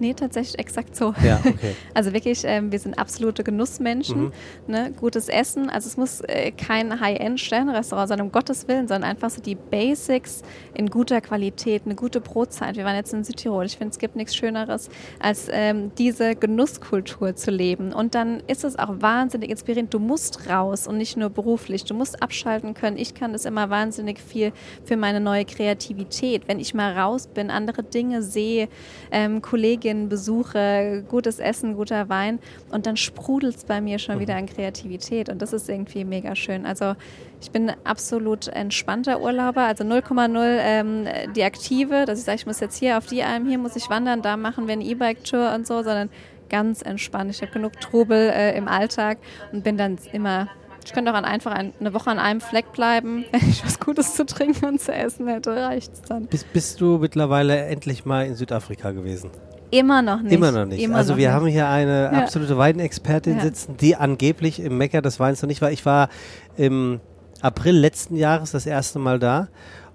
Nee, 0.00 0.14
tatsächlich 0.14 0.58
exakt 0.58 0.96
so. 0.96 1.14
Ja, 1.22 1.40
okay. 1.44 1.76
Also 1.92 2.14
wirklich, 2.14 2.42
ähm, 2.44 2.72
wir 2.72 2.78
sind 2.78 2.98
absolute 2.98 3.44
Genussmenschen. 3.44 4.24
Mhm. 4.24 4.32
Ne? 4.66 4.92
Gutes 4.98 5.28
Essen. 5.28 5.68
Also 5.68 5.88
es 5.88 5.98
muss 5.98 6.22
äh, 6.22 6.52
kein 6.52 6.98
High-End-Sternrestaurant 7.00 8.08
sein, 8.08 8.20
um 8.22 8.32
Gottes 8.32 8.66
Willen, 8.66 8.88
sondern 8.88 9.10
einfach 9.10 9.28
so 9.28 9.42
die 9.42 9.56
Basics 9.56 10.42
in 10.72 10.88
guter 10.88 11.20
Qualität, 11.20 11.82
eine 11.84 11.96
gute 11.96 12.22
Brotzeit. 12.22 12.76
Wir 12.76 12.84
waren 12.86 12.96
jetzt 12.96 13.12
in 13.12 13.24
Südtirol. 13.24 13.66
Ich 13.66 13.76
finde, 13.76 13.92
es 13.92 13.98
gibt 13.98 14.16
nichts 14.16 14.34
Schöneres, 14.34 14.88
als 15.18 15.48
ähm, 15.50 15.92
diese 15.98 16.34
Genusskultur 16.34 17.36
zu 17.36 17.50
leben. 17.50 17.92
Und 17.92 18.14
dann 18.14 18.42
ist 18.46 18.64
es 18.64 18.78
auch 18.78 19.02
wahnsinnig 19.02 19.50
inspirierend. 19.50 19.92
Du 19.92 19.98
musst 19.98 20.48
raus 20.48 20.86
und 20.86 20.96
nicht 20.96 21.18
nur 21.18 21.28
beruflich. 21.28 21.84
Du 21.84 21.92
musst 21.92 22.22
abschalten 22.22 22.72
können. 22.72 22.96
Ich 22.96 23.12
kann 23.12 23.34
das 23.34 23.44
immer 23.44 23.68
wahnsinnig 23.68 24.18
viel 24.18 24.52
für 24.82 24.96
meine 24.96 25.20
neue 25.20 25.44
Kreativität. 25.44 26.48
Wenn 26.48 26.58
ich 26.58 26.72
mal 26.72 26.96
raus 26.98 27.26
bin, 27.26 27.50
andere 27.50 27.82
Dinge 27.82 28.22
sehe, 28.22 28.70
ähm, 29.10 29.42
Kolleginnen 29.42 29.89
Kolleginnen 29.90 30.08
besuche, 30.08 31.04
gutes 31.08 31.38
Essen, 31.38 31.74
guter 31.74 32.08
Wein 32.08 32.38
und 32.70 32.86
dann 32.86 32.96
sprudelt 32.96 33.56
es 33.56 33.64
bei 33.64 33.80
mir 33.80 33.98
schon 33.98 34.16
mhm. 34.16 34.20
wieder 34.20 34.36
an 34.36 34.46
Kreativität 34.46 35.28
und 35.28 35.42
das 35.42 35.52
ist 35.52 35.68
irgendwie 35.68 36.04
mega 36.04 36.36
schön. 36.36 36.64
Also 36.64 36.94
ich 37.40 37.50
bin 37.50 37.72
absolut 37.84 38.48
entspannter 38.48 39.20
Urlauber, 39.20 39.62
also 39.62 39.84
0,0 39.84 40.58
ähm, 40.60 41.08
die 41.34 41.42
aktive, 41.42 42.04
dass 42.04 42.20
ich 42.20 42.24
sage, 42.24 42.36
ich 42.36 42.46
muss 42.46 42.60
jetzt 42.60 42.78
hier 42.78 42.98
auf 42.98 43.06
die 43.06 43.22
Alm, 43.22 43.48
hier 43.48 43.58
muss 43.58 43.76
ich 43.76 43.90
wandern, 43.90 44.22
da 44.22 44.36
machen 44.36 44.68
wir 44.68 44.74
eine 44.74 44.84
E-Bike-Tour 44.84 45.52
und 45.54 45.66
so, 45.66 45.82
sondern 45.82 46.08
ganz 46.48 46.82
entspannt. 46.82 47.30
Ich 47.30 47.42
habe 47.42 47.52
genug 47.52 47.80
Trubel 47.80 48.30
äh, 48.30 48.56
im 48.56 48.68
Alltag 48.68 49.18
und 49.52 49.64
bin 49.64 49.76
dann 49.76 49.98
immer 50.12 50.48
ich 50.84 50.92
könnte 50.92 51.12
auch 51.12 51.16
an 51.16 51.24
einfach 51.24 51.52
eine 51.52 51.94
Woche 51.94 52.10
an 52.10 52.18
einem 52.18 52.40
Fleck 52.40 52.72
bleiben. 52.72 53.24
Wenn 53.32 53.48
ich 53.48 53.64
was 53.64 53.78
Gutes 53.78 54.14
zu 54.14 54.24
trinken 54.24 54.64
und 54.64 54.80
zu 54.80 54.92
essen 54.92 55.28
hätte, 55.28 55.54
reicht 55.54 55.92
es 55.92 56.02
dann. 56.02 56.26
Bist, 56.26 56.52
bist 56.52 56.80
du 56.80 56.98
mittlerweile 56.98 57.64
endlich 57.66 58.04
mal 58.04 58.26
in 58.26 58.34
Südafrika 58.34 58.92
gewesen? 58.92 59.30
Immer 59.70 60.02
noch 60.02 60.22
nicht. 60.22 60.32
Immer 60.32 60.52
noch 60.52 60.66
nicht. 60.66 60.82
Immer 60.82 60.96
also 60.96 61.16
wir 61.16 61.28
nicht. 61.28 61.34
haben 61.34 61.46
hier 61.46 61.68
eine 61.68 62.10
ja. 62.12 62.22
absolute 62.22 62.56
Weinexpertin 62.58 63.36
ja. 63.36 63.42
sitzen, 63.42 63.76
die 63.76 63.96
angeblich 63.96 64.60
im 64.60 64.76
Mecker 64.78 65.02
des 65.02 65.20
Weins 65.20 65.42
noch 65.42 65.48
nicht 65.48 65.62
war. 65.62 65.70
Ich 65.70 65.86
war 65.86 66.08
im 66.56 67.00
April 67.40 67.76
letzten 67.76 68.16
Jahres 68.16 68.50
das 68.50 68.66
erste 68.66 68.98
Mal 68.98 69.18
da 69.18 69.48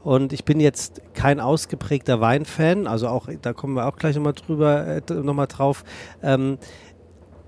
und 0.03 0.33
ich 0.33 0.45
bin 0.45 0.59
jetzt 0.59 1.01
kein 1.13 1.39
ausgeprägter 1.39 2.21
Weinfan, 2.21 2.87
also 2.87 3.07
auch, 3.07 3.27
da 3.41 3.53
kommen 3.53 3.73
wir 3.75 3.87
auch 3.87 3.97
gleich 3.97 4.15
nochmal 4.15 4.33
drüber, 4.33 4.85
äh, 4.87 5.13
nochmal 5.13 5.47
drauf. 5.47 5.83
Ähm, 6.21 6.57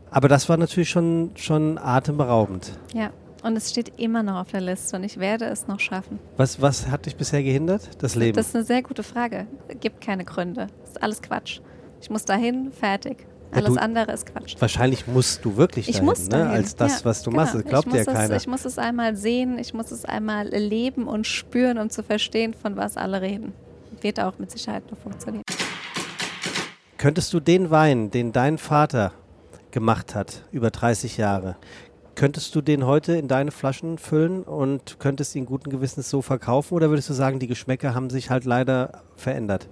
aber 0.09 0.27
das 0.27 0.49
war 0.49 0.57
natürlich 0.57 0.89
schon, 0.89 1.31
schon 1.35 1.77
atemberaubend. 1.77 2.71
Ja. 2.93 3.11
Und 3.43 3.55
es 3.55 3.69
steht 3.69 3.93
immer 3.97 4.23
noch 4.23 4.41
auf 4.41 4.51
der 4.51 4.61
Liste 4.61 4.97
und 4.97 5.03
ich 5.03 5.19
werde 5.19 5.45
es 5.45 5.67
noch 5.67 5.79
schaffen. 5.79 6.19
Was, 6.35 6.59
was 6.59 6.87
hat 6.87 7.05
dich 7.05 7.15
bisher 7.15 7.43
gehindert? 7.43 8.01
Das 8.01 8.15
Leben? 8.15 8.35
Das 8.35 8.47
ist 8.47 8.55
eine 8.55 8.65
sehr 8.65 8.81
gute 8.81 9.03
Frage. 9.03 9.45
Es 9.67 9.79
gibt 9.79 10.01
keine 10.01 10.25
Gründe. 10.25 10.67
Das 10.81 10.89
ist 10.89 11.03
alles 11.03 11.21
Quatsch. 11.21 11.61
Ich 12.01 12.09
muss 12.09 12.25
dahin, 12.25 12.71
fertig. 12.71 13.25
Alles 13.51 13.75
ja, 13.75 13.81
andere 13.81 14.11
ist 14.11 14.25
Quatsch. 14.25 14.55
Wahrscheinlich 14.59 15.07
musst 15.07 15.43
du 15.45 15.55
wirklich 15.55 15.87
dahin, 15.87 16.05
muss 16.05 16.27
dahin. 16.27 16.47
Ne? 16.47 16.53
als 16.53 16.75
das, 16.75 16.99
ja, 16.99 17.05
was 17.05 17.23
du 17.23 17.29
genau. 17.29 17.43
machst. 17.43 17.55
Das 17.55 17.63
glaubt 17.63 17.93
dir 17.93 17.97
ja 17.97 18.05
keiner. 18.05 18.35
ich 18.35 18.47
muss 18.47 18.65
es 18.65 18.77
einmal 18.77 19.15
sehen, 19.15 19.57
ich 19.57 19.73
muss 19.73 19.91
es 19.91 20.05
einmal 20.05 20.49
leben 20.49 21.07
und 21.07 21.25
spüren, 21.25 21.77
um 21.77 21.89
zu 21.89 22.03
verstehen, 22.03 22.53
von 22.53 22.75
was 22.75 22.97
alle 22.97 23.21
reden. 23.21 23.53
Wird 24.01 24.19
auch 24.19 24.37
mit 24.37 24.51
Sicherheit 24.51 24.83
noch 24.91 24.97
funktionieren. 24.97 25.43
Könntest 26.97 27.33
du 27.33 27.39
den 27.39 27.69
Wein, 27.71 28.11
den 28.11 28.31
dein 28.31 28.57
Vater 28.57 29.13
gemacht 29.71 30.15
hat, 30.15 30.43
über 30.51 30.71
30 30.71 31.17
Jahre, 31.17 31.55
könntest 32.15 32.55
du 32.55 32.61
den 32.61 32.85
heute 32.85 33.13
in 33.13 33.27
deine 33.27 33.51
Flaschen 33.51 33.99
füllen 33.99 34.43
und 34.43 34.99
könntest 34.99 35.35
ihn 35.35 35.45
guten 35.45 35.69
Gewissens 35.69 36.09
so 36.09 36.23
verkaufen 36.23 36.73
oder 36.73 36.89
würdest 36.89 37.09
du 37.09 37.13
sagen, 37.13 37.39
die 37.39 37.47
Geschmäcker 37.47 37.93
haben 37.93 38.09
sich 38.09 38.31
halt 38.31 38.43
leider 38.43 39.03
verändert? 39.15 39.69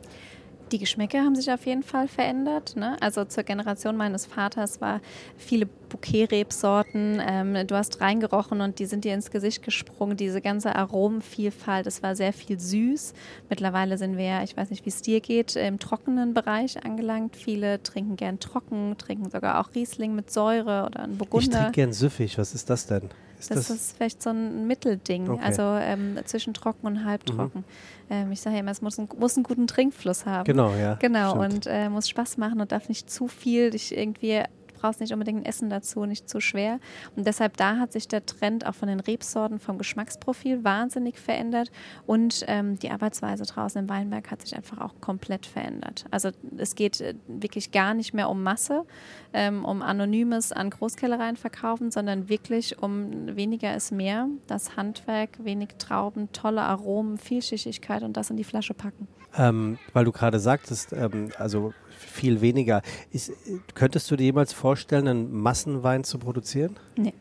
Die 0.72 0.80
Geschmäcker 0.80 1.20
haben 1.20 1.36
sich 1.36 1.52
auf 1.52 1.66
jeden 1.66 1.84
Fall 1.84 2.08
verändert. 2.08 2.76
Ne? 2.76 2.98
Also 3.00 3.24
zur 3.26 3.44
Generation 3.44 3.96
meines 3.96 4.26
Vaters 4.26 4.82
war 4.82 5.00
viele 5.38 5.68
Bouquet-Rebsorten. 5.68 7.22
Ähm, 7.26 7.68
du 7.68 7.76
hast 7.76 8.02
reingerochen 8.02 8.62
und 8.62 8.80
die 8.80 8.86
sind 8.86 9.06
dir 9.06 9.14
ins 9.14 9.30
Gesicht 9.30 9.62
gesprungen. 9.64 10.18
Diese 10.18 10.42
ganze 10.42 10.76
Aromenvielfalt, 10.76 11.86
es 11.86 12.02
war 12.02 12.16
sehr 12.16 12.34
viel 12.34 12.60
süß. 12.60 13.14
Mittlerweile 13.50 13.98
sind 13.98 14.18
wir, 14.18 14.42
ich 14.44 14.58
weiß 14.58 14.72
nicht, 14.72 14.86
wie 14.86 14.90
es 14.90 15.02
dir 15.04 15.22
geht, 15.22 15.56
im 15.56 15.78
trockenen 15.78 16.34
Bereich 16.34 16.84
angelangt. 16.84 17.36
Viele 17.36 17.84
trinken 17.84 18.16
gern 18.16 18.40
trocken, 18.40 18.96
trinken 18.98 19.30
sogar 19.30 19.60
auch 19.60 19.76
Riesling 19.76 20.16
mit 20.16 20.32
Säure 20.32 20.88
oder 20.88 21.04
ein 21.04 21.18
Burgunder. 21.18 21.46
Ich 21.46 21.50
trinke 21.50 21.72
gern 21.72 21.94
süffig. 21.94 22.38
Was 22.40 22.56
ist 22.56 22.70
das 22.70 22.88
denn? 22.88 23.10
Das, 23.48 23.68
das, 23.68 23.70
ist 23.70 23.98
vielleicht 23.98 24.22
so 24.22 24.30
ein 24.32 24.68
Mittelding, 24.68 25.30
okay. 25.30 25.42
also 25.44 25.62
ähm, 25.62 26.18
zwischen 26.26 26.54
trocken 26.54 26.88
und 26.88 27.06
halbtrocken. 27.06 27.62
Mhm. 27.62 28.10
Ähm, 28.10 28.32
ich 28.32 28.42
sage 28.42 28.56
ja 28.56 28.62
immer, 28.62 28.72
es 28.72 28.82
muss, 28.82 28.98
ein, 28.98 29.10
muss 29.18 29.36
einen 29.36 29.44
guten 29.44 29.68
Trinkfluss 29.68 30.26
haben. 30.26 30.46
Genau, 30.46 30.74
ja. 30.76 30.96
Genau, 30.96 31.32
stimmt. 31.32 31.54
und 31.54 31.68
äh, 31.68 31.90
muss 31.90 32.10
Spaß 32.10 32.38
machen 32.38 32.62
und 32.62 32.72
darf 32.72 32.90
nicht 32.90 33.10
zu 33.10 33.28
viel 33.28 33.72
dich 33.72 33.96
irgendwie 33.96 34.44
brauchst 34.86 35.00
nicht 35.00 35.14
unbedingt 35.14 35.42
ein 35.42 35.46
Essen 35.46 35.70
dazu, 35.70 36.06
nicht 36.06 36.30
zu 36.30 36.40
schwer. 36.40 36.80
Und 37.16 37.26
deshalb 37.26 37.58
da 37.58 37.78
hat 37.78 37.92
sich 37.92 38.08
der 38.08 38.24
Trend 38.26 38.68
auch 38.68 38.76
von 38.76 38.88
den 38.88 39.00
Rebsorten 39.00 39.58
vom 39.58 39.80
Geschmacksprofil 39.80 40.64
wahnsinnig 40.64 41.18
verändert 41.18 41.72
und 42.06 42.46
ähm, 42.48 42.78
die 42.78 42.92
Arbeitsweise 42.92 43.46
draußen 43.46 43.82
im 43.82 43.90
Weinberg 43.90 44.30
hat 44.30 44.42
sich 44.42 44.56
einfach 44.56 44.80
auch 44.80 45.02
komplett 45.02 45.48
verändert. 45.48 46.06
Also 46.12 46.30
es 46.58 46.76
geht 46.76 47.02
äh, 47.02 47.16
wirklich 47.28 47.72
gar 47.72 47.96
nicht 47.96 48.14
mehr 48.14 48.30
um 48.30 48.44
Masse, 48.44 48.86
ähm, 49.34 49.66
um 49.66 49.82
Anonymes 49.82 50.52
an 50.52 50.70
Großkellereien 50.70 51.38
verkaufen, 51.38 51.90
sondern 51.90 52.30
wirklich 52.30 52.78
um 52.78 53.36
weniger 53.36 53.76
ist 53.76 53.92
mehr, 53.92 54.28
das 54.46 54.78
Handwerk, 54.78 55.44
wenig 55.44 55.70
Trauben, 55.80 56.32
tolle 56.32 56.62
Aromen, 56.62 57.18
Vielschichtigkeit 57.18 58.04
und 58.04 58.18
das 58.18 58.30
in 58.30 58.38
die 58.38 58.44
Flasche 58.44 58.76
packen. 58.76 59.08
Ähm, 59.36 59.80
weil 59.94 60.06
du 60.06 60.12
gerade 60.12 60.40
sagtest, 60.40 60.94
ähm, 60.94 61.30
also 61.38 61.74
viel 61.98 62.42
weniger. 62.42 62.82
Ist, 63.12 63.32
könntest 63.74 64.10
du 64.12 64.16
dir 64.16 64.26
jemals 64.26 64.54
vorstellen, 64.54 65.08
einen 65.08 65.32
Massenwein 65.32 66.04
zu 66.04 66.18
produzieren? 66.18 66.78
Nee. 66.98 67.14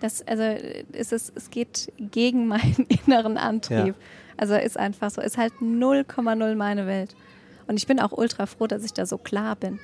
Das, 0.00 0.26
also 0.26 0.42
ist 0.92 1.12
es, 1.12 1.32
es 1.34 1.50
geht 1.50 1.92
gegen 1.98 2.46
meinen 2.48 2.86
inneren 2.88 3.36
Antrieb. 3.38 3.86
Ja. 3.86 3.94
Also 4.36 4.54
ist 4.54 4.78
einfach 4.78 5.10
so, 5.10 5.20
ist 5.20 5.38
halt 5.38 5.52
0,0 5.60 6.54
meine 6.56 6.86
Welt. 6.86 7.14
Und 7.66 7.76
ich 7.76 7.86
bin 7.86 8.00
auch 8.00 8.12
ultra 8.12 8.46
froh, 8.46 8.66
dass 8.66 8.84
ich 8.84 8.92
da 8.92 9.06
so 9.06 9.16
klar 9.16 9.56
bin. 9.56 9.78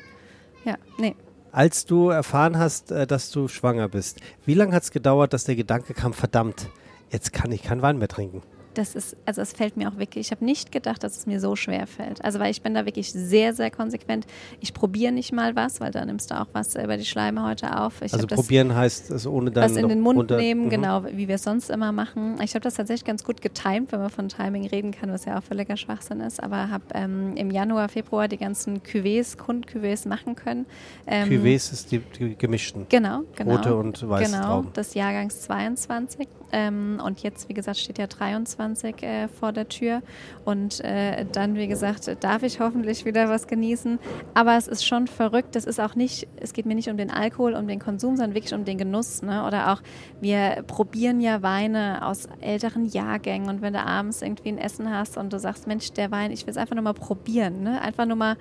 Ja, 0.64 0.76
nee. 0.98 1.14
Als 1.52 1.84
du 1.84 2.10
erfahren 2.10 2.58
hast, 2.58 2.92
äh, 2.92 3.06
dass 3.06 3.30
du 3.30 3.48
schwanger 3.48 3.88
bist, 3.88 4.20
wie 4.44 4.54
lange 4.54 4.74
hat 4.74 4.82
es 4.82 4.90
gedauert, 4.90 5.32
dass 5.32 5.44
der 5.44 5.56
Gedanke 5.56 5.94
kam, 5.94 6.12
verdammt, 6.12 6.68
jetzt 7.10 7.32
kann 7.32 7.50
ich 7.50 7.62
keinen 7.62 7.82
Wein 7.82 7.98
mehr 7.98 8.08
trinken? 8.08 8.42
Das 8.80 8.94
ist, 8.94 9.16
also 9.26 9.42
es 9.42 9.52
fällt 9.52 9.76
mir 9.76 9.88
auch 9.88 9.98
wirklich, 9.98 10.28
ich 10.28 10.30
habe 10.32 10.44
nicht 10.44 10.72
gedacht, 10.72 11.04
dass 11.04 11.16
es 11.16 11.26
mir 11.26 11.38
so 11.38 11.54
schwer 11.54 11.86
fällt. 11.86 12.24
Also 12.24 12.40
weil 12.40 12.50
ich 12.50 12.62
bin 12.62 12.74
da 12.74 12.86
wirklich 12.86 13.12
sehr, 13.12 13.52
sehr 13.52 13.70
konsequent. 13.70 14.26
Ich 14.60 14.72
probiere 14.72 15.12
nicht 15.12 15.32
mal 15.32 15.54
was, 15.54 15.80
weil 15.80 15.90
da 15.90 16.04
nimmst 16.04 16.30
du 16.30 16.40
auch 16.40 16.46
was 16.52 16.74
über 16.74 16.96
die 16.96 17.04
Schleimhäute 17.04 17.78
auf. 17.78 18.00
Ich 18.02 18.14
also 18.14 18.26
probieren 18.26 18.74
heißt 18.74 19.10
es 19.10 19.26
ohne 19.26 19.50
dann 19.50 19.64
was 19.64 19.76
in 19.76 19.88
den 19.88 20.00
Mund 20.00 20.18
runter, 20.18 20.38
nehmen, 20.38 20.64
mhm. 20.64 20.70
genau, 20.70 21.04
wie 21.12 21.28
wir 21.28 21.34
es 21.34 21.42
sonst 21.42 21.68
immer 21.68 21.92
machen. 21.92 22.38
Ich 22.42 22.54
habe 22.54 22.60
das 22.60 22.74
tatsächlich 22.74 23.04
ganz 23.04 23.22
gut 23.22 23.42
getimt, 23.42 23.92
wenn 23.92 24.00
man 24.00 24.10
von 24.10 24.28
Timing 24.28 24.66
reden 24.66 24.92
kann, 24.92 25.12
was 25.12 25.26
ja 25.26 25.38
auch 25.38 25.42
völliger 25.42 25.76
Schwachsinn 25.76 26.20
ist, 26.20 26.42
aber 26.42 26.70
habe 26.70 26.84
ähm, 26.94 27.36
im 27.36 27.50
Januar, 27.50 27.90
Februar 27.90 28.28
die 28.28 28.38
ganzen 28.38 28.80
Cuvées, 28.82 29.36
Kund-Cuvées 29.36 30.08
machen 30.08 30.36
können. 30.36 30.64
Ähm, 31.06 31.28
Cuvées 31.28 31.72
ist 31.72 31.92
die, 31.92 31.98
die, 31.98 32.34
gemischten. 32.34 32.86
Genau, 32.88 33.20
genau. 33.36 33.56
Rote 33.56 33.76
und 33.76 34.08
weiße 34.08 34.32
genau, 34.32 34.46
Trauben. 34.46 34.72
des 34.72 34.94
Jahrgangs 34.94 35.42
22. 35.42 36.28
Ähm, 36.52 37.00
und 37.04 37.22
jetzt, 37.22 37.48
wie 37.48 37.54
gesagt, 37.54 37.78
steht 37.78 37.98
ja 37.98 38.06
23 38.06 39.02
äh, 39.02 39.28
vor 39.28 39.52
der 39.52 39.68
Tür. 39.68 40.02
Und 40.44 40.82
äh, 40.84 41.24
dann, 41.30 41.54
wie 41.56 41.68
gesagt, 41.68 42.10
darf 42.20 42.42
ich 42.42 42.60
hoffentlich 42.60 43.04
wieder 43.04 43.28
was 43.28 43.46
genießen. 43.46 43.98
Aber 44.34 44.56
es 44.56 44.68
ist 44.68 44.84
schon 44.84 45.06
verrückt. 45.06 45.56
Es 45.56 45.64
ist 45.64 45.80
auch 45.80 45.94
nicht, 45.94 46.28
es 46.36 46.52
geht 46.52 46.66
mir 46.66 46.74
nicht 46.74 46.88
um 46.88 46.96
den 46.96 47.10
Alkohol, 47.10 47.54
um 47.54 47.66
den 47.66 47.78
Konsum, 47.78 48.16
sondern 48.16 48.34
wirklich 48.34 48.54
um 48.54 48.64
den 48.64 48.78
Genuss. 48.78 49.22
Ne? 49.22 49.46
Oder 49.46 49.72
auch, 49.72 49.82
wir 50.20 50.64
probieren 50.66 51.20
ja 51.20 51.42
Weine 51.42 52.06
aus 52.06 52.28
älteren 52.40 52.86
Jahrgängen. 52.86 53.48
Und 53.48 53.62
wenn 53.62 53.72
du 53.72 53.80
abends 53.80 54.22
irgendwie 54.22 54.50
ein 54.50 54.58
Essen 54.58 54.90
hast 54.90 55.16
und 55.16 55.32
du 55.32 55.38
sagst, 55.38 55.66
Mensch, 55.66 55.92
der 55.92 56.10
Wein, 56.10 56.30
ich 56.30 56.46
will 56.46 56.50
es 56.50 56.56
einfach 56.56 56.74
nur 56.74 56.84
mal 56.84 56.94
probieren. 56.94 57.62
Ne? 57.62 57.80
Einfach 57.80 58.06
nur 58.06 58.16
mal 58.16 58.36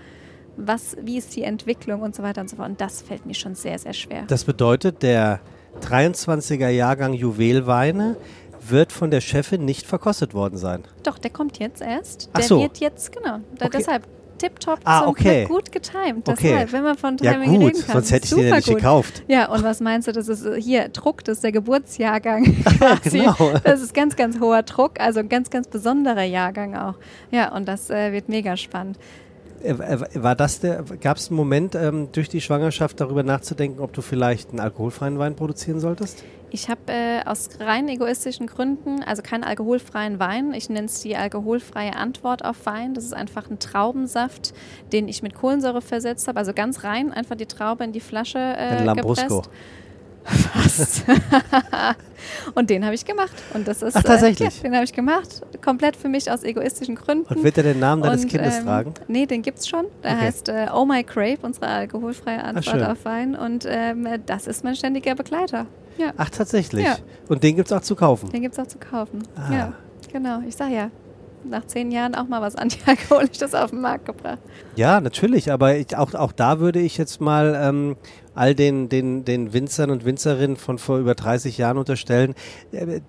was, 0.58 0.98
wie 1.02 1.18
ist 1.18 1.36
die 1.36 1.44
Entwicklung 1.44 2.02
und 2.02 2.16
so 2.16 2.24
weiter 2.24 2.42
und 2.42 2.50
so 2.50 2.58
fort. 2.58 2.70
Und 2.70 2.82
das 2.82 3.02
fällt 3.02 3.26
mir 3.26 3.34
schon 3.34 3.56
sehr, 3.56 3.80
sehr 3.80 3.94
schwer. 3.94 4.24
Das 4.28 4.44
bedeutet, 4.44 5.02
der 5.04 5.40
23er 5.82 6.70
Jahrgang 6.70 7.14
Juwelweine 7.14 8.16
wird 8.68 8.92
von 8.92 9.12
der 9.12 9.22
Chefin 9.22 9.66
nicht 9.66 9.86
verkostet 9.86 10.34
worden 10.34 10.58
sein. 10.58 10.84
Doch, 11.04 11.18
der 11.18 11.32
kommt 11.32 11.60
jetzt 11.60 11.82
erst. 11.82 12.30
Der 12.36 12.44
so. 12.44 12.60
wird 12.60 12.78
jetzt, 12.80 13.12
genau. 13.12 13.40
Da, 13.58 13.66
okay. 13.66 13.78
Deshalb 13.78 14.08
tipptopp 14.40 14.80
ah, 14.86 15.02
zum 15.02 15.10
okay. 15.10 15.46
gut 15.46 15.72
getimt. 15.72 16.28
Okay. 16.28 16.50
Deshalb, 16.50 16.72
wenn 16.72 16.84
man 16.84 16.98
von 16.98 17.18
Timing 17.18 17.54
ja, 17.54 17.60
gut, 17.60 17.68
reden 17.68 17.86
kann. 17.86 17.94
Sonst 17.96 18.12
hätte 18.12 18.26
ich 18.26 18.30
den 18.32 18.48
ja 18.48 18.56
nicht 18.56 18.68
gut. 18.68 18.78
gekauft. 18.78 19.24
Ja, 19.28 19.52
und 19.52 19.64
was 19.64 19.80
meinst 19.82 20.08
du, 20.08 20.12
das 20.12 20.28
ist 20.28 20.48
hier 20.64 20.90
Druck, 20.90 21.24
das 21.24 21.38
ist 21.38 21.44
der 21.44 21.52
Geburtsjahrgang. 21.52 22.44
genau. 23.04 23.36
Das 23.64 23.82
ist 23.82 23.94
ganz, 23.94 24.16
ganz 24.16 24.40
hoher 24.40 24.64
Druck, 24.64 25.00
also 25.00 25.20
ein 25.20 25.30
ganz, 25.30 25.50
ganz 25.50 25.68
besonderer 25.68 26.24
Jahrgang 26.24 26.76
auch. 26.76 26.96
Ja, 27.32 27.54
und 27.54 27.68
das 27.68 27.90
äh, 27.90 28.12
wird 28.12 28.30
mega 28.30 28.58
spannend. 28.58 28.98
Äh, 29.64 29.72
äh, 29.72 30.24
war 30.24 30.36
das 30.36 30.60
der, 30.60 30.84
gab 31.02 31.18
es 31.18 31.30
einen 31.30 31.38
Moment 31.38 31.76
ähm, 31.76 32.10
durch 32.12 32.30
die 32.30 32.42
Schwangerschaft 32.42 33.00
darüber 33.00 33.24
nachzudenken, 33.24 33.80
ob 33.80 33.94
du 33.94 34.02
vielleicht 34.02 34.50
einen 34.50 34.60
alkoholfreien 34.60 35.20
Wein 35.20 35.36
produzieren 35.36 35.80
solltest? 35.80 36.24
Ich 36.52 36.68
habe 36.68 36.82
äh, 36.88 37.24
aus 37.26 37.50
rein 37.60 37.88
egoistischen 37.90 38.48
Gründen, 38.48 39.04
also 39.04 39.22
keinen 39.22 39.44
alkoholfreien 39.44 40.20
Wein. 40.20 40.54
Ich 40.54 40.70
nenne 40.70 40.88
es 40.88 41.02
die 41.02 41.16
alkoholfreie 41.16 41.96
Antwort 41.96 42.44
auf 42.44 42.66
Wein. 42.66 42.94
Das 42.94 43.04
ist 43.04 43.14
einfach 43.14 43.50
ein 43.50 43.60
Traubensaft, 43.60 44.54
den 44.92 45.08
ich 45.08 45.22
mit 45.22 45.36
Kohlensäure 45.36 45.82
versetzt 45.82 46.28
habe. 46.28 46.40
Also 46.40 46.54
ganz 46.54 46.84
rein, 46.84 47.12
einfach 47.12 47.36
die 47.36 47.46
Traube 47.46 47.84
in 47.84 47.92
die 47.92 48.00
Flasche 48.00 48.40
äh, 48.40 48.78
ein 48.78 48.86
Lambrusco. 48.86 49.42
gepresst. 49.42 49.50
Fast. 50.30 51.04
und 52.56 52.70
den 52.70 52.86
habe 52.86 52.96
ich 52.96 53.06
gemacht. 53.06 53.34
Und 53.54 53.68
das 53.68 53.82
ist, 53.82 53.96
Ach, 53.96 54.04
tatsächlich? 54.04 54.50
Äh, 54.50 54.58
ja, 54.58 54.64
den 54.64 54.76
habe 54.76 54.86
ich 54.86 54.94
gemacht. 54.94 55.42
Komplett 55.64 55.96
für 55.96 56.10
mich 56.10 56.30
aus 56.32 56.44
egoistischen 56.44 56.96
Gründen. 56.96 57.34
Und 57.34 57.44
wird 57.44 57.58
er 57.58 57.64
den 57.64 57.80
Namen 57.80 58.02
deines 58.04 58.24
und, 58.24 58.30
Kindes 58.30 58.60
ähm, 58.60 58.66
tragen? 58.66 58.94
Nee, 59.08 59.26
den 59.26 59.42
gibt 59.42 59.60
es 59.60 59.68
schon. 59.68 59.86
Der 60.04 60.12
Okay. 60.14 60.22
heißt 60.22 60.50
äh, 60.50 60.68
Oh 60.74 60.86
My 60.86 61.04
Grape, 61.04 61.40
unsere 61.42 61.68
alkoholfreie 61.68 62.44
Antwort 62.44 62.66
schön. 62.66 62.84
auf 62.84 63.06
Wein. 63.06 63.36
Und 63.36 63.66
ähm, 63.68 64.08
das 64.26 64.48
ist 64.48 64.64
mein 64.64 64.76
ständiger 64.76 65.16
Begleiter. 65.16 65.66
Ja, 65.98 66.14
Ach, 66.18 66.30
tatsächlich. 66.30 66.86
Ja. 66.86 66.98
Und 67.28 67.44
den 67.44 67.56
gibt 67.58 67.70
es 67.70 67.78
auch 67.78 67.82
zu 67.82 67.96
kaufen. 67.96 68.30
den 68.32 68.42
gibt 68.42 68.54
es 68.54 68.60
auch 68.60 68.68
zu 68.68 68.78
kaufen. 68.78 69.24
Ah. 69.36 69.54
Ja, 69.54 69.74
genau. 70.12 70.40
Ich 70.48 70.56
sage 70.56 70.74
ja, 70.74 70.92
nach 71.44 71.66
zehn 71.66 71.92
Jahren 71.92 72.16
auch 72.16 72.28
mal 72.28 72.42
was 72.42 72.56
Antialkoholisches 72.58 73.54
auf 73.54 73.72
den 73.72 73.82
Markt 73.82 74.06
gebracht. 74.06 74.40
Ja, 74.76 75.02
natürlich, 75.02 75.52
aber 75.52 75.76
ich, 75.76 75.96
auch, 75.98 76.14
auch 76.14 76.32
da 76.32 76.60
würde 76.60 76.80
ich 76.80 76.98
jetzt 76.98 77.20
mal 77.22 77.60
ähm, 77.62 77.96
all 78.40 78.56
den, 78.56 78.88
den, 78.88 79.26
den 79.26 79.52
Winzern 79.52 79.90
und 79.92 80.06
Winzerinnen 80.06 80.56
von 80.56 80.78
vor 80.78 80.98
über 80.98 81.14
30 81.14 81.58
Jahren 81.58 81.78
unterstellen, 81.78 82.36
äh, 82.72 83.02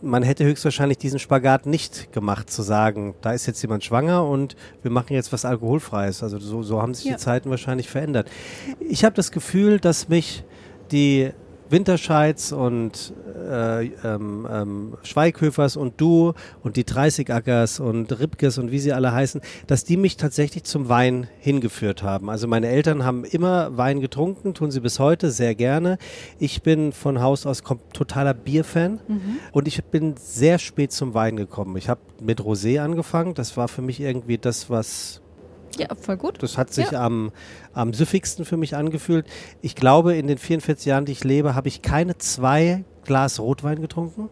man 0.00 0.22
hätte 0.22 0.44
höchstwahrscheinlich 0.46 0.96
diesen 0.96 1.18
Spagat 1.18 1.66
nicht 1.66 2.10
gemacht, 2.12 2.48
zu 2.50 2.62
sagen, 2.62 3.14
da 3.20 3.32
ist 3.32 3.46
jetzt 3.46 3.60
jemand 3.60 3.84
schwanger 3.84 4.24
und 4.26 4.56
wir 4.82 4.90
machen 4.90 5.12
jetzt 5.12 5.30
was 5.32 5.44
Alkoholfreies. 5.44 6.22
Also 6.22 6.38
so, 6.38 6.62
so 6.62 6.80
haben 6.80 6.94
sich 6.94 7.04
Ja. 7.04 7.12
die 7.12 7.18
Zeiten 7.18 7.50
wahrscheinlich 7.50 7.90
verändert. 7.90 8.30
Ich 8.80 9.04
habe 9.04 9.14
das 9.14 9.30
Gefühl, 9.30 9.78
dass 9.78 10.08
mich 10.08 10.44
die 10.90 11.30
Winterscheids 11.70 12.52
und 12.52 13.12
äh, 13.48 13.86
ähm, 13.86 14.46
ähm, 14.50 14.96
Schweighöfers 15.02 15.76
und 15.76 16.00
du 16.00 16.34
und 16.62 16.76
die 16.76 16.84
30-Ackers 16.84 17.80
und 17.80 18.18
Ripkes 18.18 18.58
und 18.58 18.70
wie 18.70 18.78
sie 18.78 18.92
alle 18.92 19.12
heißen, 19.12 19.40
dass 19.66 19.84
die 19.84 19.96
mich 19.96 20.16
tatsächlich 20.16 20.64
zum 20.64 20.88
Wein 20.88 21.28
hingeführt 21.38 22.02
haben. 22.02 22.30
Also 22.30 22.46
meine 22.46 22.68
Eltern 22.68 23.04
haben 23.04 23.24
immer 23.24 23.76
Wein 23.76 24.00
getrunken, 24.00 24.54
tun 24.54 24.70
sie 24.70 24.80
bis 24.80 24.98
heute 24.98 25.30
sehr 25.30 25.54
gerne. 25.54 25.98
Ich 26.38 26.62
bin 26.62 26.92
von 26.92 27.20
Haus 27.20 27.46
aus 27.46 27.62
totaler 27.92 28.34
Bierfan 28.34 29.00
und 29.52 29.68
ich 29.68 29.82
bin 29.84 30.14
sehr 30.16 30.58
spät 30.58 30.92
zum 30.92 31.14
Wein 31.14 31.36
gekommen. 31.36 31.76
Ich 31.76 31.88
habe 31.88 32.00
mit 32.20 32.40
Rosé 32.40 32.80
angefangen. 32.80 33.34
Das 33.34 33.56
war 33.56 33.68
für 33.68 33.82
mich 33.82 34.00
irgendwie 34.00 34.38
das, 34.38 34.70
was 34.70 35.20
Ja, 35.78 35.88
voll 35.94 36.16
gut. 36.16 36.42
das 36.42 36.58
hat 36.58 36.72
sich 36.72 36.96
am, 36.96 37.30
am 37.72 37.92
süffigsten 37.92 38.44
für 38.44 38.56
mich 38.56 38.76
angefühlt. 38.76 39.26
Ich 39.62 39.74
glaube, 39.74 40.14
in 40.16 40.26
den 40.26 40.38
44 40.38 40.86
Jahren, 40.86 41.04
die 41.04 41.12
ich 41.12 41.24
lebe, 41.24 41.54
habe 41.54 41.68
ich 41.68 41.82
keine 41.82 42.18
zwei 42.18 42.84
Glas 43.04 43.40
Rotwein 43.40 43.80
getrunken. 43.80 44.28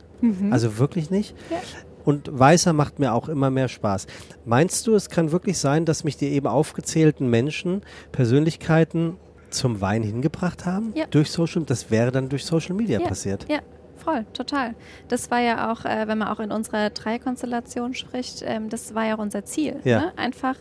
Also 0.51 0.79
wirklich 0.79 1.11
nicht. 1.11 1.35
Ja. 1.51 1.59
Und 2.05 2.29
weißer 2.39 2.73
macht 2.73 2.99
mir 3.01 3.15
auch 3.15 3.29
immer 3.29 3.51
mehr 3.51 3.69
Spaß. 3.69 4.07
Meinst 4.45 4.87
du, 4.87 4.95
es 4.95 5.09
kann 5.11 5.33
wirklich 5.33 5.59
sein, 5.59 5.85
dass 5.85 6.05
mich 6.05 6.17
die 6.17 6.29
eben 6.29 6.47
aufgezählten 6.47 7.29
Menschen, 7.29 7.83
Persönlichkeiten 8.13 9.17
zum 9.51 9.81
Wein 9.81 10.03
hingebracht 10.03 10.67
haben? 10.67 10.93
Ja. 10.95 11.07
Durch 11.11 11.31
Social, 11.31 11.63
das 11.65 11.91
wäre 11.91 12.13
dann 12.13 12.29
durch 12.29 12.45
Social 12.45 12.75
Media 12.75 13.01
Ja. 13.01 13.07
passiert. 13.09 13.47
Ja, 13.49 13.59
voll, 13.97 14.25
total. 14.33 14.75
Das 15.09 15.31
war 15.31 15.41
ja 15.41 15.73
auch, 15.73 15.85
äh, 15.85 16.07
wenn 16.07 16.19
man 16.19 16.29
auch 16.29 16.41
in 16.41 16.53
unserer 16.53 16.91
Dreikonstellation 16.91 17.95
spricht, 17.95 18.43
ähm, 18.45 18.69
das 18.69 18.95
war 18.95 19.07
ja 19.07 19.17
auch 19.17 19.21
unser 19.23 19.45
Ziel. 19.45 19.77
Ja. 19.85 20.01
Ne? 20.01 20.13
Einfach 20.17 20.57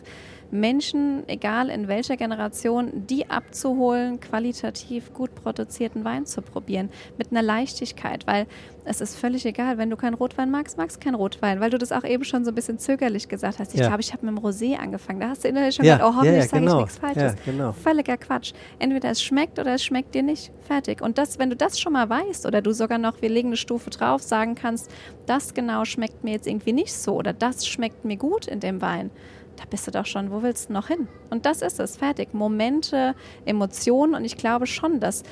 Menschen, 0.50 1.28
egal 1.28 1.68
in 1.70 1.88
welcher 1.88 2.16
Generation, 2.16 2.90
die 3.06 3.28
abzuholen, 3.30 4.20
qualitativ 4.20 5.12
gut 5.12 5.34
produzierten 5.34 6.04
Wein 6.04 6.26
zu 6.26 6.42
probieren. 6.42 6.90
Mit 7.18 7.30
einer 7.30 7.42
Leichtigkeit, 7.42 8.26
weil 8.26 8.46
es 8.84 9.00
ist 9.00 9.16
völlig 9.16 9.44
egal, 9.44 9.78
wenn 9.78 9.90
du 9.90 9.96
keinen 9.96 10.14
Rotwein 10.14 10.50
magst, 10.50 10.78
magst 10.78 11.00
keinen 11.00 11.16
Rotwein, 11.16 11.60
weil 11.60 11.70
du 11.70 11.78
das 11.78 11.90
auch 11.90 12.04
eben 12.04 12.22
schon 12.24 12.44
so 12.44 12.52
ein 12.52 12.54
bisschen 12.54 12.78
zögerlich 12.78 13.28
gesagt 13.28 13.58
hast. 13.58 13.74
Ich 13.74 13.80
Ja. 13.80 13.88
glaube, 13.88 14.00
ich 14.00 14.12
habe 14.12 14.24
mit 14.24 14.36
dem 14.36 14.44
Rosé 14.44 14.76
angefangen. 14.76 15.18
Da 15.20 15.28
hast 15.30 15.42
du 15.44 15.48
innerlich 15.48 15.74
schon 15.74 15.84
Ja, 15.84 15.96
gedacht, 15.96 16.10
oh, 16.12 16.16
hoffentlich 16.18 16.44
ja, 16.44 16.48
sage 16.48 16.60
genau. 16.62 16.74
ich 16.78 16.80
nichts 16.84 16.98
Falsches. 16.98 17.22
Ja, 17.44 17.52
genau. 17.52 17.72
Völliger 17.72 18.16
Quatsch. 18.16 18.52
Entweder 18.78 19.10
es 19.10 19.20
schmeckt 19.22 19.58
oder 19.58 19.74
es 19.74 19.84
schmeckt 19.84 20.14
dir 20.14 20.22
nicht. 20.22 20.52
Fertig. 20.60 21.02
Und 21.02 21.18
das, 21.18 21.38
wenn 21.40 21.50
du 21.50 21.56
das 21.56 21.80
schon 21.80 21.92
mal 21.94 22.08
weißt 22.08 22.46
oder 22.46 22.62
du 22.62 22.72
sogar 22.72 22.98
noch, 22.98 23.20
wir 23.22 23.28
legen 23.28 23.48
eine 23.48 23.56
Stufe 23.56 23.90
drauf, 23.90 24.22
sagen 24.22 24.54
kannst, 24.54 24.90
das 25.26 25.52
genau 25.54 25.84
schmeckt 25.84 26.22
mir 26.22 26.32
jetzt 26.32 26.46
irgendwie 26.46 26.72
nicht 26.72 26.92
so 26.94 27.14
oder 27.16 27.32
das 27.32 27.66
schmeckt 27.66 28.04
mir 28.04 28.16
gut 28.16 28.46
in 28.46 28.60
dem 28.60 28.80
Wein, 28.80 29.10
da 29.56 29.64
bist 29.68 29.86
du 29.86 29.90
doch 29.90 30.06
schon, 30.06 30.30
wo 30.30 30.42
willst 30.42 30.68
du 30.68 30.74
noch 30.74 30.88
hin? 30.88 31.08
Und 31.30 31.46
das 31.46 31.62
ist 31.62 31.80
es, 31.80 31.96
fertig. 31.96 32.34
Momente, 32.34 33.14
Emotionen 33.44 34.14
und 34.14 34.24
ich 34.24 34.36
glaube 34.36 34.66
schon, 34.66 35.00
dass 35.00 35.22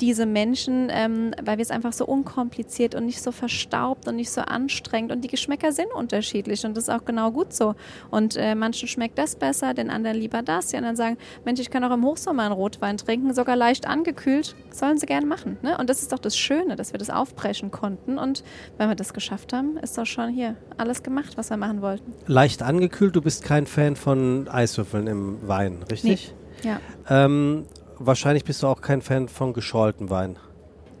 diese 0.00 0.26
Menschen, 0.26 0.88
ähm, 0.90 1.32
weil 1.42 1.58
wir 1.58 1.62
es 1.62 1.70
einfach 1.70 1.92
so 1.92 2.06
unkompliziert 2.06 2.94
und 2.94 3.06
nicht 3.06 3.22
so 3.22 3.32
verstaubt 3.32 4.08
und 4.08 4.16
nicht 4.16 4.30
so 4.30 4.40
anstrengend 4.40 5.12
und 5.12 5.22
die 5.22 5.28
Geschmäcker 5.28 5.72
sind 5.72 5.88
unterschiedlich 5.94 6.64
und 6.64 6.76
das 6.76 6.84
ist 6.84 6.90
auch 6.90 7.04
genau 7.04 7.30
gut 7.30 7.52
so. 7.52 7.74
Und 8.10 8.36
äh, 8.36 8.54
manchen 8.54 8.88
schmeckt 8.88 9.18
das 9.18 9.36
besser, 9.36 9.74
den 9.74 9.90
anderen 9.90 10.16
lieber 10.16 10.42
das. 10.42 10.68
Die 10.68 10.76
anderen 10.76 10.96
sagen, 10.96 11.16
Mensch, 11.44 11.60
ich 11.60 11.70
kann 11.70 11.84
auch 11.84 11.92
im 11.92 12.04
Hochsommer 12.04 12.44
einen 12.44 12.52
Rotwein 12.52 12.96
trinken, 12.96 13.32
sogar 13.34 13.56
leicht 13.56 13.86
angekühlt, 13.86 14.54
sollen 14.70 14.98
sie 14.98 15.06
gerne 15.06 15.26
machen. 15.26 15.58
Ne? 15.62 15.76
Und 15.78 15.90
das 15.90 16.02
ist 16.02 16.12
doch 16.12 16.18
das 16.18 16.36
Schöne, 16.36 16.76
dass 16.76 16.92
wir 16.92 16.98
das 16.98 17.10
aufbrechen 17.10 17.70
konnten 17.70 18.18
und 18.18 18.42
wenn 18.78 18.88
wir 18.88 18.96
das 18.96 19.12
geschafft 19.12 19.52
haben, 19.52 19.76
ist 19.78 19.96
doch 19.96 20.06
schon 20.06 20.30
hier 20.30 20.56
alles 20.76 21.02
gemacht, 21.02 21.36
was 21.36 21.50
wir 21.50 21.56
machen 21.56 21.82
wollten. 21.82 22.12
Leicht 22.26 22.62
angekühlt, 22.62 23.14
du 23.16 23.22
bist 23.22 23.44
kein 23.44 23.66
Fan 23.66 23.96
von 23.96 24.48
Eiswürfeln 24.48 25.06
im 25.06 25.46
Wein, 25.46 25.82
richtig? 25.90 26.34
Ja. 26.62 26.80
Ähm, 27.08 27.66
wahrscheinlich 27.98 28.44
bist 28.44 28.62
du 28.62 28.66
auch 28.66 28.80
kein 28.80 29.02
Fan 29.02 29.28
von 29.28 29.52
geschorlten 29.52 30.10
Wein. 30.10 30.36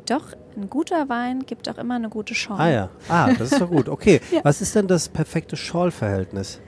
Doch, 0.08 0.24
ein 0.56 0.68
guter 0.68 1.08
Wein 1.08 1.44
gibt 1.46 1.68
auch 1.68 1.78
immer 1.78 1.94
eine 1.94 2.08
gute 2.10 2.34
Chance. 2.34 2.62
Ah 2.62 2.68
ja, 2.70 2.88
ah, 3.08 3.32
das 3.38 3.52
ist 3.52 3.60
doch 3.60 3.70
gut. 3.70 3.88
Okay, 3.88 4.20
Ja. 4.30 4.40
was 4.44 4.60
ist 4.60 4.74
denn 4.74 4.86
das 4.86 5.08
perfekte 5.08 5.56
Schorlverhältnis? 5.56 6.60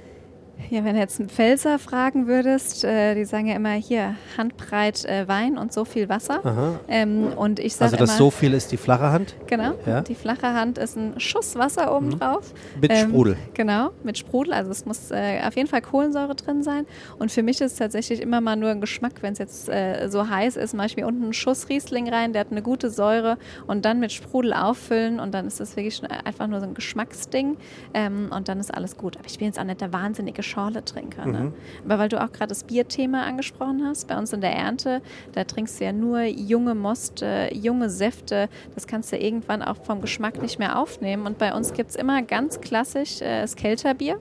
Ja, 0.70 0.84
wenn 0.84 0.94
du 0.94 1.00
jetzt 1.00 1.20
einen 1.20 1.28
Pfälzer 1.28 1.78
fragen 1.78 2.26
würdest, 2.26 2.84
äh, 2.84 3.14
die 3.14 3.24
sagen 3.24 3.46
ja 3.46 3.54
immer 3.54 3.72
hier 3.72 4.16
Handbreit 4.36 5.04
äh, 5.04 5.28
Wein 5.28 5.58
und 5.58 5.72
so 5.72 5.84
viel 5.84 6.08
Wasser. 6.08 6.80
Ähm, 6.88 7.32
und 7.36 7.60
ich 7.60 7.76
sage 7.76 7.92
Also 7.92 7.96
das 7.96 8.10
immer, 8.10 8.18
so 8.18 8.30
viel 8.30 8.52
ist 8.52 8.72
die 8.72 8.76
flache 8.76 9.10
Hand 9.12 9.36
Genau. 9.46 9.74
Ja. 9.86 10.00
Die 10.00 10.14
flache 10.14 10.52
Hand 10.52 10.78
ist 10.78 10.96
ein 10.96 11.20
Schuss 11.20 11.54
Wasser 11.56 11.96
obendrauf. 11.96 12.52
mit 12.80 12.90
Ähm, 12.90 13.10
Sprudel. 13.10 13.36
Genau, 13.54 13.90
mit 14.02 14.18
Sprudel. 14.18 14.54
Also 14.54 14.70
es 14.72 14.84
muss 14.86 15.10
äh, 15.10 15.40
auf 15.46 15.54
jeden 15.56 15.68
Fall 15.68 15.82
Kohlensäure 15.82 16.34
drin 16.34 16.62
sein. 16.62 16.86
Und 17.18 17.30
für 17.30 17.42
mich 17.42 17.60
ist 17.60 17.72
es 17.72 17.78
tatsächlich 17.78 18.20
immer 18.20 18.40
mal 18.40 18.56
nur 18.56 18.70
ein 18.70 18.80
Geschmack, 18.80 19.22
wenn 19.22 19.34
es 19.34 19.38
jetzt 19.38 19.68
äh, 19.68 20.08
so 20.08 20.28
heiß 20.28 20.56
ist, 20.56 20.74
mache 20.74 20.88
ich 20.88 20.96
mir 20.96 21.06
unten 21.06 21.22
einen 21.24 21.32
Schuss 21.32 21.68
Riesling 21.68 22.08
rein, 22.08 22.32
der 22.32 22.40
hat 22.40 22.50
eine 22.50 22.62
gute 22.62 22.90
Säure 22.90 23.38
und 23.66 23.84
dann 23.84 24.00
mit 24.00 24.10
Sprudel 24.10 24.52
auffüllen 24.52 25.20
und 25.20 25.32
dann 25.32 25.46
ist 25.46 25.60
das 25.60 25.76
wirklich 25.76 26.02
einfach 26.24 26.48
nur 26.48 26.60
so 26.60 26.66
ein 26.66 26.74
Geschmacksding 26.74 27.56
ähm, 27.94 28.30
und 28.34 28.48
dann 28.48 28.58
ist 28.58 28.74
alles 28.74 28.96
gut. 28.96 29.16
Aber 29.16 29.26
ich 29.26 29.38
bin 29.38 29.46
jetzt 29.46 29.60
auch 29.60 29.64
nicht 29.64 29.80
der 29.80 29.92
wahnsinnige 29.92 30.42
Schorle-Trinker. 30.46 31.26
Ne? 31.26 31.52
Aber 31.84 31.98
weil 31.98 32.08
du 32.08 32.22
auch 32.22 32.32
gerade 32.32 32.48
das 32.48 32.64
Bierthema 32.64 33.24
angesprochen 33.24 33.84
hast, 33.86 34.08
bei 34.08 34.16
uns 34.16 34.32
in 34.32 34.40
der 34.40 34.52
Ernte, 34.52 35.02
da 35.32 35.44
trinkst 35.44 35.80
du 35.80 35.84
ja 35.84 35.92
nur 35.92 36.22
junge 36.22 36.74
Most, 36.74 37.22
äh, 37.22 37.52
junge 37.54 37.90
Säfte. 37.90 38.48
Das 38.74 38.86
kannst 38.86 39.12
du 39.12 39.18
irgendwann 39.18 39.62
auch 39.62 39.76
vom 39.84 40.00
Geschmack 40.00 40.40
nicht 40.40 40.58
mehr 40.58 40.78
aufnehmen. 40.78 41.26
Und 41.26 41.38
bei 41.38 41.54
uns 41.54 41.72
gibt 41.72 41.90
es 41.90 41.96
immer 41.96 42.22
ganz 42.22 42.60
klassisch 42.60 43.20
äh, 43.20 43.42
das 43.42 43.56
Kelterbier. 43.56 44.18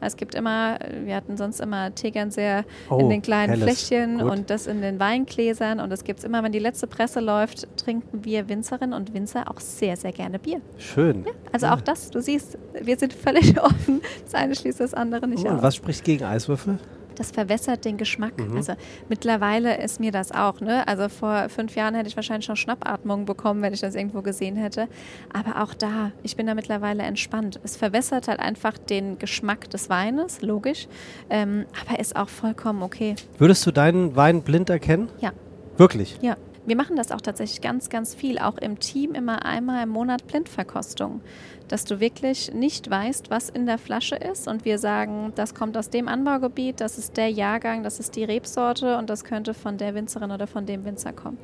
Es 0.00 0.16
gibt 0.16 0.34
immer, 0.34 0.78
wir 1.04 1.14
hatten 1.16 1.36
sonst 1.36 1.60
immer 1.60 1.94
Tegernseer 1.94 2.64
Oh, 2.90 2.98
in 2.98 3.10
den 3.10 3.22
kleinen 3.22 3.54
helles. 3.58 3.64
Fläschchen 3.88 4.18
Gut. 4.18 4.30
und 4.30 4.50
das 4.50 4.66
in 4.66 4.80
den 4.80 4.98
Weingläsern. 5.00 5.80
Und 5.80 5.92
es 5.92 6.04
gibt 6.04 6.22
immer, 6.24 6.42
wenn 6.42 6.52
die 6.52 6.58
letzte 6.58 6.86
Presse 6.86 7.20
läuft, 7.20 7.66
trinken 7.76 8.24
wir 8.24 8.48
Winzerinnen 8.48 8.92
und 8.94 9.14
Winzer 9.14 9.50
auch 9.50 9.60
sehr, 9.60 9.96
sehr 9.96 10.12
gerne 10.12 10.38
Bier. 10.38 10.60
Schön. 10.78 11.24
Also 11.52 11.66
auch 11.68 11.80
das, 11.80 12.10
du 12.10 12.20
siehst, 12.20 12.58
wir 12.80 12.96
sind 12.96 13.12
völlig 13.12 13.60
offen. 13.62 14.00
Das 14.24 14.34
eine 14.34 14.54
schließt 14.54 14.80
das 14.80 14.94
andere 14.94 15.26
nicht 15.26 15.44
Oh, 15.44 15.48
und 15.48 15.56
aus 15.56 15.62
was 15.62 15.76
spricht 15.76 16.04
gegen 16.04 16.24
Eiswürfel? 16.24 16.78
Das 17.18 17.30
verwässert 17.30 17.84
den 17.84 17.96
Geschmack. 17.96 18.38
Mhm. 18.38 18.56
Also 18.56 18.74
mittlerweile 19.08 19.82
ist 19.82 20.00
mir 20.00 20.12
das 20.12 20.32
auch. 20.32 20.60
Ne? 20.60 20.86
Also 20.86 21.08
vor 21.08 21.48
fünf 21.48 21.74
Jahren 21.74 21.94
hätte 21.94 22.08
ich 22.08 22.16
wahrscheinlich 22.16 22.46
schon 22.46 22.56
Schnappatmung 22.56 23.24
bekommen, 23.24 23.62
wenn 23.62 23.72
ich 23.72 23.80
das 23.80 23.94
irgendwo 23.94 24.22
gesehen 24.22 24.56
hätte. 24.56 24.88
Aber 25.32 25.62
auch 25.62 25.74
da, 25.74 26.12
ich 26.22 26.36
bin 26.36 26.46
da 26.46 26.54
mittlerweile 26.54 27.02
entspannt. 27.02 27.60
Es 27.62 27.76
verwässert 27.76 28.28
halt 28.28 28.40
einfach 28.40 28.78
den 28.78 29.18
Geschmack 29.18 29.70
des 29.70 29.90
Weines, 29.90 30.42
logisch. 30.42 30.88
Ähm, 31.30 31.66
aber 31.84 31.98
ist 31.98 32.16
auch 32.16 32.28
vollkommen 32.28 32.82
okay. 32.82 33.16
Würdest 33.38 33.66
du 33.66 33.70
deinen 33.70 34.16
Wein 34.16 34.42
blind 34.42 34.70
erkennen? 34.70 35.08
Ja. 35.20 35.32
Wirklich? 35.76 36.18
Ja, 36.20 36.36
wir 36.68 36.76
machen 36.76 36.96
das 36.96 37.12
auch 37.12 37.22
tatsächlich 37.22 37.62
ganz, 37.62 37.88
ganz 37.88 38.14
viel, 38.14 38.38
auch 38.38 38.58
im 38.58 38.78
Team 38.78 39.14
immer 39.14 39.46
einmal 39.46 39.84
im 39.84 39.88
Monat 39.88 40.26
Blindverkostung, 40.26 41.22
dass 41.68 41.84
du 41.84 42.00
wirklich 42.00 42.52
nicht 42.52 42.90
weißt, 42.90 43.30
was 43.30 43.48
in 43.48 43.66
der 43.66 43.78
Flasche 43.78 44.16
ist 44.16 44.48
und 44.48 44.64
wir 44.64 44.78
sagen, 44.78 45.32
das 45.34 45.54
kommt 45.54 45.76
aus 45.76 45.90
dem 45.90 46.08
Anbaugebiet, 46.08 46.80
das 46.80 46.98
ist 46.98 47.16
der 47.16 47.28
Jahrgang, 47.30 47.82
das 47.82 48.00
ist 48.00 48.16
die 48.16 48.24
Rebsorte 48.24 48.96
und 48.98 49.10
das 49.10 49.24
könnte 49.24 49.54
von 49.54 49.78
der 49.78 49.94
Winzerin 49.94 50.30
oder 50.30 50.46
von 50.46 50.66
dem 50.66 50.84
Winzer 50.84 51.12
kommen. 51.12 51.38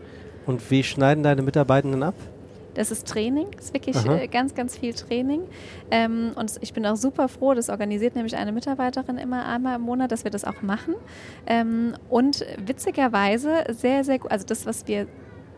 Und 0.46 0.70
wie 0.70 0.82
schneiden 0.82 1.22
deine 1.22 1.42
Mitarbeitenden 1.42 2.02
ab? 2.02 2.14
Das 2.74 2.90
ist 2.90 3.06
Training, 3.06 3.46
das 3.54 3.66
ist 3.66 3.74
wirklich 3.74 3.96
Aha. 3.96 4.16
äh, 4.16 4.26
ganz, 4.26 4.54
ganz 4.54 4.76
viel 4.76 4.94
Training. 4.94 5.42
Ähm, 5.90 6.32
und 6.34 6.52
ich 6.60 6.72
bin 6.72 6.84
auch 6.86 6.96
super 6.96 7.28
froh, 7.28 7.54
das 7.54 7.70
organisiert 7.70 8.16
nämlich 8.16 8.36
eine 8.36 8.52
Mitarbeiterin 8.52 9.16
immer 9.16 9.46
einmal 9.46 9.76
im 9.76 9.82
Monat, 9.82 10.10
dass 10.10 10.24
wir 10.24 10.30
das 10.30 10.44
auch 10.44 10.60
machen. 10.62 10.94
Ähm, 11.46 11.94
und 12.08 12.44
witzigerweise 12.66 13.64
sehr, 13.68 14.02
sehr 14.04 14.18
gut, 14.18 14.30
also 14.30 14.44
das, 14.44 14.66
was 14.66 14.86
wir 14.88 15.06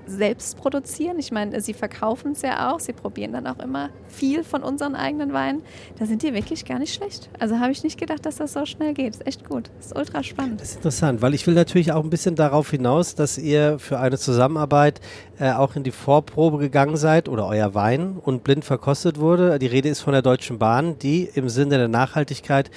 selbst 0.06 0.56
produzieren. 0.56 1.18
Ich 1.18 1.32
meine, 1.32 1.60
sie 1.60 1.74
verkaufen 1.74 2.32
es 2.32 2.42
ja 2.42 2.70
auch. 2.70 2.80
Sie 2.80 2.92
probieren 2.92 3.32
dann 3.32 3.46
auch 3.46 3.58
immer 3.58 3.90
viel 4.08 4.44
von 4.44 4.62
unseren 4.62 4.94
eigenen 4.94 5.32
Weinen. 5.32 5.62
Da 5.98 6.06
sind 6.06 6.22
die 6.22 6.32
wirklich 6.32 6.64
gar 6.64 6.78
nicht 6.78 6.94
schlecht. 6.94 7.28
Also 7.38 7.58
habe 7.58 7.72
ich 7.72 7.82
nicht 7.82 7.98
gedacht, 7.98 8.24
dass 8.24 8.36
das 8.36 8.52
so 8.52 8.64
schnell 8.66 8.94
geht. 8.94 9.14
Ist 9.14 9.26
echt 9.26 9.48
gut. 9.48 9.70
Ist 9.80 9.96
ultra 9.96 10.22
spannend. 10.22 10.60
Das 10.60 10.70
ist 10.70 10.76
interessant, 10.76 11.22
weil 11.22 11.34
ich 11.34 11.46
will 11.46 11.54
natürlich 11.54 11.92
auch 11.92 12.02
ein 12.02 12.10
bisschen 12.10 12.36
darauf 12.36 12.70
hinaus, 12.70 13.14
dass 13.14 13.38
ihr 13.38 13.78
für 13.78 13.98
eine 13.98 14.18
Zusammenarbeit 14.18 15.00
äh, 15.38 15.52
auch 15.52 15.76
in 15.76 15.82
die 15.82 15.90
Vorprobe 15.90 16.58
gegangen 16.58 16.96
seid 16.96 17.28
oder 17.28 17.46
euer 17.46 17.74
Wein 17.74 18.16
und 18.22 18.44
blind 18.44 18.64
verkostet 18.64 19.18
wurde. 19.18 19.58
Die 19.58 19.66
Rede 19.66 19.88
ist 19.88 20.00
von 20.00 20.12
der 20.12 20.22
Deutschen 20.22 20.58
Bahn, 20.58 20.98
die 20.98 21.28
im 21.34 21.48
Sinne 21.48 21.78
der 21.78 21.88
Nachhaltigkeit, 21.88 22.70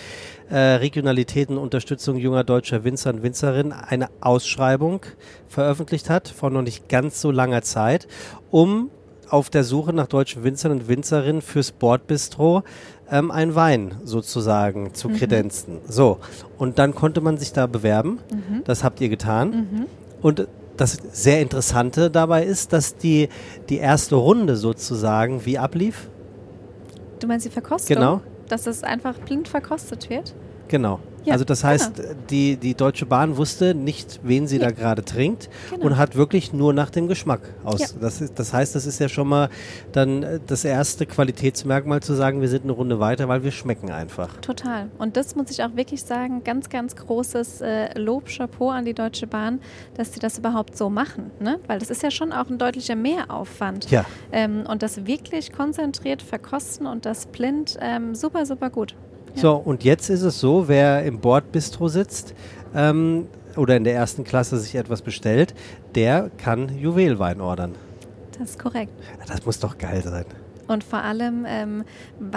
äh, 0.50 0.58
Regionalität 0.58 1.50
und 1.50 1.58
Unterstützung 1.58 2.18
junger 2.18 2.44
deutscher 2.44 2.84
Winzer 2.84 3.12
und 3.12 3.24
Winzerinnen 3.24 3.72
eine 3.74 4.10
Ausschreibung 4.22 5.02
veröffentlicht 5.48 6.10
hat 6.10 6.28
vor 6.28 6.50
noch 6.50 6.62
nicht 6.62 6.90
ganz 6.90 7.22
so 7.22 7.32
langer 7.32 7.62
Zeit, 7.62 8.08
um 8.52 8.90
auf 9.30 9.50
der 9.50 9.64
Suche 9.64 9.94
nach 9.94 10.08
deutschen 10.08 10.44
Winzern 10.44 10.72
und 10.72 10.88
Winzerinnen 10.88 11.42
fürs 11.42 11.72
Bordbistro 11.72 12.64
ähm, 13.12 13.32
ein 13.32 13.54
Wein 13.56 13.96
sozusagen 14.04 14.94
zu 14.94 15.10
kredenzen. 15.10 15.78
So, 15.88 16.18
und 16.58 16.80
dann 16.80 16.96
konnte 16.96 17.22
man 17.22 17.38
sich 17.38 17.54
da 17.54 17.68
bewerben. 17.68 18.20
Das 18.64 18.84
habt 18.84 19.02
ihr 19.02 19.10
getan. 19.10 19.88
Und 20.22 20.48
das 20.78 20.98
sehr 21.12 21.42
Interessante 21.42 22.10
dabei 22.10 22.44
ist, 22.46 22.74
dass 22.74 22.96
die, 22.96 23.30
die 23.70 23.78
erste 23.78 24.16
Runde 24.16 24.56
sozusagen 24.56 25.46
wie 25.46 25.58
ablief. 25.58 26.10
Du 27.20 27.28
meinst 27.28 27.46
die 27.46 27.50
Verkostung? 27.50 27.96
Genau. 27.96 28.22
Dass 28.50 28.68
es 28.68 28.84
einfach 28.84 29.18
blind 29.20 29.48
verkostet 29.48 30.10
wird? 30.10 30.36
Genau. 30.68 31.00
Ja, 31.30 31.34
also 31.34 31.46
das 31.46 31.64
heißt, 31.64 31.94
die, 32.30 32.58
die 32.58 32.76
Deutsche 32.76 33.06
Bahn 33.06 33.38
wusste 33.38 33.74
nicht, 33.74 34.20
wen 34.24 34.48
sie 34.48 34.60
da 34.60 34.72
gerade 34.72 35.04
trinkt 35.04 35.50
Genau. 35.70 35.86
und 35.86 35.98
hat 35.98 36.16
wirklich 36.16 36.54
nur 36.54 36.74
nach 36.74 36.90
dem 36.90 37.08
Geschmack 37.08 37.42
aus. 37.64 37.80
Ja. 37.80 37.88
Das, 38.02 38.22
ist, 38.22 38.38
das 38.38 38.54
heißt, 38.54 38.76
das 38.76 38.86
ist 38.86 39.00
ja 39.00 39.10
schon 39.10 39.28
mal 39.28 39.50
dann 39.92 40.24
äh, 40.24 40.40
das 40.46 40.66
erste 40.66 41.06
Qualitätsmerkmal 41.06 42.02
zu 42.02 42.14
sagen, 42.14 42.42
wir 42.42 42.48
sind 42.50 42.64
eine 42.64 42.72
Runde 42.74 43.00
weiter, 43.00 43.28
weil 43.28 43.44
wir 43.44 43.52
schmecken 43.52 43.92
einfach. 43.92 44.38
Total. 44.42 44.90
Und 44.98 45.16
das 45.18 45.36
muss 45.36 45.50
ich 45.52 45.64
auch 45.64 45.76
wirklich 45.76 46.04
sagen, 46.04 46.44
ganz, 46.44 46.70
ganz 46.70 46.96
großes 46.96 47.62
äh, 47.62 48.00
Lob, 48.00 48.26
Chapeau 48.28 48.70
an 48.70 48.86
die 48.86 48.94
Deutsche 48.94 49.28
Bahn, 49.28 49.60
dass 49.96 50.14
sie 50.14 50.20
das 50.20 50.38
überhaupt 50.38 50.76
so 50.78 50.90
machen. 50.90 51.32
Ne? 51.40 51.60
Weil 51.68 51.80
das 51.80 51.90
ist 51.90 52.04
ja 52.04 52.12
schon 52.12 52.32
auch 52.32 52.50
ein 52.50 52.58
deutlicher 52.58 52.96
Mehraufwand. 52.96 53.90
Ja. 53.92 54.06
Ähm, 54.32 54.64
und 54.68 54.82
das 54.84 55.06
wirklich 55.06 55.52
konzentriert 55.52 56.22
verkosten 56.22 56.88
und 56.88 57.06
das 57.06 57.26
blind, 57.28 57.78
ähm, 57.82 58.16
super, 58.16 58.46
super 58.46 58.70
gut. 58.70 58.96
Ja. 59.42 59.50
So, 59.50 59.56
und 59.56 59.84
jetzt 59.84 60.10
ist 60.10 60.22
es 60.22 60.40
so, 60.40 60.68
wer 60.68 61.04
im 61.04 61.20
Bordbistro 61.20 61.88
sitzt 61.88 62.34
ähm, 62.76 63.28
oder 63.56 63.76
in 63.78 63.84
der 63.84 63.96
ersten 63.96 64.24
Klasse 64.24 64.58
sich 64.58 64.76
etwas 64.76 65.02
bestellt, 65.02 65.54
der 65.96 66.30
kann 66.38 66.78
Juwelwein 66.78 67.42
ordern. 67.42 67.76
Das 68.38 68.52
ist 68.52 68.60
korrekt. 68.60 68.94
Das 69.28 69.46
muss 69.46 69.60
doch 69.60 69.78
geil 69.78 70.02
sein. 70.04 70.26
Und 70.68 70.84
vor 70.84 71.00
allem 71.02 71.46
ähm, 71.48 71.84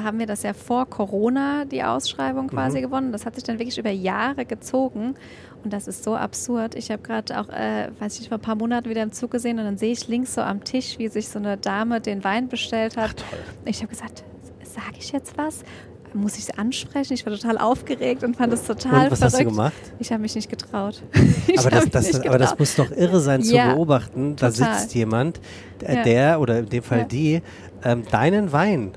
haben 0.03 0.19
wir 0.19 0.27
das 0.27 0.43
ja 0.43 0.55
vor 0.55 0.87
Corona, 0.87 1.67
die 1.67 1.83
Ausschreibung 1.83 2.49
quasi 2.49 2.79
Mhm. 2.79 2.83
gewonnen. 2.83 3.13
Das 3.13 3.27
hat 3.27 3.35
sich 3.35 3.45
dann 3.45 3.59
wirklich 3.59 3.77
über 3.77 3.91
Jahre 3.91 4.47
gezogen. 4.47 5.15
Und 5.63 5.73
das 5.73 5.87
ist 5.87 6.03
so 6.03 6.17
absurd. 6.17 6.75
Ich 6.75 6.91
habe 6.91 7.03
gerade 7.03 7.39
auch, 7.39 7.49
äh, 7.51 7.91
weiß 8.01 8.19
ich, 8.21 8.29
vor 8.31 8.39
ein 8.39 8.41
paar 8.41 8.55
Monaten 8.55 8.89
wieder 8.89 9.03
im 9.03 9.13
Zug 9.13 9.31
gesehen 9.33 9.59
und 9.59 9.67
dann 9.67 9.77
sehe 9.77 9.93
ich 9.93 10.09
links 10.09 10.35
so 10.35 10.41
am 10.41 10.65
Tisch, 10.65 10.99
wie 10.99 11.09
sich 11.09 11.29
so 11.29 11.39
eine 11.39 11.59
Dame 11.59 12.01
den 12.01 12.25
Wein 12.25 12.49
bestellt 12.49 12.97
hat. 12.97 13.19
toll. 13.19 13.39
Ich 13.67 13.79
habe 13.83 13.89
gesagt, 13.89 14.25
sage 14.65 14.97
ich 14.99 15.13
jetzt 15.13 15.37
was? 15.37 15.61
Muss 16.15 16.35
ich 16.37 16.45
es 16.49 16.51
ansprechen? 16.59 17.15
Ich 17.15 17.25
war 17.25 17.33
total 17.33 17.59
aufgeregt 17.59 18.23
und 18.23 18.37
fand 18.37 18.53
es 18.53 18.65
total 18.65 19.05
Und 19.07 19.11
was 19.13 19.19
verrückt. 19.21 19.35
hast 19.35 19.41
du 19.41 19.45
gemacht? 19.45 19.73
Ich 19.99 20.13
habe 20.13 20.21
mich 20.23 20.35
nicht 20.35 20.51
getraut. 20.51 21.03
Aber 21.57 21.71
das, 21.71 21.91
das, 21.91 22.07
nicht 22.13 22.27
aber 22.27 22.39
das 22.39 22.51
getraut. 22.51 22.59
muss 22.61 22.75
doch 22.77 22.91
irre 22.91 23.21
sein 23.21 23.43
zu 23.43 23.55
Ja, 23.55 23.75
beobachten. 23.75 24.37
Da 24.37 24.51
total. 24.51 24.79
sitzt 24.79 24.95
jemand, 24.95 25.41
äh, 25.83 25.97
Ja. 25.97 26.03
der 26.05 26.41
oder 26.41 26.59
in 26.59 26.69
dem 26.69 26.83
Fall 26.83 26.99
Ja. 27.01 27.05
die 27.05 27.43
ähm, 27.85 28.03
deinen 28.11 28.53
Wein. 28.53 28.93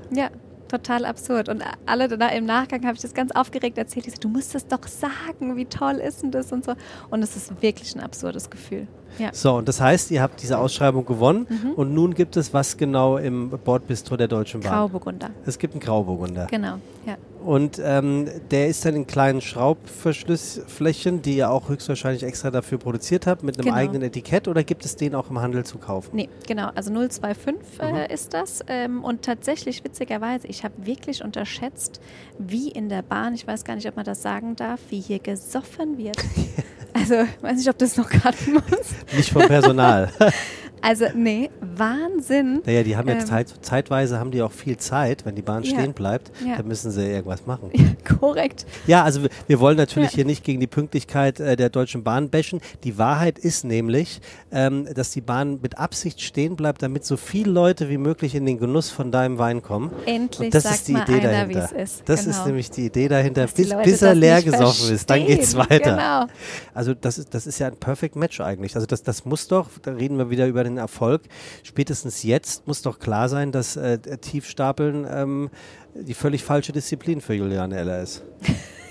Total 0.68 1.04
absurd. 1.04 1.48
Und 1.48 1.62
alle 1.86 2.06
im 2.36 2.44
Nachgang 2.46 2.84
habe 2.84 2.94
ich 2.96 3.00
das 3.02 3.14
ganz 3.14 3.30
aufgeregt 3.32 3.78
erzählt. 3.78 4.06
Ich 4.06 4.14
so, 4.14 4.20
du 4.20 4.28
musst 4.28 4.54
es 4.54 4.66
doch 4.66 4.86
sagen, 4.86 5.56
wie 5.56 5.64
toll 5.66 5.94
ist 5.96 6.22
denn 6.22 6.30
das 6.30 6.52
und 6.52 6.64
so. 6.64 6.74
Und 7.10 7.22
es 7.22 7.36
ist 7.36 7.62
wirklich 7.62 7.94
ein 7.94 8.00
absurdes 8.00 8.50
Gefühl. 8.50 8.86
Ja. 9.18 9.30
So, 9.32 9.54
und 9.54 9.68
das 9.68 9.80
heißt, 9.80 10.10
ihr 10.10 10.20
habt 10.20 10.42
diese 10.42 10.58
Ausschreibung 10.58 11.06
gewonnen 11.06 11.46
Mhm. 11.48 11.70
und 11.72 11.94
nun 11.94 12.14
gibt 12.14 12.36
es 12.36 12.52
was 12.52 12.76
genau 12.76 13.16
im 13.16 13.48
Bordbistro 13.50 14.16
der 14.16 14.28
Deutschen 14.28 14.60
Bahn? 14.60 14.72
Grauburgunder. 14.72 15.30
Es 15.46 15.58
gibt 15.58 15.72
einen 15.74 15.80
Grauburgunder. 15.80 16.46
Genau, 16.50 16.74
ja. 17.06 17.16
Und 17.46 17.80
ähm, 17.82 18.28
der 18.50 18.66
ist 18.66 18.84
dann 18.84 18.96
in 18.96 19.06
kleinen 19.06 19.40
Schraubverschlussflächen, 19.40 21.22
die 21.22 21.36
ihr 21.36 21.50
auch 21.50 21.68
höchstwahrscheinlich 21.68 22.24
extra 22.24 22.50
dafür 22.50 22.78
produziert 22.78 23.26
habt, 23.26 23.42
mit 23.44 23.56
einem 23.56 23.66
Genau. 23.66 23.76
eigenen 23.76 24.02
Etikett 24.02 24.48
oder 24.48 24.64
gibt 24.64 24.84
es 24.84 24.96
den 24.96 25.14
auch 25.14 25.30
im 25.30 25.38
Handel 25.40 25.64
zu 25.64 25.78
kaufen? 25.78 26.10
Nee, 26.12 26.28
genau. 26.46 26.70
Also 26.74 26.90
025 26.92 27.80
Mhm. 27.80 27.94
äh, 27.96 28.12
ist 28.12 28.34
das. 28.34 28.60
Ähm, 28.66 29.04
und 29.04 29.22
tatsächlich, 29.22 29.84
witzigerweise, 29.84 30.48
ich 30.48 30.64
habe 30.64 30.74
wirklich 30.84 31.22
unterschätzt, 31.22 32.00
wie 32.38 32.68
in 32.68 32.88
der 32.88 33.02
Bahn, 33.02 33.32
ich 33.34 33.46
weiß 33.46 33.64
gar 33.64 33.76
nicht, 33.76 33.86
ob 33.86 33.94
man 33.96 34.04
das 34.04 34.22
sagen 34.22 34.56
darf, 34.56 34.80
wie 34.90 35.00
hier 35.00 35.20
gesoffen 35.20 35.98
wird. 35.98 36.16
also, 36.94 37.14
weiß 37.42 37.58
nicht, 37.58 37.68
ob 37.68 37.78
das 37.78 37.96
noch 37.96 38.08
cutten 38.10 38.54
muss. 38.70 39.16
Nicht 39.16 39.30
vom 39.32 39.42
Personal. 39.46 40.10
Also, 40.82 41.06
nee, 41.16 41.50
Wahnsinn. 41.60 42.62
Naja, 42.64 42.82
die 42.82 42.96
haben 42.96 43.08
ja 43.08 43.14
Ähm. 43.14 43.26
Zeit, 43.26 43.52
zeitweise 43.62 44.18
haben 44.18 44.30
die 44.30 44.42
auch 44.42 44.52
viel 44.52 44.76
Zeit, 44.76 45.24
wenn 45.24 45.34
die 45.34 45.42
Bahn 45.42 45.62
Ja. 45.62 45.70
stehen 45.70 45.92
bleibt, 45.94 46.30
Ja. 46.46 46.56
dann 46.56 46.68
müssen 46.68 46.90
sie 46.90 47.02
irgendwas 47.10 47.46
machen. 47.46 47.70
Korrekt. 48.20 48.66
Ja, 48.86 49.02
also 49.02 49.22
wir, 49.22 49.30
wir 49.46 49.60
wollen 49.60 49.76
natürlich 49.76 50.10
Ja. 50.10 50.16
hier 50.16 50.24
nicht 50.26 50.44
gegen 50.44 50.60
die 50.60 50.66
Pünktlichkeit 50.66 51.40
äh, 51.40 51.56
der 51.56 51.70
Deutschen 51.70 52.04
Bahn 52.04 52.30
bashen. 52.30 52.60
Die 52.84 52.98
Wahrheit 52.98 53.38
ist 53.38 53.64
nämlich, 53.64 54.20
ähm, 54.52 54.86
dass 54.94 55.10
die 55.10 55.20
Bahn 55.20 55.60
mit 55.62 55.78
Absicht 55.78 56.20
stehen 56.20 56.56
bleibt, 56.56 56.82
damit 56.82 57.04
so 57.04 57.16
viele 57.16 57.50
Leute 57.50 57.88
wie 57.88 57.98
möglich 57.98 58.34
in 58.34 58.46
den 58.46 58.58
Genuss 58.58 58.90
von 58.90 59.10
deinem 59.10 59.38
Wein 59.38 59.62
kommen. 59.62 59.90
Endlich 60.06 60.46
Und 60.48 60.54
das 60.54 60.64
ist 60.70 60.88
die 60.88 60.92
mal 60.92 61.02
Idee 61.08 61.26
einer, 61.26 61.48
wie 61.48 61.54
dahinter. 61.54 61.76
ist. 61.78 62.02
Das 62.08 62.24
genau. 62.24 62.36
ist 62.36 62.46
nämlich 62.46 62.70
die 62.70 62.86
Idee 62.86 63.08
dahinter, 63.08 63.42
Dass 63.42 63.54
bis, 63.54 63.74
bis 63.82 64.02
er 64.02 64.14
leer 64.14 64.42
gesoffen 64.42 64.94
ist, 64.94 65.08
dann 65.10 65.26
geht's 65.26 65.56
weiter. 65.56 65.78
Genau. 65.96 66.26
Also 66.74 66.94
das 66.94 67.18
ist, 67.18 67.34
das 67.34 67.46
ist 67.46 67.58
ja 67.58 67.66
ein 67.68 67.76
Perfect 67.76 68.14
Match 68.16 68.40
eigentlich. 68.40 68.74
Also 68.74 68.86
das, 68.86 69.02
das 69.02 69.24
muss 69.24 69.48
doch, 69.48 69.68
da 69.82 69.92
reden 69.92 70.18
wir 70.18 70.30
wieder 70.30 70.46
über 70.46 70.65
den 70.66 70.76
Erfolg, 70.78 71.22
spätestens 71.62 72.22
jetzt 72.22 72.66
muss 72.66 72.82
doch 72.82 72.98
klar 72.98 73.28
sein, 73.28 73.52
dass 73.52 73.76
äh, 73.76 73.98
Tiefstapeln 73.98 75.06
ähm, 75.10 75.50
die 75.94 76.14
völlig 76.14 76.44
falsche 76.44 76.72
Disziplin 76.72 77.20
für 77.20 77.34
Juliane 77.34 77.76
Eller 77.76 78.02
ist. 78.02 78.22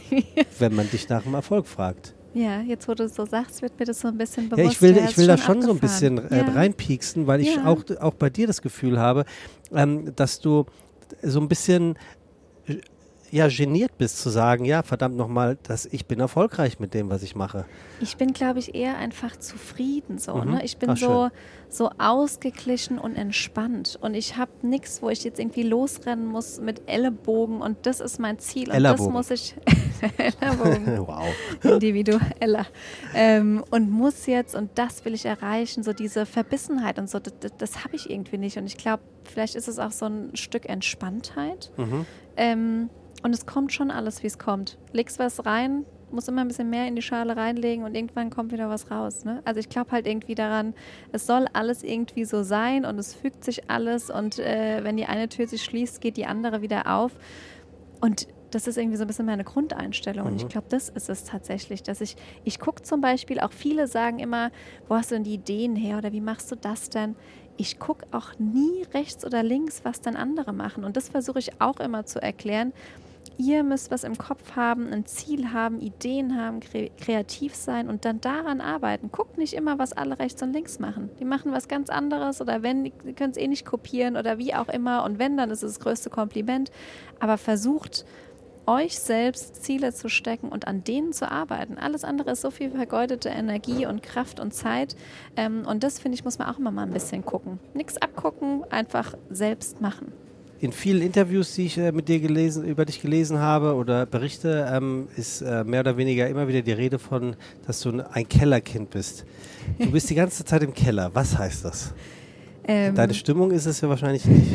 Wenn 0.60 0.76
man 0.76 0.90
dich 0.90 1.10
nach 1.10 1.24
dem 1.24 1.34
Erfolg 1.34 1.68
fragt. 1.68 2.14
Ja, 2.34 2.60
jetzt 2.62 2.88
wo 2.88 2.94
du 2.94 3.08
so 3.08 3.26
sagst, 3.26 3.62
wird 3.62 3.80
mir 3.80 3.86
das 3.86 4.02
so 4.02 4.10
ein 4.10 4.18
bisschen 4.18 4.50
bewusst. 4.50 4.64
Ja, 4.66 4.72
ich 4.72 4.82
will, 4.82 4.98
Ja, 4.98 5.06
ich 5.06 5.18
will 5.18 5.28
da 5.28 5.38
schon 5.38 5.62
so 5.62 5.70
ein 5.72 5.76
abgefahren. 5.78 6.16
bisschen 6.16 6.32
äh, 6.32 6.46
ja. 6.46 6.54
reinpieksen, 6.54 7.28
weil 7.28 7.40
ich 7.42 7.56
Ja. 7.56 7.66
auch, 7.66 7.82
auch 8.02 8.14
bei 8.16 8.30
dir 8.30 8.46
das 8.48 8.62
Gefühl 8.62 9.00
habe, 9.00 9.24
ähm, 9.74 10.14
dass 10.16 10.42
du 10.42 10.66
so 11.22 11.40
ein 11.40 11.48
bisschen 11.48 11.98
ja, 13.36 13.50
geniert 13.50 13.98
bist 13.98 14.20
zu 14.20 14.30
sagen, 14.30 14.64
ja, 14.64 14.82
verdammt 14.82 15.18
nochmal, 15.18 15.58
dass 15.64 15.86
ich 15.86 16.06
bin 16.06 16.22
erfolgreich 16.22 16.80
mit 16.80 16.94
dem, 16.94 17.10
was 17.10 17.22
ich 17.22 17.36
mache. 17.36 17.66
Ich 18.00 18.16
bin, 18.16 18.32
glaube 18.32 18.60
ich, 18.60 18.74
eher 18.74 18.98
einfach 18.98 19.36
zufrieden 19.36 20.20
so. 20.20 20.36
Mhm. 20.36 20.52
Ne? 20.52 20.64
Ich 20.64 20.78
bin 20.78 20.92
Ach, 20.92 20.98
so, 20.98 21.30
so 21.68 21.90
ausgeglichen 21.98 22.98
und 22.98 23.18
entspannt. 23.18 24.00
Und 24.02 24.14
ich 24.14 24.38
habe 24.38 24.52
nichts, 24.62 25.02
wo 25.02 25.10
ich 25.10 25.26
jetzt 25.26 25.38
irgendwie 25.38 25.64
losrennen 25.64 26.26
muss 26.26 26.62
mit 26.62 26.84
Ellenbogen 26.86 27.60
und 27.60 27.86
das 27.86 28.00
ist 28.00 28.22
mein 28.22 28.40
Ziel. 28.40 28.72
Und 28.72 28.82
das 28.82 29.02
muss 29.02 29.30
ich. 29.32 29.54
Ellenbogen. 30.18 30.98
wow. 31.06 31.26
individueller 31.62 32.68
ähm, 33.14 33.66
und 33.70 33.90
muss 33.92 34.28
jetzt 34.28 34.56
und 34.56 34.72
das 34.76 35.04
will 35.04 35.14
ich 35.14 35.26
erreichen, 35.26 35.84
so 35.84 35.94
diese 35.94 36.26
Verbissenheit 36.26 37.00
und 37.00 37.10
so, 37.10 37.20
das, 37.20 37.34
das, 37.40 37.52
das 37.58 37.84
habe 37.84 37.96
ich 37.96 38.10
irgendwie 38.10 38.38
nicht 38.38 38.58
und 38.58 38.66
ich 38.66 38.78
glaube, 38.78 39.04
vielleicht 39.24 39.56
ist 39.56 39.68
es 39.68 39.80
auch 39.80 39.92
so 39.92 40.06
ein 40.06 40.36
Stück 40.36 40.68
Entspanntheit 40.70 41.72
Mhm. 41.78 42.06
ähm, 42.38 42.90
und 43.24 43.34
es 43.34 43.46
kommt 43.46 43.74
schon 43.74 43.92
alles, 43.92 44.22
wie 44.24 44.28
es 44.28 44.38
kommt. 44.38 44.78
Legst 44.92 45.20
was 45.20 45.46
rein, 45.46 45.86
muss 46.12 46.28
immer 46.28 46.42
ein 46.42 46.48
bisschen 46.48 46.70
mehr 46.70 46.88
in 46.88 46.96
die 46.96 47.02
Schale 47.02 47.36
reinlegen 47.36 47.84
und 47.84 47.96
irgendwann 47.96 48.30
kommt 48.30 48.52
wieder 48.52 48.70
was 48.70 48.92
raus. 48.92 49.26
Ne? 49.26 49.42
Also 49.46 49.60
ich 49.60 49.70
glaube 49.70 49.92
halt 49.92 50.08
irgendwie 50.08 50.36
daran, 50.36 50.74
es 51.12 51.26
soll 51.26 51.48
alles 51.54 51.84
irgendwie 51.84 52.26
so 52.26 52.44
sein 52.44 52.86
und 52.86 53.00
es 53.00 53.14
fügt 53.14 53.44
sich 53.44 53.70
alles 53.70 54.10
und 54.10 54.40
äh, 54.40 54.84
wenn 54.84 54.98
die 54.98 55.06
eine 55.06 55.28
Tür 55.30 55.48
sich 55.48 55.64
schließt, 55.64 56.02
geht 56.02 56.18
die 56.18 56.26
andere 56.26 56.62
wieder 56.62 56.94
auf 56.96 57.12
und 58.02 58.28
das 58.52 58.68
ist 58.68 58.78
irgendwie 58.78 58.96
so 58.96 59.04
ein 59.04 59.08
bisschen 59.08 59.26
meine 59.26 59.44
Grundeinstellung. 59.44 60.28
Und 60.28 60.36
ich 60.38 60.46
Mhm. 60.46 60.50
glaube, 60.50 60.68
das 60.70 60.88
ist 60.88 61.10
es 61.10 61.26
tatsächlich, 61.26 61.84
dass 61.84 62.00
ich, 62.00 62.16
ich 62.46 62.58
gucke 62.60 62.84
zum 62.84 63.02
Beispiel, 63.02 63.42
auch 63.42 63.52
viele 63.52 63.86
sagen 63.88 64.20
immer, 64.20 64.50
wo 64.88 64.96
hast 64.96 65.12
du 65.12 65.16
denn 65.16 65.26
die 65.26 65.34
Ideen 65.34 65.76
her 65.76 65.98
oder 65.98 66.14
wie 66.14 66.22
machst 66.22 66.52
du 66.52 66.56
das 66.56 66.90
denn? 66.90 67.16
Ich 67.58 67.80
gucke 67.80 68.06
auch 68.12 68.38
nie 68.40 68.84
rechts 68.94 69.26
oder 69.26 69.44
links, 69.44 69.82
was 69.84 70.00
dann 70.00 70.16
andere 70.16 70.54
machen. 70.54 70.86
Und 70.86 70.96
das 70.96 71.10
versuche 71.10 71.40
ich 71.40 71.60
auch 71.60 71.82
immer 71.82 72.06
zu 72.06 72.22
erklären. 72.22 72.72
Ihr 73.38 73.64
müsst 73.64 73.92
was 73.92 74.06
im 74.06 74.18
Kopf 74.18 74.56
haben, 74.56 74.94
ein 74.94 75.06
Ziel 75.06 75.52
haben, 75.52 75.82
Ideen 75.82 76.40
haben, 76.40 76.62
kre 76.62 76.90
kreativ 76.98 77.54
sein 77.54 77.90
und 77.90 78.06
dann 78.06 78.22
daran 78.22 78.62
arbeiten. 78.62 79.10
Guckt 79.12 79.38
nicht 79.38 79.54
immer, 79.54 79.78
was 79.78 79.92
alle 79.92 80.20
rechts 80.20 80.42
und 80.42 80.54
links 80.54 80.80
machen. 80.80 81.10
Die 81.20 81.26
machen 81.26 81.52
was 81.52 81.68
ganz 81.68 81.90
anderes 81.90 82.40
oder 82.40 82.64
wenn, 82.64 82.86
die 82.86 82.92
können 82.92 83.32
es 83.32 83.38
eh 83.38 83.48
nicht 83.48 83.66
kopieren 83.66 84.16
oder 84.16 84.38
wie 84.38 84.54
auch 84.56 84.70
immer. 84.70 85.04
Und 85.04 85.20
wenn, 85.20 85.36
dann 85.36 85.52
ist 85.52 85.64
es 85.64 85.74
das 85.74 85.80
größte 85.82 86.10
Kompliment. 86.10 86.72
Aber 87.20 87.38
versucht, 87.38 88.06
euch 88.68 88.98
selbst 89.00 89.64
Ziele 89.64 89.94
zu 89.94 90.10
stecken 90.10 90.50
und 90.50 90.68
an 90.68 90.84
denen 90.84 91.14
zu 91.14 91.30
arbeiten. 91.30 91.78
Alles 91.78 92.04
andere 92.04 92.32
ist 92.32 92.42
so 92.42 92.52
viel 92.52 92.72
vergeudete 92.72 93.30
Energie 93.30 93.86
und 93.86 94.02
Kraft 94.02 94.40
und 94.40 94.54
Zeit. 94.54 94.96
Ähm, 95.36 95.66
und 95.68 95.84
das, 95.84 96.00
finde 96.00 96.16
ich, 96.16 96.24
muss 96.24 96.40
man 96.40 96.48
auch 96.48 96.58
immer 96.58 96.72
mal 96.72 96.84
ein 96.84 96.94
bisschen 96.94 97.26
gucken. 97.26 97.60
Nichts 97.74 97.98
abgucken, 97.98 98.64
einfach 98.70 99.16
selbst 99.30 99.82
machen. 99.82 100.14
In 100.66 100.72
vielen 100.72 101.04
Interviews, 101.04 101.54
die 101.54 101.68
ich 101.68 101.78
äh, 101.78 101.92
mit 101.92 102.08
dir 102.08 102.20
gelesen, 102.20 102.66
über 102.66 102.86
dich 102.86 103.00
gelesen 103.00 103.38
habe 103.38 103.76
oder 103.76 104.08
Berichte, 104.08 104.68
ähm, 104.74 105.08
ist 105.16 105.42
äh, 105.42 105.64
mehr 105.64 105.82
oder 105.82 105.96
weniger 105.96 106.28
immer 106.28 106.48
wieder 106.48 106.64
die 106.64 106.72
Rede 106.72 106.98
von, 106.98 107.36
dass 107.68 107.82
du 107.82 108.04
ein- 108.12 108.28
Kellerkind 108.28 108.90
bist. 108.90 109.26
Du 109.78 109.92
bist 109.92 110.10
die 110.10 110.16
ganze 110.16 110.44
Zeit 110.44 110.64
im 110.64 110.74
Keller. 110.74 111.12
Was 111.14 111.38
heißt 111.38 111.66
das? 111.66 111.94
Ähm, 112.68 112.96
Deine 112.96 113.14
Stimmung 113.14 113.52
ist 113.52 113.68
es 113.68 113.80
ja 113.82 113.90
wahrscheinlich 113.90 114.26
nicht. 114.26 114.48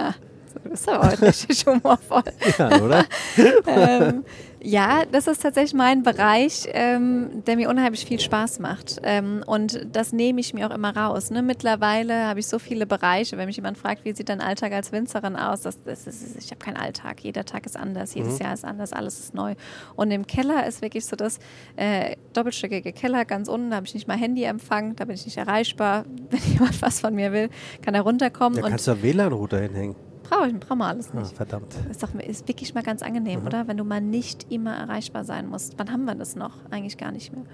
du 0.54 0.68
bist 0.70 0.88
aber 0.88 1.10
heute 1.10 1.22
richtig 1.22 1.64
humorvoll. 1.66 2.22
Ja, 2.58 2.80
oder? 2.82 3.04
ähm, 3.66 4.24
ja, 4.62 5.04
das 5.10 5.26
ist 5.26 5.42
tatsächlich 5.42 5.72
mein 5.72 6.02
Bereich, 6.02 6.68
ähm, 6.72 7.42
der 7.46 7.56
mir 7.56 7.70
unheimlich 7.70 8.04
viel 8.04 8.20
Spaß 8.20 8.58
macht. 8.58 9.00
Ähm, 9.04 9.42
und 9.46 9.86
das 9.90 10.12
nehme 10.12 10.40
ich 10.40 10.52
mir 10.52 10.66
auch 10.70 10.74
immer 10.74 10.94
raus. 10.94 11.30
Ne? 11.30 11.40
Mittlerweile 11.42 12.26
habe 12.26 12.40
ich 12.40 12.46
so 12.46 12.58
viele 12.58 12.84
Bereiche. 12.86 13.38
Wenn 13.38 13.46
mich 13.46 13.56
jemand 13.56 13.78
fragt, 13.78 14.04
wie 14.04 14.12
sieht 14.12 14.28
dein 14.28 14.42
Alltag 14.42 14.72
als 14.72 14.92
Winzerin 14.92 15.36
aus, 15.36 15.62
das, 15.62 15.82
das 15.84 16.06
ist, 16.06 16.36
ich 16.36 16.50
habe 16.50 16.58
keinen 16.58 16.76
Alltag. 16.76 17.20
Jeder 17.22 17.46
Tag 17.46 17.64
ist 17.64 17.76
anders, 17.76 18.12
jedes 18.14 18.34
Mhm. 18.38 18.44
Jahr 18.44 18.52
ist 18.54 18.64
anders, 18.66 18.92
alles 18.92 19.18
ist 19.18 19.34
neu. 19.34 19.54
Und 19.96 20.10
im 20.10 20.26
Keller 20.26 20.66
ist 20.66 20.82
wirklich 20.82 21.06
so 21.06 21.16
das 21.16 21.38
äh, 21.76 22.16
doppelstöckige 22.34 22.92
Keller 22.92 23.24
ganz 23.24 23.48
unten. 23.48 23.70
Da 23.70 23.76
habe 23.76 23.86
ich 23.86 23.94
nicht 23.94 24.08
mal 24.08 24.18
Handyempfang, 24.18 24.94
da 24.94 25.06
bin 25.06 25.14
ich 25.14 25.24
nicht 25.24 25.38
erreichbar. 25.38 26.04
Wenn 26.30 26.40
jemand 26.52 26.82
was 26.82 27.00
von 27.00 27.14
mir 27.14 27.32
will, 27.32 27.48
kann 27.80 27.94
er 27.94 28.02
runterkommen. 28.02 28.58
Da 28.58 28.64
und 28.64 28.70
kannst 28.70 28.86
du 28.86 28.90
einen 28.90 29.02
WLAN-Router 29.02 29.60
hinhängen. 29.60 29.96
Brauche 30.30 30.48
ich 30.48 30.58
brauche 30.60 30.76
mal 30.76 30.88
alles 30.90 31.10
Ah, 31.12 31.18
nicht. 31.20 31.36
verdammt. 31.36 31.74
Ist, 31.90 32.02
doch, 32.02 32.14
ist 32.14 32.48
wirklich 32.48 32.72
mal 32.74 32.82
ganz 32.82 33.02
angenehm, 33.02 33.44
oder? 33.46 33.68
Wenn 33.68 33.76
du 33.76 33.84
mal 33.84 34.00
nicht 34.00 34.46
immer 34.50 34.74
erreichbar 34.76 35.24
sein 35.24 35.48
musst. 35.48 35.74
Wann 35.78 35.90
haben 35.92 36.04
wir 36.04 36.14
das 36.14 36.36
noch? 36.36 36.52
Eigentlich 36.70 36.96
gar 36.96 37.12
nicht 37.12 37.32
mehr. 37.32 37.44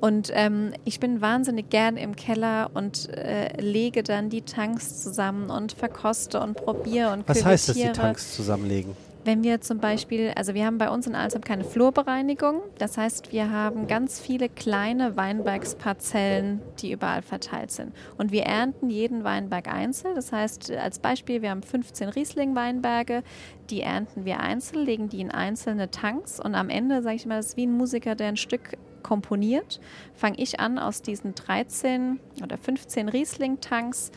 Und 0.00 0.30
ähm, 0.32 0.72
ich 0.84 1.00
bin 1.00 1.20
wahnsinnig 1.20 1.68
gern 1.70 1.96
im 1.96 2.16
Keller 2.16 2.70
und 2.74 3.08
äh, 3.10 3.60
lege 3.60 4.02
dann 4.02 4.30
die 4.30 4.42
Tanks 4.42 5.02
zusammen 5.02 5.50
und 5.50 5.72
verkoste 5.72 6.40
und 6.40 6.54
probiere 6.54 7.12
und 7.12 7.28
Was 7.28 7.44
heißt 7.44 7.68
das, 7.70 7.76
die. 7.76 7.90
Tanks 7.92 8.34
zusammenlegen? 8.34 8.96
Wenn 9.22 9.44
wir 9.44 9.60
zum 9.60 9.78
Beispiel, 9.78 10.32
also 10.34 10.54
wir 10.54 10.64
haben 10.64 10.78
bei 10.78 10.88
uns 10.88 11.06
in 11.06 11.14
Alsam 11.14 11.42
keine 11.42 11.64
Flurbereinigung. 11.64 12.62
Das 12.78 12.96
heißt, 12.96 13.32
wir 13.32 13.50
haben 13.50 13.86
ganz 13.86 14.18
viele 14.18 14.48
kleine 14.48 15.16
Weinbergsparzellen, 15.16 16.62
die 16.78 16.92
überall 16.92 17.20
verteilt 17.20 17.70
sind. 17.70 17.92
Und 18.16 18.32
wir 18.32 18.44
ernten 18.44 18.88
jeden 18.88 19.22
Weinberg 19.22 19.68
einzeln. 19.68 20.14
Das 20.14 20.32
heißt, 20.32 20.72
als 20.72 21.00
Beispiel, 21.00 21.42
wir 21.42 21.50
haben 21.50 21.62
15 21.62 22.08
Riesling-Weinberge. 22.08 23.22
Die 23.68 23.82
ernten 23.82 24.24
wir 24.24 24.40
einzeln, 24.40 24.86
legen 24.86 25.10
die 25.10 25.20
in 25.20 25.30
einzelne 25.30 25.90
Tanks. 25.90 26.40
Und 26.40 26.54
am 26.54 26.70
Ende, 26.70 27.02
sage 27.02 27.16
ich 27.16 27.26
mal, 27.26 27.36
das 27.36 27.48
ist 27.48 27.56
wie 27.58 27.66
ein 27.66 27.76
Musiker, 27.76 28.14
der 28.14 28.28
ein 28.28 28.38
Stück 28.38 28.78
komponiert, 29.02 29.80
fange 30.14 30.38
ich 30.38 30.60
an, 30.60 30.78
aus 30.78 31.02
diesen 31.02 31.34
13 31.34 32.20
oder 32.42 32.56
15 32.56 33.08
Riesling-Tanks 33.08 34.12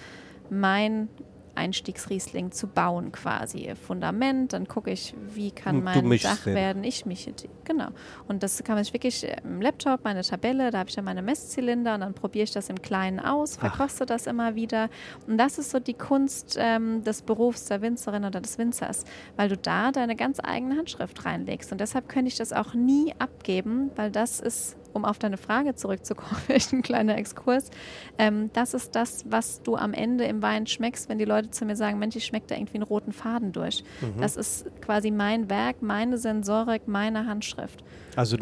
mein 0.49 1.09
Einstiegsriesling 1.55 2.51
zu 2.51 2.67
bauen 2.67 3.11
quasi. 3.11 3.73
Fundament, 3.75 4.53
dann 4.53 4.67
gucke 4.67 4.91
ich, 4.91 5.13
wie 5.33 5.51
kann 5.51 5.83
mein 5.83 6.09
Dach 6.19 6.43
den. 6.43 6.55
werden. 6.55 6.83
Ich 6.83 7.05
mische 7.05 7.31
die, 7.31 7.49
genau. 7.63 7.89
Und 8.27 8.43
das 8.43 8.63
kann 8.63 8.77
ich 8.77 8.93
wirklich 8.93 9.23
äh, 9.23 9.37
im 9.43 9.61
Laptop, 9.61 10.03
meine 10.03 10.23
Tabelle, 10.23 10.71
da 10.71 10.79
habe 10.79 10.89
ich 10.89 10.95
dann 10.95 11.05
meine 11.05 11.21
Messzylinder 11.21 11.95
und 11.95 12.01
dann 12.01 12.13
probiere 12.13 12.43
ich 12.43 12.51
das 12.51 12.69
im 12.69 12.81
Kleinen 12.81 13.19
aus, 13.19 13.57
verkoste 13.57 14.05
das 14.05 14.27
immer 14.27 14.55
wieder. 14.55 14.89
Und 15.27 15.37
das 15.37 15.57
ist 15.57 15.71
so 15.71 15.79
die 15.79 15.93
Kunst 15.93 16.57
ähm, 16.59 17.03
des 17.03 17.21
Berufs 17.21 17.65
der 17.65 17.81
Winzerin 17.81 18.25
oder 18.25 18.41
des 18.41 18.57
Winzers, 18.57 19.03
weil 19.35 19.49
du 19.49 19.57
da 19.57 19.91
deine 19.91 20.15
ganz 20.15 20.39
eigene 20.43 20.77
Handschrift 20.77 21.25
reinlegst. 21.25 21.71
Und 21.71 21.81
deshalb 21.81 22.09
könnte 22.09 22.29
ich 22.29 22.37
das 22.37 22.53
auch 22.53 22.73
nie 22.73 23.13
abgeben, 23.19 23.91
weil 23.95 24.11
das 24.11 24.39
ist 24.39 24.77
um 24.93 25.05
auf 25.05 25.19
deine 25.19 25.37
Frage 25.37 25.75
zurückzukommen, 25.75 26.35
vielleicht 26.45 26.71
ein 26.73 26.81
kleiner 26.81 27.17
Exkurs. 27.17 27.69
Ähm, 28.17 28.49
das 28.53 28.73
ist 28.73 28.95
das, 28.95 29.25
was 29.29 29.61
du 29.63 29.75
am 29.75 29.93
Ende 29.93 30.23
im 30.25 30.41
Wein 30.41 30.67
schmeckst, 30.67 31.09
wenn 31.09 31.17
die 31.17 31.25
Leute 31.25 31.49
zu 31.51 31.65
mir 31.65 31.75
sagen, 31.75 31.99
Mensch, 31.99 32.15
ich 32.15 32.25
schmecke 32.25 32.47
da 32.47 32.55
irgendwie 32.55 32.75
einen 32.75 32.83
roten 32.83 33.11
Faden 33.11 33.51
durch. 33.51 33.83
Mhm. 34.01 34.21
Das 34.21 34.35
ist 34.37 34.65
quasi 34.81 35.11
mein 35.11 35.49
Werk, 35.49 35.81
meine 35.81 36.17
Sensorik, 36.17 36.87
meine 36.87 37.25
Handschrift. 37.25 37.83
Also 38.15 38.37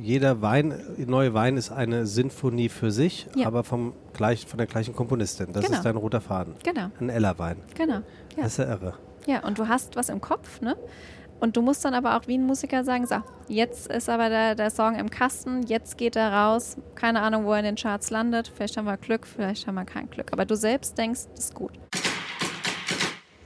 jeder 0.00 0.40
Wein, 0.40 0.74
neue 0.98 1.34
Wein 1.34 1.56
ist 1.56 1.70
eine 1.72 2.06
Sinfonie 2.06 2.68
für 2.68 2.90
sich, 2.90 3.26
Ja. 3.34 3.46
aber 3.48 3.64
vom 3.64 3.92
gleich, 4.12 4.46
von 4.46 4.58
der 4.58 4.66
gleichen 4.66 4.94
Komponistin. 4.94 5.52
Das 5.52 5.64
Genau. 5.64 5.76
ist 5.78 5.84
dein 5.84 5.96
roter 5.96 6.20
Faden. 6.20 6.54
Genau, 6.62 6.90
Ein 7.00 7.08
Eller-Wein. 7.10 7.56
genau. 7.74 7.94
Ja. 8.36 8.44
Das 8.44 8.46
ist 8.52 8.58
ja 8.58 8.66
irre. 8.66 8.94
Ja, 9.26 9.44
und 9.46 9.58
du 9.58 9.68
hast 9.68 9.96
was 9.96 10.08
im 10.08 10.20
Kopf, 10.20 10.60
ne? 10.60 10.76
Und 11.40 11.56
du 11.56 11.62
musst 11.62 11.84
dann 11.86 11.94
aber 11.94 12.16
auch 12.16 12.26
wie 12.26 12.36
ein 12.36 12.44
Musiker 12.44 12.84
sagen, 12.84 13.06
so, 13.06 13.16
jetzt 13.48 13.86
ist 13.86 14.10
aber 14.10 14.28
der, 14.28 14.54
der 14.54 14.70
Song 14.70 14.94
im 14.96 15.08
Kasten, 15.08 15.62
jetzt 15.62 15.96
geht 15.96 16.14
er 16.14 16.32
raus. 16.32 16.76
Keine 16.94 17.22
Ahnung, 17.22 17.46
wo 17.46 17.52
er 17.52 17.60
in 17.60 17.64
den 17.64 17.76
Charts 17.76 18.10
landet. 18.10 18.52
Vielleicht 18.54 18.76
haben 18.76 18.84
wir 18.84 18.98
Glück, 18.98 19.26
vielleicht 19.26 19.66
haben 19.66 19.74
wir 19.74 19.86
kein 19.86 20.10
Glück. 20.10 20.32
Aber 20.32 20.44
du 20.44 20.54
selbst 20.54 20.98
denkst, 20.98 21.20
das 21.34 21.46
ist 21.46 21.54
gut. 21.54 21.72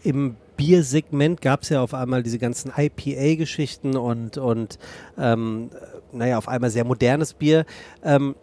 Im 0.03 0.37
Biersegment 0.57 1.41
gab 1.41 1.63
es 1.63 1.69
ja 1.69 1.83
auf 1.83 1.95
einmal 1.95 2.25
diese 2.25 2.39
ganzen 2.39 2.73
IPA-Geschichten 2.77 3.97
und, 3.97 4.39
und 4.39 4.79
ähm, 5.17 5.71
naja, 6.13 6.37
auf 6.37 6.49
einmal 6.49 6.71
sehr 6.71 6.85
modernes 6.85 7.33
Bier. 7.33 7.65
Ähm, 8.03 8.35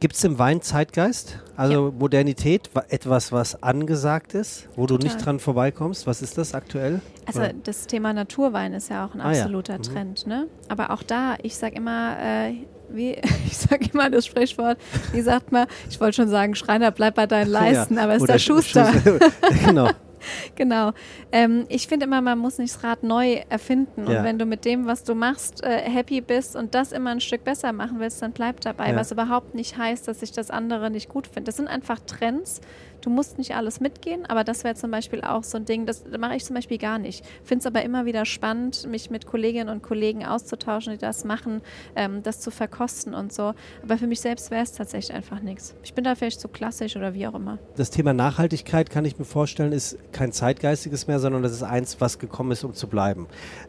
Gibt 0.00 0.14
es 0.14 0.22
im 0.22 0.38
Wein 0.38 0.62
Zeitgeist? 0.62 1.40
Also 1.56 1.86
ja. 1.86 1.92
Modernität, 1.98 2.70
etwas, 2.88 3.32
was 3.32 3.60
angesagt 3.64 4.32
ist, 4.32 4.68
wo 4.76 4.86
Total. 4.86 4.98
du 4.98 5.04
nicht 5.06 5.26
dran 5.26 5.40
vorbeikommst? 5.40 6.06
Was 6.06 6.22
ist 6.22 6.38
das 6.38 6.54
aktuell? 6.54 7.00
Also 7.26 7.40
Oder? 7.40 7.52
das 7.64 7.88
Thema 7.88 8.12
Naturwein 8.12 8.74
ist 8.74 8.90
ja 8.90 9.04
auch 9.04 9.14
ein 9.14 9.20
absoluter 9.20 9.72
ah, 9.72 9.76
ja. 9.76 9.90
mhm. 9.90 9.94
Trend. 9.94 10.26
Ne? 10.28 10.46
Aber 10.68 10.92
auch 10.92 11.02
da, 11.02 11.34
ich 11.42 11.56
sage 11.56 11.74
immer, 11.74 12.16
äh, 12.20 12.52
wie, 12.90 13.16
ich 13.46 13.58
sage 13.58 13.90
immer 13.92 14.08
das 14.08 14.26
Sprichwort, 14.26 14.78
wie 15.12 15.20
sagt 15.20 15.50
man, 15.50 15.66
ich 15.90 16.00
wollte 16.00 16.14
schon 16.14 16.28
sagen, 16.28 16.54
Schreiner, 16.54 16.92
bleib 16.92 17.16
bei 17.16 17.26
deinen 17.26 17.50
Leisten, 17.50 17.96
ja. 17.96 18.04
aber 18.04 18.14
ist 18.14 18.28
der 18.28 18.38
Schuster. 18.38 18.92
Schuster. 18.92 19.18
genau. 19.66 19.90
genau. 20.54 20.92
Ähm, 21.32 21.66
ich 21.68 21.86
finde 21.86 22.06
immer, 22.06 22.20
man 22.20 22.38
muss 22.38 22.58
nicht 22.58 22.74
das 22.74 22.84
Rad 22.84 23.02
neu 23.02 23.42
erfinden. 23.48 24.10
Ja. 24.10 24.18
Und 24.18 24.24
wenn 24.24 24.38
du 24.38 24.46
mit 24.46 24.64
dem, 24.64 24.86
was 24.86 25.04
du 25.04 25.14
machst, 25.14 25.62
äh, 25.62 25.80
happy 25.80 26.20
bist 26.20 26.56
und 26.56 26.74
das 26.74 26.92
immer 26.92 27.10
ein 27.10 27.20
Stück 27.20 27.44
besser 27.44 27.72
machen 27.72 28.00
willst, 28.00 28.22
dann 28.22 28.32
bleib 28.32 28.60
dabei. 28.60 28.90
Ja. 28.90 28.96
Was 28.96 29.12
überhaupt 29.12 29.54
nicht 29.54 29.76
heißt, 29.76 30.08
dass 30.08 30.22
ich 30.22 30.32
das 30.32 30.50
andere 30.50 30.90
nicht 30.90 31.08
gut 31.08 31.26
finde. 31.26 31.44
Das 31.44 31.56
sind 31.56 31.68
einfach 31.68 31.98
Trends 32.00 32.60
Du 33.00 33.10
musst 33.10 33.38
nicht 33.38 33.54
alles 33.54 33.80
mitgehen, 33.80 34.26
aber 34.26 34.44
das 34.44 34.64
wäre 34.64 34.74
zum 34.74 34.90
Beispiel 34.90 35.22
auch 35.22 35.44
so 35.44 35.56
ein 35.56 35.64
Ding, 35.64 35.86
das 35.86 36.04
mache 36.18 36.36
ich 36.36 36.44
zum 36.44 36.54
Beispiel 36.54 36.78
gar 36.78 36.98
nicht. 36.98 37.24
Finde 37.44 37.60
es 37.60 37.66
aber 37.66 37.82
immer 37.82 38.06
wieder 38.06 38.24
spannend, 38.24 38.86
mich 38.88 39.10
mit 39.10 39.26
Kolleginnen 39.26 39.68
und 39.68 39.82
Kollegen 39.82 40.24
auszutauschen, 40.24 40.92
die 40.92 40.98
das 40.98 41.24
machen, 41.24 41.62
ähm, 41.94 42.22
das 42.22 42.40
zu 42.40 42.50
verkosten 42.50 43.14
und 43.14 43.32
so. 43.32 43.54
Aber 43.82 43.98
für 43.98 44.06
mich 44.06 44.20
selbst 44.20 44.50
wäre 44.50 44.62
es 44.62 44.72
tatsächlich 44.72 45.14
einfach 45.14 45.40
nichts. 45.40 45.74
Ich 45.82 45.94
bin 45.94 46.04
da 46.04 46.14
vielleicht 46.14 46.40
zu 46.40 46.48
klassisch 46.48 46.96
oder 46.96 47.14
wie 47.14 47.26
auch 47.26 47.34
immer. 47.34 47.58
Das 47.76 47.90
Thema 47.90 48.12
Nachhaltigkeit 48.12 48.90
kann 48.90 49.04
ich 49.04 49.18
mir 49.18 49.24
vorstellen, 49.24 49.72
ist 49.72 49.96
kein 50.12 50.32
zeitgeistiges 50.32 51.06
mehr, 51.06 51.20
sondern 51.20 51.42
das 51.42 51.52
ist 51.52 51.62
eins, 51.62 52.00
was 52.00 52.18
gekommen 52.18 52.50
ist, 52.50 52.64
um 52.64 52.74
zu 52.74 52.88
bleiben. 52.88 53.26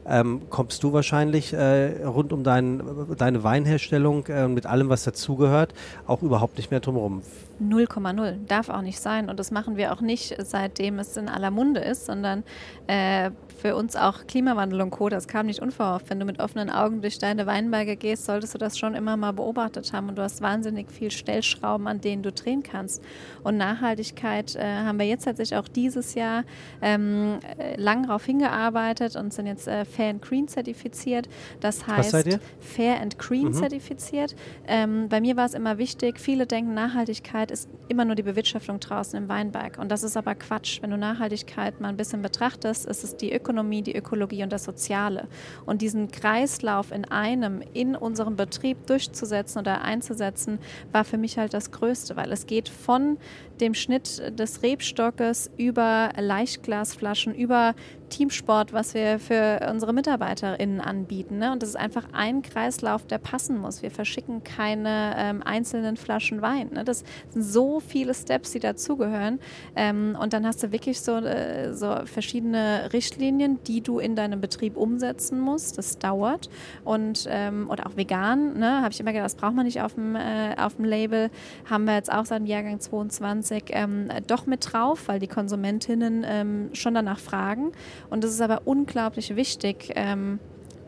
Ähm, 0.07 0.41
kommst 0.49 0.84
du 0.84 0.93
wahrscheinlich 0.93 1.53
äh, 1.53 2.03
rund 2.03 2.34
um 2.34 2.43
dein, 2.43 2.82
deine 3.17 3.43
Weinherstellung 3.43 4.25
äh, 4.27 4.47
mit 4.47 4.65
allem, 4.65 4.89
was 4.89 5.03
dazugehört, 5.03 5.73
auch 6.07 6.23
überhaupt 6.23 6.57
nicht 6.57 6.71
mehr 6.71 6.80
drumherum? 6.80 7.21
0,0. 7.62 8.45
Darf 8.47 8.70
auch 8.70 8.82
nicht 8.82 8.99
sein. 8.99 9.30
Und 9.30 9.39
das 9.39 9.51
machen 9.51 9.78
wir 9.78 9.93
auch 9.93 10.01
nicht, 10.01 10.36
seitdem 10.39 10.99
es 10.99 11.18
in 11.18 11.30
aller 11.30 11.51
Munde 11.51 11.82
ist, 11.82 12.05
sondern 12.05 12.43
äh, 12.88 13.32
für 13.60 13.76
uns 13.76 13.95
auch 13.95 14.26
Klimawandel 14.26 14.82
und 14.82 14.89
Co. 14.91 15.10
Das 15.10 15.28
kam 15.28 15.45
nicht 15.45 15.62
unverhofft. 15.62 16.10
Wenn 16.10 16.20
du 16.20 16.26
mit 16.26 16.39
offenen 16.39 16.70
Augen 16.70 17.01
durch 17.01 17.20
deine 17.20 17.45
Weinberge 17.45 17.97
gehst, 17.97 18.26
solltest 18.26 18.53
du 18.53 18.57
das 18.57 18.78
schon 18.78 18.95
immer 18.95 19.18
mal 19.18 19.34
beobachtet 19.34 19.91
haben. 19.93 20.10
Und 20.10 20.18
du 20.18 20.22
hast 20.22 20.41
wahnsinnig 20.41 20.91
viel 20.91 21.12
Stellschrauben, 21.12 21.88
an 21.88 22.01
denen 22.01 22.24
du 22.24 22.32
drehen 22.32 22.64
kannst. 22.64 23.03
Und 23.43 23.57
Nachhaltigkeit 23.57 24.55
äh, 24.55 24.64
haben 24.64 24.97
wir 24.97 25.05
jetzt 25.05 25.26
tatsächlich 25.26 25.60
auch 25.60 25.68
dieses 25.68 26.16
Jahr 26.16 26.43
ähm, 26.82 27.39
äh, 27.57 27.76
lang 27.80 28.03
darauf 28.03 28.26
hingearbeitet 28.26 29.16
und 29.16 29.34
sind 29.34 29.47
jetzt 29.47 29.68
äh, 29.68 29.84
Fair 29.84 30.12
and 30.12 30.22
Green 30.22 30.47
zertifiziert. 30.47 31.28
Das 31.60 31.86
heißt, 31.86 32.39
Fair 32.60 33.01
and 33.01 33.20
Green 33.20 33.47
mhm. 33.47 33.53
zertifiziert. 33.53 34.36
Ähm, 34.68 35.10
bei 35.10 35.20
mir 35.20 35.36
war 35.36 35.45
es 35.45 35.53
immer 35.53 35.78
wichtig, 35.78 36.20
viele 36.20 36.47
denken, 36.47 36.74
Nachhaltigkeit 36.74 37.51
ist 37.51 37.70
immer 37.89 38.05
nur 38.05 38.16
die 38.16 38.24
Bewirtschaftung 38.24 38.80
draußen 38.80 39.18
im 39.18 39.28
Weinberg. 39.28 39.78
Und 39.78 39.89
das 39.89 40.03
ist 40.03 40.16
aber 40.16 40.36
Quatsch. 40.36 40.82
Wenn 40.82 40.91
du 40.91 40.97
Nachhaltigkeit 40.97 41.82
mal 41.82 41.89
ein 41.89 41.97
bisschen 41.97 42.22
betrachtest, 42.22 42.86
ist 42.86 43.03
es 43.03 43.18
die 43.18 43.34
Ökologie 43.34 43.49
Ökonomie, 43.50 43.82
die 43.82 43.95
Ökologie 43.95 44.43
und 44.43 44.52
das 44.52 44.64
Soziale. 44.64 45.28
Und 45.66 45.82
diesen 45.82 46.12
Kreislauf 46.12 46.91
in 46.91 47.06
einem, 47.06 47.64
in 47.74 47.95
unserem 47.95 48.36
Betrieb 48.36 48.86
durchzusetzen 48.86 49.58
oder 49.58 49.82
einzusetzen, 49.82 50.60
war 50.91 51.04
für 51.04 51.18
mich 51.18 51.39
halt 51.39 51.56
das 51.56 51.72
Größte, 51.72 52.16
weil 52.16 52.32
es 52.32 52.45
geht 52.45 52.70
von 52.70 53.18
dem 53.62 53.74
Schnitt 53.74 54.39
des 54.39 54.64
Rebstockes 54.64 55.51
über 55.57 56.12
Leichtglasflaschen, 56.18 57.34
über 57.36 57.76
Teamsport, 58.10 58.74
was 58.74 58.93
wir 58.93 59.20
für 59.20 59.68
unsere 59.70 59.93
MitarbeiterInnen 59.93 60.82
anbieten. 60.82 61.38
Ne? 61.38 61.51
Und 61.51 61.62
das 61.62 61.70
ist 61.70 61.76
einfach 61.76 62.05
ein 62.12 62.41
Kreislauf, 62.41 63.05
der 63.05 63.20
passen 63.20 63.57
muss. 63.57 63.82
Wir 63.82 63.91
verschicken 63.91 64.43
keine 64.43 65.14
ähm, 65.18 65.43
einzelnen 65.43 65.95
Flaschen 65.95 66.41
Wein. 66.41 66.72
Ne? 66.74 66.84
Das 66.84 67.03
sind 67.30 67.43
so 67.43 67.80
viele 67.80 68.14
Steps, 68.14 68.51
die 68.51 68.60
dazugehören. 68.60 69.39
Ähm, 69.76 70.18
und 70.20 70.34
dann 70.34 70.45
hast 70.45 70.64
du 70.64 70.72
wirklich 70.72 71.01
so, 71.01 71.18
äh, 71.18 71.74
so 71.74 71.95
verschiedene 72.05 72.89
Richtlinien, 72.91 73.60
die 73.64 73.82
du 73.82 73.99
in 73.99 74.16
deinem 74.16 74.41
Betrieb 74.41 74.76
umsetzen 74.76 75.39
musst. 75.39 75.78
Das 75.78 75.99
dauert. 75.99 76.49
Und, 76.84 77.28
ähm, 77.30 77.70
oder 77.70 77.88
auch 77.88 77.95
vegan, 77.95 78.57
ne? 78.57 78.82
habe 78.82 78.91
ich 78.91 78.99
immer 78.99 79.12
gedacht, 79.12 79.26
das 79.26 79.36
braucht 79.36 79.53
man 79.53 79.66
nicht 79.66 79.82
auf 79.82 79.93
dem, 79.93 80.16
äh, 80.16 80.55
auf 80.57 80.76
dem 80.76 80.86
Label. 80.86 81.30
Haben 81.70 81.86
wir 81.86 81.95
jetzt 81.95 82.12
auch 82.12 82.26
seit 82.26 82.39
dem 82.39 82.47
Jahrgang 82.47 82.80
22 82.80 83.49
ähm, 83.52 84.10
doch 84.28 84.45
mit 84.45 84.72
drauf, 84.72 85.08
weil 85.08 85.20
die 85.20 85.28
Konsumentinnen 85.28 86.26
ähm, 86.28 86.70
schon 86.74 86.93
danach 86.93 87.20
fragen. 87.20 87.72
Und 88.10 88.24
es 88.24 88.32
ist 88.32 88.41
aber 88.41 88.62
unglaublich 88.66 89.36
wichtig, 89.36 89.91
ähm, 89.95 90.39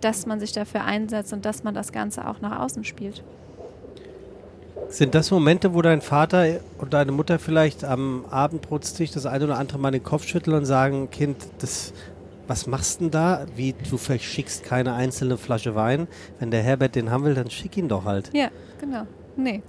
dass 0.01 0.25
man 0.25 0.39
sich 0.39 0.51
dafür 0.51 0.83
einsetzt 0.83 1.33
und 1.33 1.45
dass 1.45 1.63
man 1.63 1.73
das 1.73 1.91
Ganze 1.91 2.27
auch 2.27 2.41
nach 2.41 2.59
außen 2.59 2.83
spielt. 2.83 3.23
Sind 4.89 5.15
das 5.15 5.31
Momente, 5.31 5.73
wo 5.73 5.81
dein 5.81 6.01
Vater 6.01 6.59
und 6.77 6.93
deine 6.93 7.11
Mutter 7.11 7.39
vielleicht 7.39 7.85
am 7.85 8.25
Abendbrotstisch 8.29 9.11
das 9.11 9.25
eine 9.25 9.45
oder 9.45 9.57
andere 9.57 9.79
mal 9.79 9.91
den 9.91 10.03
Kopf 10.03 10.25
schütteln 10.25 10.57
und 10.57 10.65
sagen, 10.65 11.09
Kind, 11.11 11.37
das, 11.59 11.93
was 12.47 12.67
machst 12.67 12.99
du 12.99 13.05
denn 13.05 13.11
da? 13.11 13.45
Wie, 13.55 13.73
du 13.89 13.97
verschickst 13.97 14.65
keine 14.65 14.93
einzelne 14.93 15.37
Flasche 15.37 15.75
Wein. 15.75 16.07
Wenn 16.39 16.51
der 16.51 16.61
Herbert 16.61 16.95
den 16.95 17.09
haben 17.09 17.23
will, 17.23 17.35
dann 17.35 17.49
schick 17.49 17.77
ihn 17.77 17.87
doch 17.87 18.03
halt. 18.03 18.31
Ja, 18.33 18.49
genau. 18.81 19.07
Nee, 19.37 19.61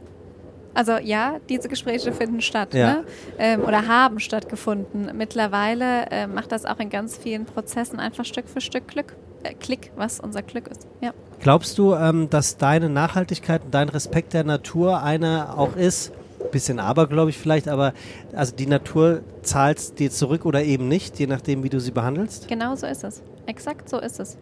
also 0.74 0.92
ja, 0.92 1.38
diese 1.48 1.68
Gespräche 1.68 2.12
finden 2.12 2.40
statt 2.40 2.74
ja. 2.74 2.94
ne? 2.94 3.04
ähm, 3.38 3.62
oder 3.62 3.86
haben 3.86 4.20
stattgefunden. 4.20 5.10
Mittlerweile 5.16 6.06
äh, 6.10 6.26
macht 6.26 6.52
das 6.52 6.64
auch 6.64 6.78
in 6.78 6.90
ganz 6.90 7.16
vielen 7.16 7.44
Prozessen 7.44 8.00
einfach 8.00 8.24
Stück 8.24 8.48
für 8.48 8.60
Stück 8.60 8.88
Glück, 8.88 9.14
äh, 9.42 9.54
Klick, 9.54 9.92
was 9.96 10.20
unser 10.20 10.42
Glück 10.42 10.68
ist. 10.68 10.86
Ja. 11.00 11.12
Glaubst 11.40 11.76
du, 11.78 11.94
ähm, 11.94 12.30
dass 12.30 12.56
deine 12.56 12.88
Nachhaltigkeit 12.88 13.64
und 13.64 13.74
dein 13.74 13.88
Respekt 13.88 14.32
der 14.32 14.44
Natur 14.44 15.02
eine 15.02 15.58
auch 15.58 15.76
ist? 15.76 16.12
Bisschen 16.50 16.80
abergläubig 16.80 17.38
vielleicht, 17.38 17.68
aber 17.68 17.94
also 18.34 18.54
die 18.54 18.66
Natur 18.66 19.22
zahlt 19.42 19.98
dir 19.98 20.10
zurück 20.10 20.44
oder 20.44 20.62
eben 20.62 20.86
nicht, 20.86 21.18
je 21.18 21.26
nachdem, 21.26 21.62
wie 21.62 21.70
du 21.70 21.80
sie 21.80 21.92
behandelst? 21.92 22.48
Genau 22.48 22.74
so 22.74 22.86
ist 22.86 23.04
es. 23.04 23.22
Exakt 23.46 23.88
so 23.88 23.98
ist 23.98 24.20
es. 24.20 24.36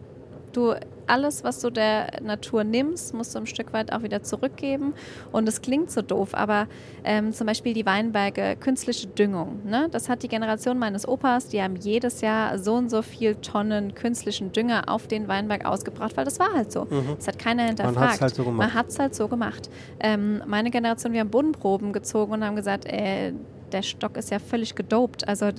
Du 0.51 0.73
alles, 1.11 1.43
was 1.43 1.59
du 1.59 1.69
der 1.69 2.21
Natur 2.21 2.63
nimmst, 2.63 3.13
musst 3.13 3.35
du 3.35 3.39
ein 3.39 3.45
Stück 3.45 3.73
weit 3.73 3.91
auch 3.91 4.01
wieder 4.01 4.23
zurückgeben. 4.23 4.93
Und 5.31 5.47
es 5.47 5.61
klingt 5.61 5.91
so 5.91 6.01
doof, 6.01 6.33
aber 6.33 6.67
ähm, 7.03 7.33
zum 7.33 7.47
Beispiel 7.47 7.73
die 7.73 7.85
Weinberge, 7.85 8.55
künstliche 8.57 9.07
Düngung. 9.07 9.59
Ne? 9.65 9.89
Das 9.91 10.07
hat 10.07 10.23
die 10.23 10.29
Generation 10.29 10.79
meines 10.79 11.05
Opas, 11.07 11.49
die 11.49 11.61
haben 11.61 11.75
jedes 11.75 12.21
Jahr 12.21 12.57
so 12.57 12.75
und 12.75 12.89
so 12.89 13.01
viel 13.01 13.35
Tonnen 13.35 13.93
künstlichen 13.93 14.53
Dünger 14.53 14.83
auf 14.87 15.07
den 15.07 15.27
Weinberg 15.27 15.65
ausgebracht, 15.65 16.15
weil 16.15 16.23
das 16.23 16.39
war 16.39 16.53
halt 16.53 16.71
so. 16.71 16.85
Mhm. 16.85 17.15
Das 17.17 17.27
hat 17.27 17.37
keiner 17.37 17.63
hinterfragt. 17.63 17.95
Man 17.97 18.07
hat 18.07 18.15
es 18.15 18.21
halt 18.21 18.35
so 18.35 18.43
gemacht. 18.45 18.57
Man 18.57 18.73
halt 18.99 19.15
so 19.15 19.27
gemacht. 19.27 19.69
Ähm, 19.99 20.43
meine 20.47 20.71
Generation, 20.71 21.11
wir 21.11 21.19
haben 21.19 21.29
Bodenproben 21.29 21.91
gezogen 21.91 22.31
und 22.31 22.45
haben 22.45 22.55
gesagt, 22.55 22.85
äh, 22.85 23.33
der 23.71 23.81
Stock 23.81 24.17
ist 24.17 24.31
ja 24.31 24.39
völlig 24.39 24.75
gedopt. 24.75 25.27
Also 25.27 25.51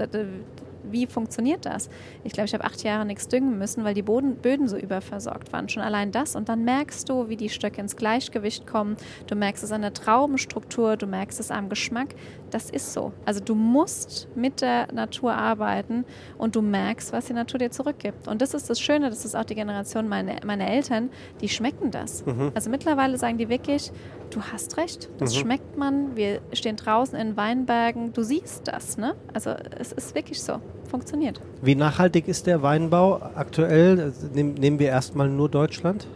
wie 0.90 1.06
funktioniert 1.06 1.66
das? 1.66 1.88
Ich 2.24 2.32
glaube, 2.32 2.46
ich 2.46 2.54
habe 2.54 2.64
acht 2.64 2.82
Jahre 2.82 3.06
nichts 3.06 3.28
düngen 3.28 3.58
müssen, 3.58 3.84
weil 3.84 3.94
die 3.94 4.02
Boden, 4.02 4.36
Böden 4.36 4.68
so 4.68 4.76
überversorgt 4.76 5.52
waren. 5.52 5.68
Schon 5.68 5.82
allein 5.82 6.12
das. 6.12 6.36
Und 6.36 6.48
dann 6.48 6.64
merkst 6.64 7.08
du, 7.08 7.28
wie 7.28 7.36
die 7.36 7.48
Stöcke 7.48 7.80
ins 7.80 7.96
Gleichgewicht 7.96 8.66
kommen. 8.66 8.96
Du 9.26 9.34
merkst 9.34 9.64
es 9.64 9.72
an 9.72 9.82
der 9.82 9.94
Traubenstruktur, 9.94 10.96
du 10.96 11.06
merkst 11.06 11.40
es 11.40 11.50
am 11.50 11.68
Geschmack. 11.68 12.14
Das 12.50 12.68
ist 12.68 12.92
so. 12.92 13.12
Also 13.24 13.40
du 13.40 13.54
musst 13.54 14.28
mit 14.34 14.60
der 14.60 14.92
Natur 14.92 15.32
arbeiten 15.32 16.04
und 16.36 16.56
du 16.56 16.62
merkst, 16.62 17.12
was 17.12 17.26
die 17.26 17.32
Natur 17.32 17.58
dir 17.58 17.70
zurückgibt. 17.70 18.28
Und 18.28 18.42
das 18.42 18.54
ist 18.54 18.68
das 18.68 18.80
Schöne, 18.80 19.08
das 19.08 19.24
ist 19.24 19.34
auch 19.34 19.44
die 19.44 19.54
Generation 19.54 20.08
meiner 20.08 20.32
meine 20.44 20.70
Eltern, 20.70 21.10
die 21.40 21.48
schmecken 21.48 21.90
das. 21.90 22.24
Mhm. 22.26 22.52
Also 22.54 22.70
mittlerweile 22.70 23.16
sagen 23.18 23.38
die 23.38 23.48
wirklich, 23.48 23.90
du 24.34 24.42
hast 24.42 24.76
recht, 24.76 25.08
das 25.18 25.34
mhm. 25.34 25.40
schmeckt 25.40 25.76
man. 25.76 26.16
Wir 26.16 26.40
stehen 26.52 26.76
draußen 26.76 27.18
in 27.18 27.36
Weinbergen, 27.36 28.12
du 28.12 28.22
siehst 28.22 28.68
das. 28.68 28.96
Ne? 28.96 29.14
Also 29.32 29.50
es 29.78 29.92
ist 29.92 30.14
wirklich 30.14 30.42
so 30.42 30.60
funktioniert. 30.88 31.40
Wie 31.60 31.74
nachhaltig 31.74 32.28
ist 32.28 32.46
der 32.46 32.62
Weinbau 32.62 33.20
aktuell? 33.34 34.12
Nehmen 34.32 34.78
wir 34.78 34.88
erstmal 34.88 35.28
nur 35.28 35.48
Deutschland? 35.48 36.06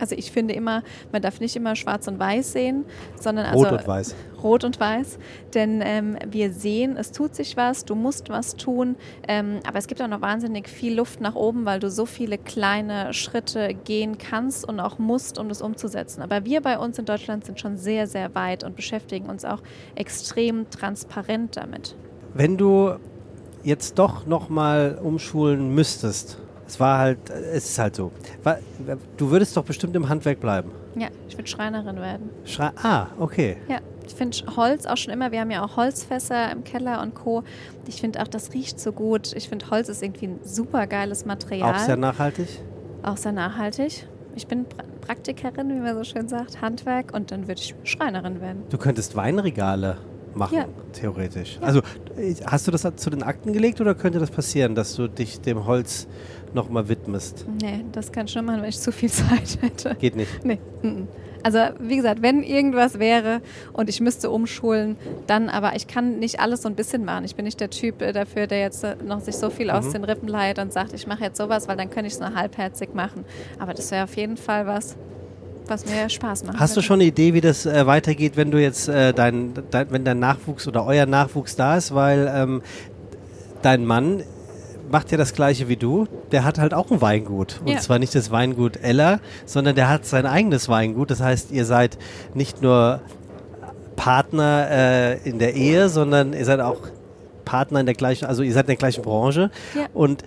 Also 0.00 0.14
ich 0.16 0.32
finde 0.32 0.54
immer, 0.54 0.82
man 1.12 1.22
darf 1.22 1.40
nicht 1.40 1.56
immer 1.56 1.76
schwarz 1.76 2.08
und 2.08 2.18
weiß 2.18 2.52
sehen, 2.52 2.84
sondern 3.20 3.46
also 3.46 3.64
rot 3.64 3.72
und 3.72 3.86
weiß. 3.86 4.14
Rot 4.42 4.64
und 4.64 4.80
weiß, 4.80 5.18
denn 5.54 5.82
ähm, 5.84 6.16
wir 6.30 6.52
sehen, 6.52 6.96
es 6.96 7.12
tut 7.12 7.34
sich 7.34 7.58
was, 7.58 7.84
du 7.84 7.94
musst 7.94 8.30
was 8.30 8.56
tun, 8.56 8.96
ähm, 9.28 9.60
aber 9.66 9.78
es 9.78 9.86
gibt 9.86 10.00
auch 10.00 10.08
noch 10.08 10.22
wahnsinnig 10.22 10.68
viel 10.68 10.94
Luft 10.94 11.20
nach 11.20 11.34
oben, 11.34 11.66
weil 11.66 11.78
du 11.78 11.90
so 11.90 12.06
viele 12.06 12.38
kleine 12.38 13.12
Schritte 13.12 13.74
gehen 13.74 14.16
kannst 14.16 14.66
und 14.66 14.80
auch 14.80 14.98
musst, 14.98 15.38
um 15.38 15.48
das 15.48 15.60
umzusetzen. 15.60 16.22
Aber 16.22 16.46
wir 16.46 16.62
bei 16.62 16.78
uns 16.78 16.98
in 16.98 17.04
Deutschland 17.04 17.44
sind 17.44 17.60
schon 17.60 17.76
sehr, 17.76 18.06
sehr 18.06 18.34
weit 18.34 18.64
und 18.64 18.76
beschäftigen 18.76 19.28
uns 19.28 19.44
auch 19.44 19.62
extrem 19.94 20.70
transparent 20.70 21.56
damit. 21.56 21.94
Wenn 22.32 22.56
du 22.56 22.94
jetzt 23.62 23.98
doch 23.98 24.26
nochmal 24.26 24.98
umschulen 25.02 25.74
müsstest, 25.74 26.38
es 26.70 26.78
war 26.78 26.98
halt, 26.98 27.18
es 27.30 27.70
ist 27.70 27.78
halt 27.78 27.96
so. 27.96 28.12
Du 29.16 29.30
würdest 29.30 29.56
doch 29.56 29.64
bestimmt 29.64 29.96
im 29.96 30.08
Handwerk 30.08 30.38
bleiben. 30.38 30.70
Ja, 30.94 31.08
ich 31.28 31.36
würde 31.36 31.48
Schreinerin 31.48 31.96
werden. 31.96 32.30
Schrei 32.44 32.70
ah, 32.82 33.08
okay. 33.18 33.56
Ja, 33.68 33.78
ich 34.06 34.14
finde 34.14 34.36
Holz 34.56 34.86
auch 34.86 34.96
schon 34.96 35.12
immer, 35.12 35.32
wir 35.32 35.40
haben 35.40 35.50
ja 35.50 35.64
auch 35.64 35.76
Holzfässer 35.76 36.52
im 36.52 36.62
Keller 36.62 37.02
und 37.02 37.14
Co. 37.14 37.42
Ich 37.88 38.00
finde 38.00 38.22
auch, 38.22 38.28
das 38.28 38.52
riecht 38.52 38.78
so 38.78 38.92
gut. 38.92 39.32
Ich 39.34 39.48
finde, 39.48 39.68
Holz 39.70 39.88
ist 39.88 40.02
irgendwie 40.02 40.28
ein 40.28 40.40
super 40.44 40.86
geiles 40.86 41.24
Material. 41.24 41.74
Auch 41.74 41.78
sehr 41.78 41.96
nachhaltig? 41.96 42.46
Auch 43.02 43.16
sehr 43.16 43.32
nachhaltig. 43.32 44.06
ich 44.36 44.46
bin 44.46 44.64
pra 44.64 44.84
Praktikerin, 45.00 45.70
wie 45.70 45.80
man 45.80 45.96
so 45.96 46.04
schön 46.04 46.28
sagt, 46.28 46.60
Handwerk 46.60 47.12
und 47.12 47.32
dann 47.32 47.48
würde 47.48 47.60
ich 47.60 47.74
Schreinerin 47.82 48.40
werden. 48.40 48.62
Du 48.70 48.78
könntest 48.78 49.16
Weinregale 49.16 49.96
machen, 50.34 50.56
Ja. 50.58 50.64
theoretisch. 50.92 51.58
Ja. 51.60 51.66
Also 51.66 51.80
äh, 52.16 52.34
hast 52.46 52.66
du 52.66 52.70
das 52.70 52.86
zu 52.96 53.10
den 53.10 53.22
Akten 53.22 53.52
gelegt 53.52 53.80
oder 53.80 53.94
könnte 53.94 54.18
das 54.18 54.30
passieren, 54.30 54.74
dass 54.74 54.94
du 54.96 55.08
dich 55.08 55.40
dem 55.40 55.66
Holz 55.66 56.06
nochmal 56.54 56.88
widmest? 56.88 57.44
Nee, 57.60 57.84
das 57.92 58.12
kann 58.12 58.26
ich 58.26 58.32
schon 58.32 58.44
machen, 58.44 58.62
wenn 58.62 58.68
ich 58.68 58.78
zu 58.80 58.92
viel 58.92 59.10
Zeit 59.10 59.58
hätte. 59.60 59.94
Geht 59.96 60.16
nicht. 60.16 60.44
Nee. 60.44 60.58
Also 61.42 61.58
wie 61.78 61.96
gesagt, 61.96 62.20
wenn 62.20 62.42
irgendwas 62.42 62.98
wäre 62.98 63.40
und 63.72 63.88
ich 63.88 64.00
müsste 64.02 64.28
umschulen, 64.30 64.96
dann 65.26 65.48
aber 65.48 65.74
ich 65.74 65.86
kann 65.86 66.18
nicht 66.18 66.38
alles 66.38 66.60
so 66.62 66.68
ein 66.68 66.74
bisschen 66.74 67.04
machen. 67.06 67.24
Ich 67.24 67.34
bin 67.34 67.46
nicht 67.46 67.60
der 67.60 67.70
Typ 67.70 68.02
äh, 68.02 68.12
dafür, 68.12 68.46
der 68.46 68.60
jetzt 68.60 68.84
äh, 68.84 68.96
noch 69.02 69.20
sich 69.20 69.36
so 69.36 69.48
viel 69.48 69.70
aus 69.70 69.86
Mhm. 69.86 69.92
den 69.92 70.04
Rippen 70.04 70.28
leiht 70.28 70.58
und 70.58 70.70
sagt, 70.70 70.92
ich 70.92 71.06
mache 71.06 71.24
jetzt 71.24 71.38
sowas, 71.38 71.66
weil 71.66 71.78
dann 71.78 71.88
könnte 71.88 72.08
ich 72.08 72.12
es 72.12 72.20
nur 72.20 72.34
halbherzig 72.34 72.92
machen. 72.94 73.24
Aber 73.58 73.72
das 73.72 73.90
wäre 73.90 74.04
auf 74.04 74.14
jeden 74.16 74.36
Fall 74.36 74.66
was, 74.66 74.96
was 75.70 75.86
mir 75.86 76.08
Spaß 76.08 76.44
macht. 76.44 76.58
Hast 76.58 76.76
du 76.76 76.82
schon 76.82 76.94
eine 77.00 77.04
Idee, 77.04 77.32
wie 77.34 77.40
das 77.40 77.64
äh, 77.66 77.86
weitergeht, 77.86 78.36
wenn 78.36 78.50
du 78.50 78.60
jetzt 78.60 78.88
äh, 78.88 79.12
dein, 79.14 79.52
dein, 79.70 79.90
wenn 79.90 80.04
dein 80.04 80.18
Nachwuchs 80.18 80.66
oder 80.68 80.84
euer 80.84 81.06
Nachwuchs 81.06 81.56
da 81.56 81.76
ist? 81.76 81.94
Weil 81.94 82.30
ähm, 82.34 82.62
dein 83.62 83.84
Mann 83.86 84.22
macht 84.90 85.12
ja 85.12 85.16
das 85.18 85.32
gleiche 85.34 85.68
wie 85.68 85.76
du. 85.76 86.06
Der 86.32 86.44
hat 86.44 86.58
halt 86.58 86.74
auch 86.74 86.90
ein 86.90 87.00
Weingut. 87.00 87.60
Und 87.64 87.68
Ja. 87.68 87.78
zwar 87.78 87.98
nicht 88.00 88.14
das 88.14 88.30
Weingut 88.32 88.76
Ella, 88.82 89.20
sondern 89.46 89.76
der 89.76 89.88
hat 89.88 90.04
sein 90.04 90.26
eigenes 90.26 90.68
Weingut. 90.68 91.10
Das 91.10 91.20
heißt, 91.20 91.52
ihr 91.52 91.64
seid 91.64 91.96
nicht 92.34 92.60
nur 92.60 93.00
Partner 93.96 94.66
äh, 94.70 95.28
in 95.28 95.38
der 95.38 95.54
Ehe, 95.54 95.88
sondern 95.88 96.32
ihr 96.32 96.44
seid 96.44 96.60
auch 96.60 96.78
Partner 97.44 97.80
in 97.80 97.86
der 97.86 97.94
gleichen, 97.94 98.26
also 98.26 98.42
ihr 98.42 98.52
seid 98.52 98.64
in 98.64 98.68
der 98.68 98.76
gleichen 98.76 99.02
Branche. 99.02 99.50
Ja. 99.74 99.86
Und 99.92 100.24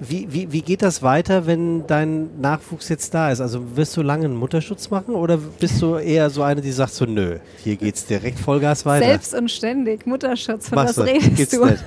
wie, 0.00 0.26
wie, 0.32 0.50
wie 0.52 0.60
geht 0.62 0.82
das 0.82 1.02
weiter, 1.02 1.46
wenn 1.46 1.86
dein 1.86 2.40
Nachwuchs 2.40 2.88
jetzt 2.88 3.14
da 3.14 3.30
ist? 3.30 3.40
Also 3.40 3.76
wirst 3.76 3.96
du 3.96 4.02
lange 4.02 4.24
einen 4.24 4.36
Mutterschutz 4.36 4.90
machen 4.90 5.14
oder 5.14 5.36
bist 5.36 5.80
du 5.80 5.96
eher 5.96 6.30
so 6.30 6.42
eine, 6.42 6.60
die 6.60 6.72
sagt 6.72 6.92
so, 6.94 7.04
nö, 7.04 7.38
hier 7.62 7.76
geht's 7.76 8.04
direkt 8.04 8.38
Vollgas 8.38 8.84
weiter? 8.84 9.06
Selbst 9.06 9.34
und 9.34 9.50
ständig, 9.50 10.06
Mutterschutz, 10.06 10.68
von 10.68 10.76
Machst 10.76 10.98
was 10.98 11.06
redest 11.06 11.36
Geht's 11.36 11.50
du? 11.52 11.64
nicht. 11.64 11.84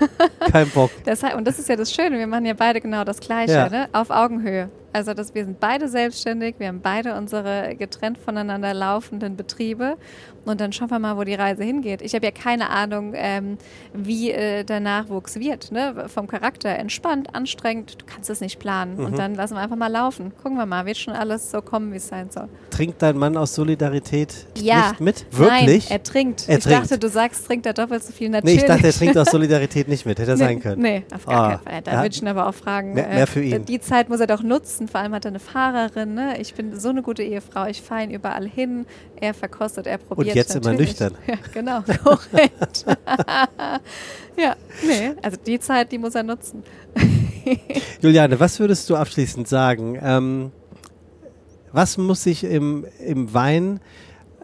Kein 0.51 0.70
Bock. 0.70 0.91
Deshalb, 1.05 1.36
und 1.36 1.45
das 1.45 1.60
ist 1.60 1.68
ja 1.70 1.76
das 1.76 1.91
Schöne, 1.93 2.18
wir 2.18 2.28
machen 2.28 2.45
ja 2.45 2.53
beide 2.53 2.80
genau 2.82 3.03
das 3.03 3.20
Gleiche, 3.20 3.51
Ja. 3.53 3.70
ne? 3.70 3.89
auf 3.91 4.10
Augenhöhe. 4.10 4.70
Also 4.93 5.14
dass 5.14 5.36
wir 5.36 5.43
sind 5.45 5.60
beide 5.60 5.88
selbstständig, 5.89 6.55
wir 6.58 6.70
haben 6.70 6.80
beide 6.82 7.16
unsere 7.16 7.76
getrennt 7.78 8.18
voneinander 8.18 8.74
laufenden 8.74 9.36
Betriebe 9.36 9.95
und 10.50 10.62
dann 10.62 10.72
schauen 10.74 10.89
wir 10.89 11.00
mal, 11.00 11.18
wo 11.18 11.24
die 11.24 11.34
Reise 11.36 11.64
hingeht. 11.64 12.02
Ich 12.02 12.14
habe 12.16 12.26
ja 12.26 12.32
keine 12.32 12.70
Ahnung, 12.70 13.14
ähm, 13.16 13.58
wie 13.93 14.32
äh, 14.32 14.64
der 14.64 14.80
Nachwuchs 14.80 15.39
wird. 15.39 15.72
Ne? 15.72 16.06
Vom 16.08 16.28
Charakter 16.28 16.70
entspannt, 16.70 17.34
anstrengend, 17.36 18.02
du 18.02 18.06
kannst 18.06 18.30
es 18.30 18.41
nicht 18.41 18.60
planen. 18.60 18.98
Mhm. 18.98 19.06
Und 19.06 19.18
dann 19.18 19.36
lassen 19.36 19.56
wir 19.56 19.62
einfach 19.62 19.76
mal 19.76 19.88
laufen. 19.91 20.32
Gucken 20.41 20.58
wir 20.58 20.66
mal, 20.66 20.86
wird 20.86 20.98
schon 20.98 21.14
alles 21.14 21.52
so 21.52 21.62
kommen, 21.62 21.91
wie 21.93 21.98
es 21.98 22.08
sein 22.08 22.30
soll. 22.30 22.48
Trinkt 22.70 23.02
dein 23.02 23.18
Mann 23.18 23.36
aus 23.38 23.56
Solidarität 23.56 24.34
Ja. 24.58 24.89
nicht 24.89 25.02
mit? 25.02 25.26
Wirklich? 25.32 25.89
Nein, 25.89 25.98
er 25.98 26.04
trinkt. 26.04 26.48
Er 26.48 26.58
ich 26.58 26.64
trinkt. 26.64 26.84
dachte, 26.84 27.00
du 27.00 27.10
sagst, 27.10 27.45
trinkt 27.48 27.66
er 27.66 27.74
doppelt 27.74 28.04
so 28.04 28.14
viel 28.14 28.30
nee, 28.30 28.36
natürlich. 28.38 28.58
ich 28.58 28.66
dachte, 28.66 28.88
er 28.88 28.93
trinkt 28.93 29.18
aus 29.18 29.28
Solidarität 29.32 29.88
nicht 29.88 30.06
mit. 30.06 30.20
Hätte 30.20 30.32
er 30.32 30.38
nee, 30.38 30.43
sein 30.43 30.60
können. 30.62 30.82
Nee, 30.82 31.04
auf 31.14 31.26
gar 31.26 31.36
Ah, 31.36 31.50
keinen 31.58 31.64
Fall. 31.64 31.82
Da 31.84 31.91
hat- 31.91 32.04
würde 32.04 32.16
ich 32.16 32.22
ihn 32.22 32.28
aber 32.28 32.48
auch 32.48 32.54
fragen. 32.56 32.93
Mehr- 32.93 33.08
mehr 33.08 33.28
für 33.28 33.41
ihn. 33.43 33.66
Die 33.66 33.80
Zeit 33.80 34.10
muss 34.10 34.20
er 34.20 34.28
doch 34.28 34.43
nutzen. 34.43 34.88
Vor 34.88 35.00
allem 35.02 35.14
hat 35.14 35.26
er 35.26 35.30
eine 35.30 35.39
Fahrerin. 35.39 36.14
Ne? 36.14 36.39
Ich 36.39 36.54
bin 36.54 36.78
so 36.80 36.89
eine 36.89 37.02
gute 37.02 37.24
Ehefrau. 37.24 37.66
Ich 37.66 37.82
fahre 37.82 38.04
ihn 38.04 38.12
überall 38.12 38.48
hin. 38.48 38.86
Er 39.20 39.34
verkostet, 39.34 39.88
er 39.88 39.98
probiert. 39.98 40.36
Jetzt 40.38 40.56
immer 40.56 40.74
nüchtern. 40.74 41.14
Ja, 41.28 41.36
genau, 41.54 41.82
korrekt. 42.04 42.86
ja, 44.38 44.56
nee, 44.86 45.12
also 45.22 45.38
die 45.46 45.60
Zeit, 45.60 45.92
die 45.92 45.98
muss 45.98 46.16
er 46.16 46.24
nutzen. 46.24 46.64
Juliane, 48.02 48.40
was 48.40 48.60
würdest 48.60 48.90
du 48.90 48.96
abschließend 48.96 49.48
sagen? 49.48 50.00
Ähm, 50.02 50.52
was 51.72 51.98
muss 51.98 52.24
sich 52.24 52.44
im, 52.44 52.86
im 53.06 53.34
Wein, 53.34 53.80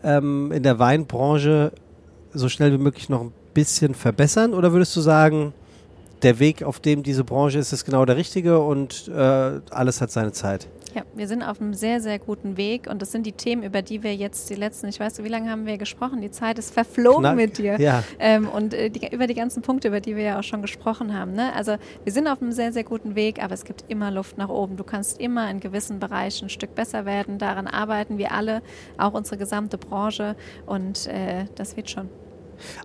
ähm, 0.04 0.52
in 0.52 0.64
der 0.64 0.80
Weinbranche 0.80 1.72
so 2.34 2.50
schnell 2.50 2.74
wie 2.74 2.78
möglich 2.78 3.10
noch 3.10 3.22
ein 3.22 3.34
bisschen 3.54 3.96
verbessern? 3.96 4.54
Oder 4.54 4.74
würdest 4.74 4.96
du 4.96 5.02
sagen, 5.02 5.54
der 6.24 6.40
Weg, 6.40 6.64
auf 6.64 6.80
dem 6.80 7.04
diese 7.04 7.24
Branche 7.24 7.60
ist, 7.60 7.74
ist 7.74 7.86
genau 7.86 8.06
der 8.06 8.18
richtige 8.18 8.60
und 8.60 9.08
äh, 9.08 9.62
alles 9.70 10.02
hat 10.02 10.12
seine 10.12 10.32
Zeit? 10.32 10.68
Ja, 10.94 11.04
wir 11.16 11.28
sind 11.28 11.42
auf 11.42 11.60
einem 11.60 11.74
sehr, 11.74 12.02
sehr 12.02 12.20
guten 12.20 12.56
Weg 12.56 12.88
und 12.88 13.02
das 13.02 13.12
sind 13.12 13.26
die 13.26 13.32
Themen, 13.32 13.64
über 13.64 13.82
die 13.82 14.04
wir 14.04 14.16
jetzt 14.16 14.50
die 14.52 14.56
letzten, 14.56 14.88
ich 14.88 15.00
weiß 15.00 15.18
nicht, 15.18 15.26
wie 15.26 15.32
lange 15.32 15.50
haben 15.50 15.66
wir 15.66 15.78
gesprochen? 15.80 16.22
Die 16.22 16.30
Zeit 16.30 16.60
ist 16.60 16.72
verflogen 16.72 17.22
Knack. 17.22 17.36
mit 17.36 17.58
dir. 17.58 17.80
Ja. 17.80 18.04
Ähm, 18.20 18.48
und 18.48 18.76
äh, 18.76 18.90
die, 18.90 19.08
über 19.14 19.26
die 19.26 19.34
ganzen 19.34 19.64
Punkte, 19.64 19.88
über 19.88 20.02
die 20.02 20.16
wir 20.16 20.24
ja 20.24 20.40
auch 20.40 20.44
schon 20.44 20.62
gesprochen 20.62 21.18
haben. 21.18 21.34
Ne? 21.34 21.52
Also 21.56 21.78
wir 22.04 22.14
sind 22.14 22.28
auf 22.28 22.42
einem 22.42 22.52
sehr, 22.52 22.72
sehr 22.72 22.84
guten 22.84 23.16
Weg, 23.16 23.44
aber 23.44 23.56
es 23.56 23.66
gibt 23.66 23.86
immer 23.88 24.12
Luft 24.12 24.38
nach 24.38 24.50
oben. 24.50 24.78
Du 24.78 24.84
kannst 24.84 25.20
immer 25.20 25.50
in 25.50 25.60
gewissen 25.60 26.00
Bereichen 26.00 26.46
ein 26.46 26.50
Stück 26.50 26.76
besser 26.76 27.06
werden. 27.06 27.40
Daran 27.40 27.66
arbeiten 27.66 28.20
wir 28.20 28.32
alle, 28.32 28.62
auch 28.98 29.14
unsere 29.14 29.38
gesamte 29.38 29.80
Branche 29.80 30.36
und 30.68 31.08
äh, 31.08 31.46
das 31.56 31.76
wird 31.76 31.90
schon. 31.90 32.10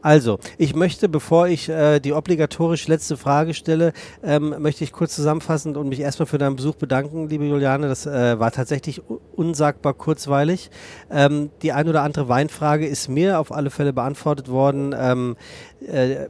Also, 0.02 0.38
ich 0.56 0.74
möchte, 0.74 1.08
bevor 1.08 1.48
ich 1.48 1.68
äh, 1.68 2.00
die 2.00 2.12
obligatorisch 2.12 2.88
letzte 2.88 3.16
Frage 3.16 3.54
stelle, 3.54 3.92
ähm, 4.22 4.54
möchte 4.58 4.84
ich 4.84 4.92
kurz 4.92 5.14
zusammenfassend 5.14 5.76
und 5.76 5.88
mich 5.88 6.00
erstmal 6.00 6.26
für 6.26 6.38
deinen 6.38 6.56
Besuch 6.56 6.76
bedanken, 6.76 7.28
liebe 7.28 7.44
Juliane. 7.44 7.88
Das 7.88 8.06
äh, 8.06 8.38
war 8.38 8.50
tatsächlich 8.50 9.02
unsagbar 9.34 9.94
kurzweilig. 9.94 10.70
Ähm, 11.10 11.50
die 11.62 11.72
ein 11.72 11.88
oder 11.88 12.02
andere 12.02 12.28
Weinfrage 12.28 12.86
ist 12.86 13.08
mir 13.08 13.38
auf 13.38 13.52
alle 13.52 13.70
Fälle 13.70 13.92
beantwortet 13.92 14.48
worden, 14.48 14.94
ähm, 14.98 15.36
äh, 15.86 16.26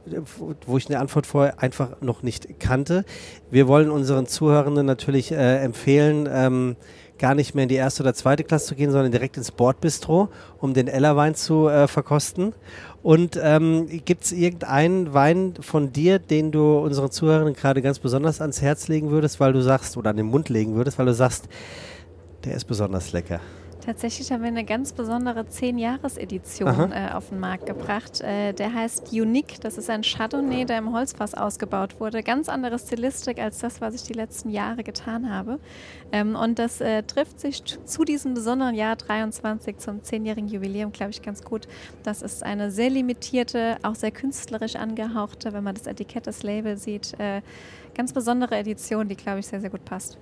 wo 0.65 0.77
ich 0.77 0.89
eine 0.89 0.99
Antwort 0.99 1.25
vorher 1.25 1.61
einfach 1.61 2.01
noch 2.01 2.23
nicht 2.23 2.59
kannte. 2.59 3.05
Wir 3.51 3.67
wollen 3.67 3.89
unseren 3.89 4.27
Zuhörenden 4.27 4.85
natürlich 4.85 5.31
äh, 5.31 5.57
empfehlen, 5.57 6.27
ähm, 6.31 6.75
gar 7.19 7.35
nicht 7.35 7.53
mehr 7.53 7.63
in 7.63 7.69
die 7.69 7.75
erste 7.75 8.01
oder 8.01 8.13
zweite 8.13 8.43
Klasse 8.43 8.67
zu 8.67 8.75
gehen, 8.75 8.91
sondern 8.91 9.11
direkt 9.11 9.37
ins 9.37 9.51
Bordbistro, 9.51 10.29
um 10.59 10.73
den 10.73 10.87
Ellerwein 10.87 11.35
zu 11.35 11.67
äh, 11.67 11.87
verkosten. 11.87 12.53
Und 13.01 13.39
ähm, 13.41 13.87
gibt 14.03 14.25
es 14.25 14.31
irgendeinen 14.31 15.13
Wein 15.13 15.53
von 15.61 15.93
dir, 15.93 16.19
den 16.19 16.51
du 16.51 16.79
unseren 16.79 17.11
Zuhörern 17.11 17.53
gerade 17.53 17.81
ganz 17.81 17.99
besonders 17.99 18.41
ans 18.41 18.61
Herz 18.61 18.87
legen 18.87 19.09
würdest, 19.09 19.39
weil 19.39 19.53
du 19.53 19.61
sagst, 19.61 19.95
oder 19.95 20.09
an 20.09 20.17
den 20.17 20.25
Mund 20.25 20.49
legen 20.49 20.75
würdest, 20.75 20.99
weil 20.99 21.05
du 21.05 21.13
sagst, 21.13 21.47
der 22.43 22.55
ist 22.55 22.65
besonders 22.65 23.13
lecker? 23.13 23.39
Tatsächlich 23.85 24.31
haben 24.31 24.41
wir 24.41 24.49
eine 24.49 24.65
ganz 24.65 24.91
besondere 24.91 25.39
Aha. 25.39 25.47
10-Jahres-Edition 25.49 26.91
äh, 26.91 27.09
auf 27.13 27.29
den 27.29 27.39
Markt 27.39 27.65
gebracht. 27.65 28.21
Äh, 28.21 28.53
der 28.53 28.73
heißt 28.73 29.13
Unique. 29.13 29.59
Das 29.61 29.77
ist 29.77 29.89
ein 29.89 30.01
Chardonnay, 30.03 30.65
der 30.65 30.79
im 30.79 30.93
Holzfass 30.93 31.33
ausgebaut 31.33 31.99
wurde. 31.99 32.21
Ganz 32.21 32.49
andere 32.49 32.77
Stilistik 32.77 33.39
als 33.39 33.59
das, 33.59 33.79
was 33.79 33.95
ich 33.95 34.03
die 34.03 34.13
letzten 34.13 34.49
Jahre 34.49 34.83
getan 34.83 35.33
habe. 35.33 35.59
Ähm, 36.11 36.35
und 36.35 36.59
das 36.59 36.81
äh, 36.81 37.03
trifft 37.03 37.39
sich 37.39 37.63
zu 37.85 38.03
diesem 38.03 38.33
besonderen 38.33 38.75
Jahr 38.75 38.95
23 38.95 39.77
zum 39.77 40.01
10-jährigen 40.01 40.49
Jubiläum, 40.49 40.91
glaube 40.91 41.11
ich, 41.11 41.21
ganz 41.21 41.43
gut. 41.43 41.67
Das 42.03 42.21
ist 42.21 42.43
eine 42.43 42.71
sehr 42.71 42.89
limitierte, 42.89 43.77
auch 43.83 43.95
sehr 43.95 44.11
künstlerisch 44.11 44.75
angehauchte, 44.75 45.53
wenn 45.53 45.63
man 45.63 45.75
das 45.75 45.87
Etikett, 45.87 46.27
das 46.27 46.43
Label 46.43 46.77
sieht, 46.77 47.17
äh, 47.19 47.41
ganz 47.95 48.13
besondere 48.13 48.57
Edition, 48.57 49.07
die, 49.07 49.15
glaube 49.15 49.39
ich, 49.39 49.47
sehr, 49.47 49.61
sehr 49.61 49.69
gut 49.69 49.85
passt. 49.85 50.17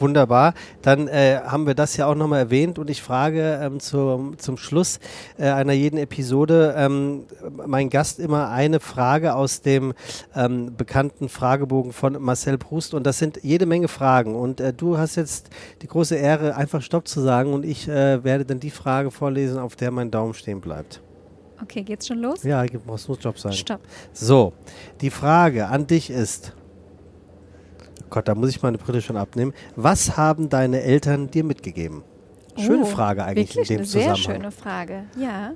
Wunderbar. 0.00 0.54
Dann 0.82 1.08
äh, 1.08 1.40
haben 1.44 1.66
wir 1.66 1.74
das 1.74 1.96
ja 1.96 2.06
auch 2.06 2.14
nochmal 2.14 2.40
erwähnt 2.40 2.78
und 2.78 2.90
ich 2.90 3.02
frage 3.02 3.60
ähm, 3.62 3.80
zum, 3.80 4.38
zum 4.38 4.56
Schluss 4.56 4.98
äh, 5.38 5.48
einer 5.48 5.72
jeden 5.72 5.98
Episode 5.98 6.74
ähm, 6.76 7.24
mein 7.66 7.90
Gast 7.90 8.18
immer 8.18 8.50
eine 8.50 8.80
Frage 8.80 9.34
aus 9.34 9.62
dem 9.62 9.94
ähm, 10.34 10.76
bekannten 10.76 11.28
Fragebogen 11.28 11.92
von 11.92 12.20
Marcel 12.20 12.58
Proust 12.58 12.94
und 12.94 13.06
das 13.06 13.18
sind 13.18 13.40
jede 13.42 13.66
Menge 13.66 13.88
Fragen 13.88 14.34
und 14.34 14.60
äh, 14.60 14.72
du 14.72 14.98
hast 14.98 15.16
jetzt 15.16 15.50
die 15.82 15.88
große 15.88 16.16
Ehre, 16.16 16.56
einfach 16.56 16.82
Stopp 16.82 17.08
zu 17.08 17.20
sagen 17.20 17.52
und 17.52 17.64
ich 17.64 17.88
äh, 17.88 18.22
werde 18.24 18.44
dann 18.44 18.60
die 18.60 18.70
Frage 18.70 19.10
vorlesen, 19.10 19.58
auf 19.58 19.76
der 19.76 19.90
mein 19.90 20.10
Daumen 20.10 20.34
stehen 20.34 20.60
bleibt. 20.60 21.00
Okay, 21.62 21.82
geht's 21.82 22.06
schon 22.06 22.18
los? 22.18 22.42
Ja, 22.42 22.64
muss 22.84 23.08
nur 23.08 23.18
Job 23.18 23.38
sein. 23.38 23.52
Stopp. 23.52 23.80
So, 24.12 24.52
die 25.00 25.10
Frage 25.10 25.68
an 25.68 25.86
dich 25.86 26.10
ist, 26.10 26.52
Gott, 28.10 28.28
da 28.28 28.34
muss 28.34 28.50
ich 28.50 28.62
meine 28.62 28.78
Brille 28.78 29.00
schon 29.02 29.16
abnehmen. 29.16 29.52
Was 29.74 30.16
haben 30.16 30.48
deine 30.48 30.82
Eltern 30.82 31.30
dir 31.30 31.44
mitgegeben? 31.44 32.02
Schöne 32.56 32.82
Oh, 32.82 32.86
Frage 32.86 33.24
eigentlich 33.24 33.50
wirklich 33.56 33.70
in 33.70 33.76
dem 33.76 33.80
eine 33.80 33.86
sehr 33.86 34.14
Zusammenhang. 34.14 34.34
schöne 34.42 34.50
Frage. 34.52 35.04
Ja, 35.18 35.52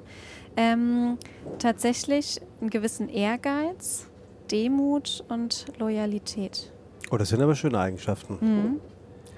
ähm, 0.57 1.17
tatsächlich 1.59 2.41
einen 2.61 2.71
gewissen 2.71 3.09
Ehrgeiz, 3.09 4.07
Demut 4.51 5.25
und 5.29 5.67
Loyalität. 5.79 6.73
Oh, 7.11 7.17
das 7.17 7.31
sind 7.31 7.41
aber 7.41 7.55
schöne 7.55 7.79
Eigenschaften. 7.79 8.39
Mhm. 8.41 8.81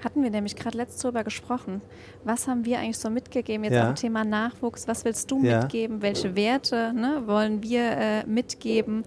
Hatten 0.03 0.21
wir 0.21 0.29
nämlich 0.31 0.57
gerade 0.57 0.77
letzt 0.77 1.01
drüber 1.01 1.23
gesprochen. 1.23 1.81
Was 2.25 2.47
haben 2.49 2.65
wir 2.65 2.79
eigentlich 2.79 2.97
so 2.97 3.09
mitgegeben 3.09 3.63
jetzt 3.63 3.75
Ja. 3.75 3.87
am 3.87 3.95
Thema 3.95 4.25
Nachwuchs? 4.25 4.85
Was 4.87 5.05
willst 5.05 5.31
du 5.31 5.41
Ja. 5.43 5.61
mitgeben? 5.61 6.01
Welche 6.01 6.35
Werte 6.35 6.91
ne, 6.93 7.23
wollen 7.25 7.63
wir 7.63 7.83
äh, 7.91 8.25
mitgeben? 8.25 9.03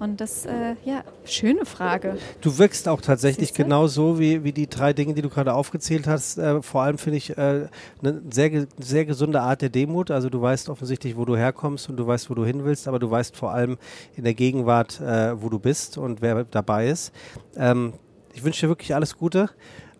Und 0.00 0.18
das, 0.18 0.46
äh, 0.46 0.76
ja, 0.86 1.04
schöne 1.26 1.66
Frage. 1.66 2.16
Du 2.40 2.56
wirkst 2.56 2.88
auch 2.88 3.02
tatsächlich 3.02 3.50
Siehste? 3.50 3.64
genau 3.64 3.86
so 3.86 4.18
wie, 4.18 4.42
wie 4.44 4.52
die 4.52 4.66
drei 4.66 4.94
Dinge, 4.94 5.12
die 5.12 5.20
du 5.20 5.28
gerade 5.28 5.52
aufgezählt 5.52 6.06
hast. 6.06 6.38
Äh, 6.38 6.62
vor 6.62 6.80
allem 6.80 6.96
finde 6.96 7.18
ich 7.18 7.36
äh, 7.36 7.68
eine 8.02 8.22
sehr, 8.30 8.66
sehr 8.78 9.04
gesunde 9.04 9.42
Art 9.42 9.60
der 9.60 9.68
Demut. 9.68 10.10
Also 10.10 10.30
du 10.30 10.40
weißt 10.40 10.70
offensichtlich, 10.70 11.18
wo 11.18 11.26
du 11.26 11.36
herkommst 11.36 11.90
und 11.90 11.98
du 11.98 12.06
weißt, 12.06 12.30
wo 12.30 12.34
du 12.34 12.46
hin 12.46 12.64
willst, 12.64 12.88
aber 12.88 12.98
du 12.98 13.10
weißt 13.10 13.36
vor 13.36 13.52
allem 13.52 13.76
in 14.16 14.24
der 14.24 14.32
Gegenwart, 14.32 15.02
äh, 15.02 15.40
wo 15.40 15.50
du 15.50 15.58
bist 15.58 15.98
und 15.98 16.22
wer 16.22 16.44
dabei 16.44 16.88
ist. 16.88 17.12
Ähm, 17.54 17.92
ich 18.32 18.42
wünsche 18.42 18.62
dir 18.62 18.70
wirklich 18.70 18.94
alles 18.94 19.18
Gute 19.18 19.50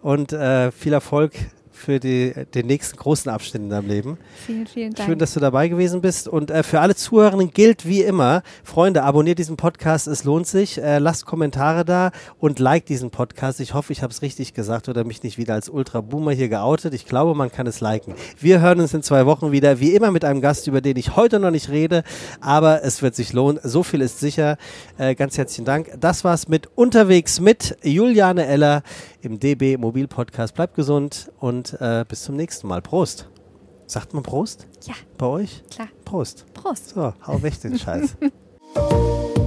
und 0.01 0.33
äh, 0.33 0.73
viel 0.73 0.95
Erfolg 0.95 1.33
für 1.81 1.99
die, 1.99 2.33
den 2.55 2.67
nächsten 2.67 2.97
großen 2.97 3.31
Abschnitt 3.31 3.63
in 3.63 3.71
deinem 3.71 3.89
Leben. 3.89 4.19
Vielen, 4.47 4.67
vielen 4.67 4.93
Dank. 4.93 5.09
Schön, 5.09 5.19
dass 5.19 5.35
du 5.35 5.41
dabei 5.41 5.69
gewesen 5.69 6.01
bist. 6.01 6.29
Und 6.29 6.51
äh, 6.51 6.63
für 6.63 6.81
alle 6.81 6.95
Zuhörenden 6.95 7.51
gilt 7.51 7.87
wie 7.87 8.03
immer, 8.03 8.43
Freunde, 8.63 9.03
abonniert 9.03 9.39
diesen 9.39 9.57
Podcast, 9.57 10.07
es 10.07 10.25
lohnt 10.25 10.47
sich. 10.47 10.79
Äh, 10.79 10.99
lasst 10.99 11.27
Kommentare 11.27 11.85
da 11.85 12.11
und 12.39 12.59
like 12.59 12.87
diesen 12.87 13.11
Podcast. 13.11 13.61
Ich 13.61 13.75
hoffe, 13.75 13.93
ich 13.93 14.03
habe 14.03 14.13
es 14.13 14.23
richtig 14.23 14.55
gesagt 14.55 14.89
oder 14.89 15.05
mich 15.05 15.23
nicht 15.23 15.39
wieder 15.39 15.55
als 15.55 15.69
Ultra-Boomer 15.69 16.33
hier 16.33 16.49
geoutet. 16.49 16.95
Ich 16.95 17.07
glaube, 17.07 17.35
man 17.35 17.51
kann 17.51 17.67
es 17.67 17.81
liken. 17.81 18.15
Wir 18.39 18.61
hören 18.61 18.81
uns 18.81 18.95
in 18.95 19.03
zwei 19.03 19.27
Wochen 19.27 19.53
wieder, 19.53 19.81
wie 19.81 19.95
immer 19.95 20.11
mit 20.11 20.25
einem 20.25 20.41
Gast, 20.41 20.67
über 20.67 20.81
den 20.81 20.97
ich 20.97 21.17
heute 21.17 21.41
noch 21.41 21.51
nicht 21.51 21.71
rede, 21.71 22.05
aber 22.41 22.85
es 22.85 23.03
wird 23.03 23.15
sich 23.15 23.33
lohnen. 23.33 23.61
So 23.63 23.83
viel 23.83 24.01
ist 24.01 24.21
sicher. 24.21 24.59
Äh, 24.99 25.15
ganz 25.15 25.39
herzlichen 25.39 25.65
Dank. 25.65 25.91
Das 25.99 26.25
war's 26.25 26.49
mit 26.49 26.69
Unterwegs 26.75 27.41
mit 27.41 27.77
Juliane 27.83 28.47
Eller 28.47 28.83
im 29.23 29.39
DB 29.39 29.77
Mobil 29.77 30.07
Podcast. 30.09 30.55
Bleibt 30.55 30.75
gesund 30.75 31.31
und 31.39 31.81
äh, 31.81 32.05
bis 32.09 32.23
zum 32.25 32.37
nächsten 32.37 32.67
Mal. 32.69 32.83
Prost. 32.83 33.29
Sagt 33.87 34.15
man 34.15 34.23
Prost 34.23 34.69
Ja, 34.87 34.95
bei 35.19 35.27
euch? 35.27 35.63
klar. 35.71 35.89
Prost. 36.05 36.47
Prost. 36.55 36.91
So, 36.91 37.13
hau 37.27 37.43
weg 37.43 37.61
den 37.61 37.79
Scheiß. 37.79 38.17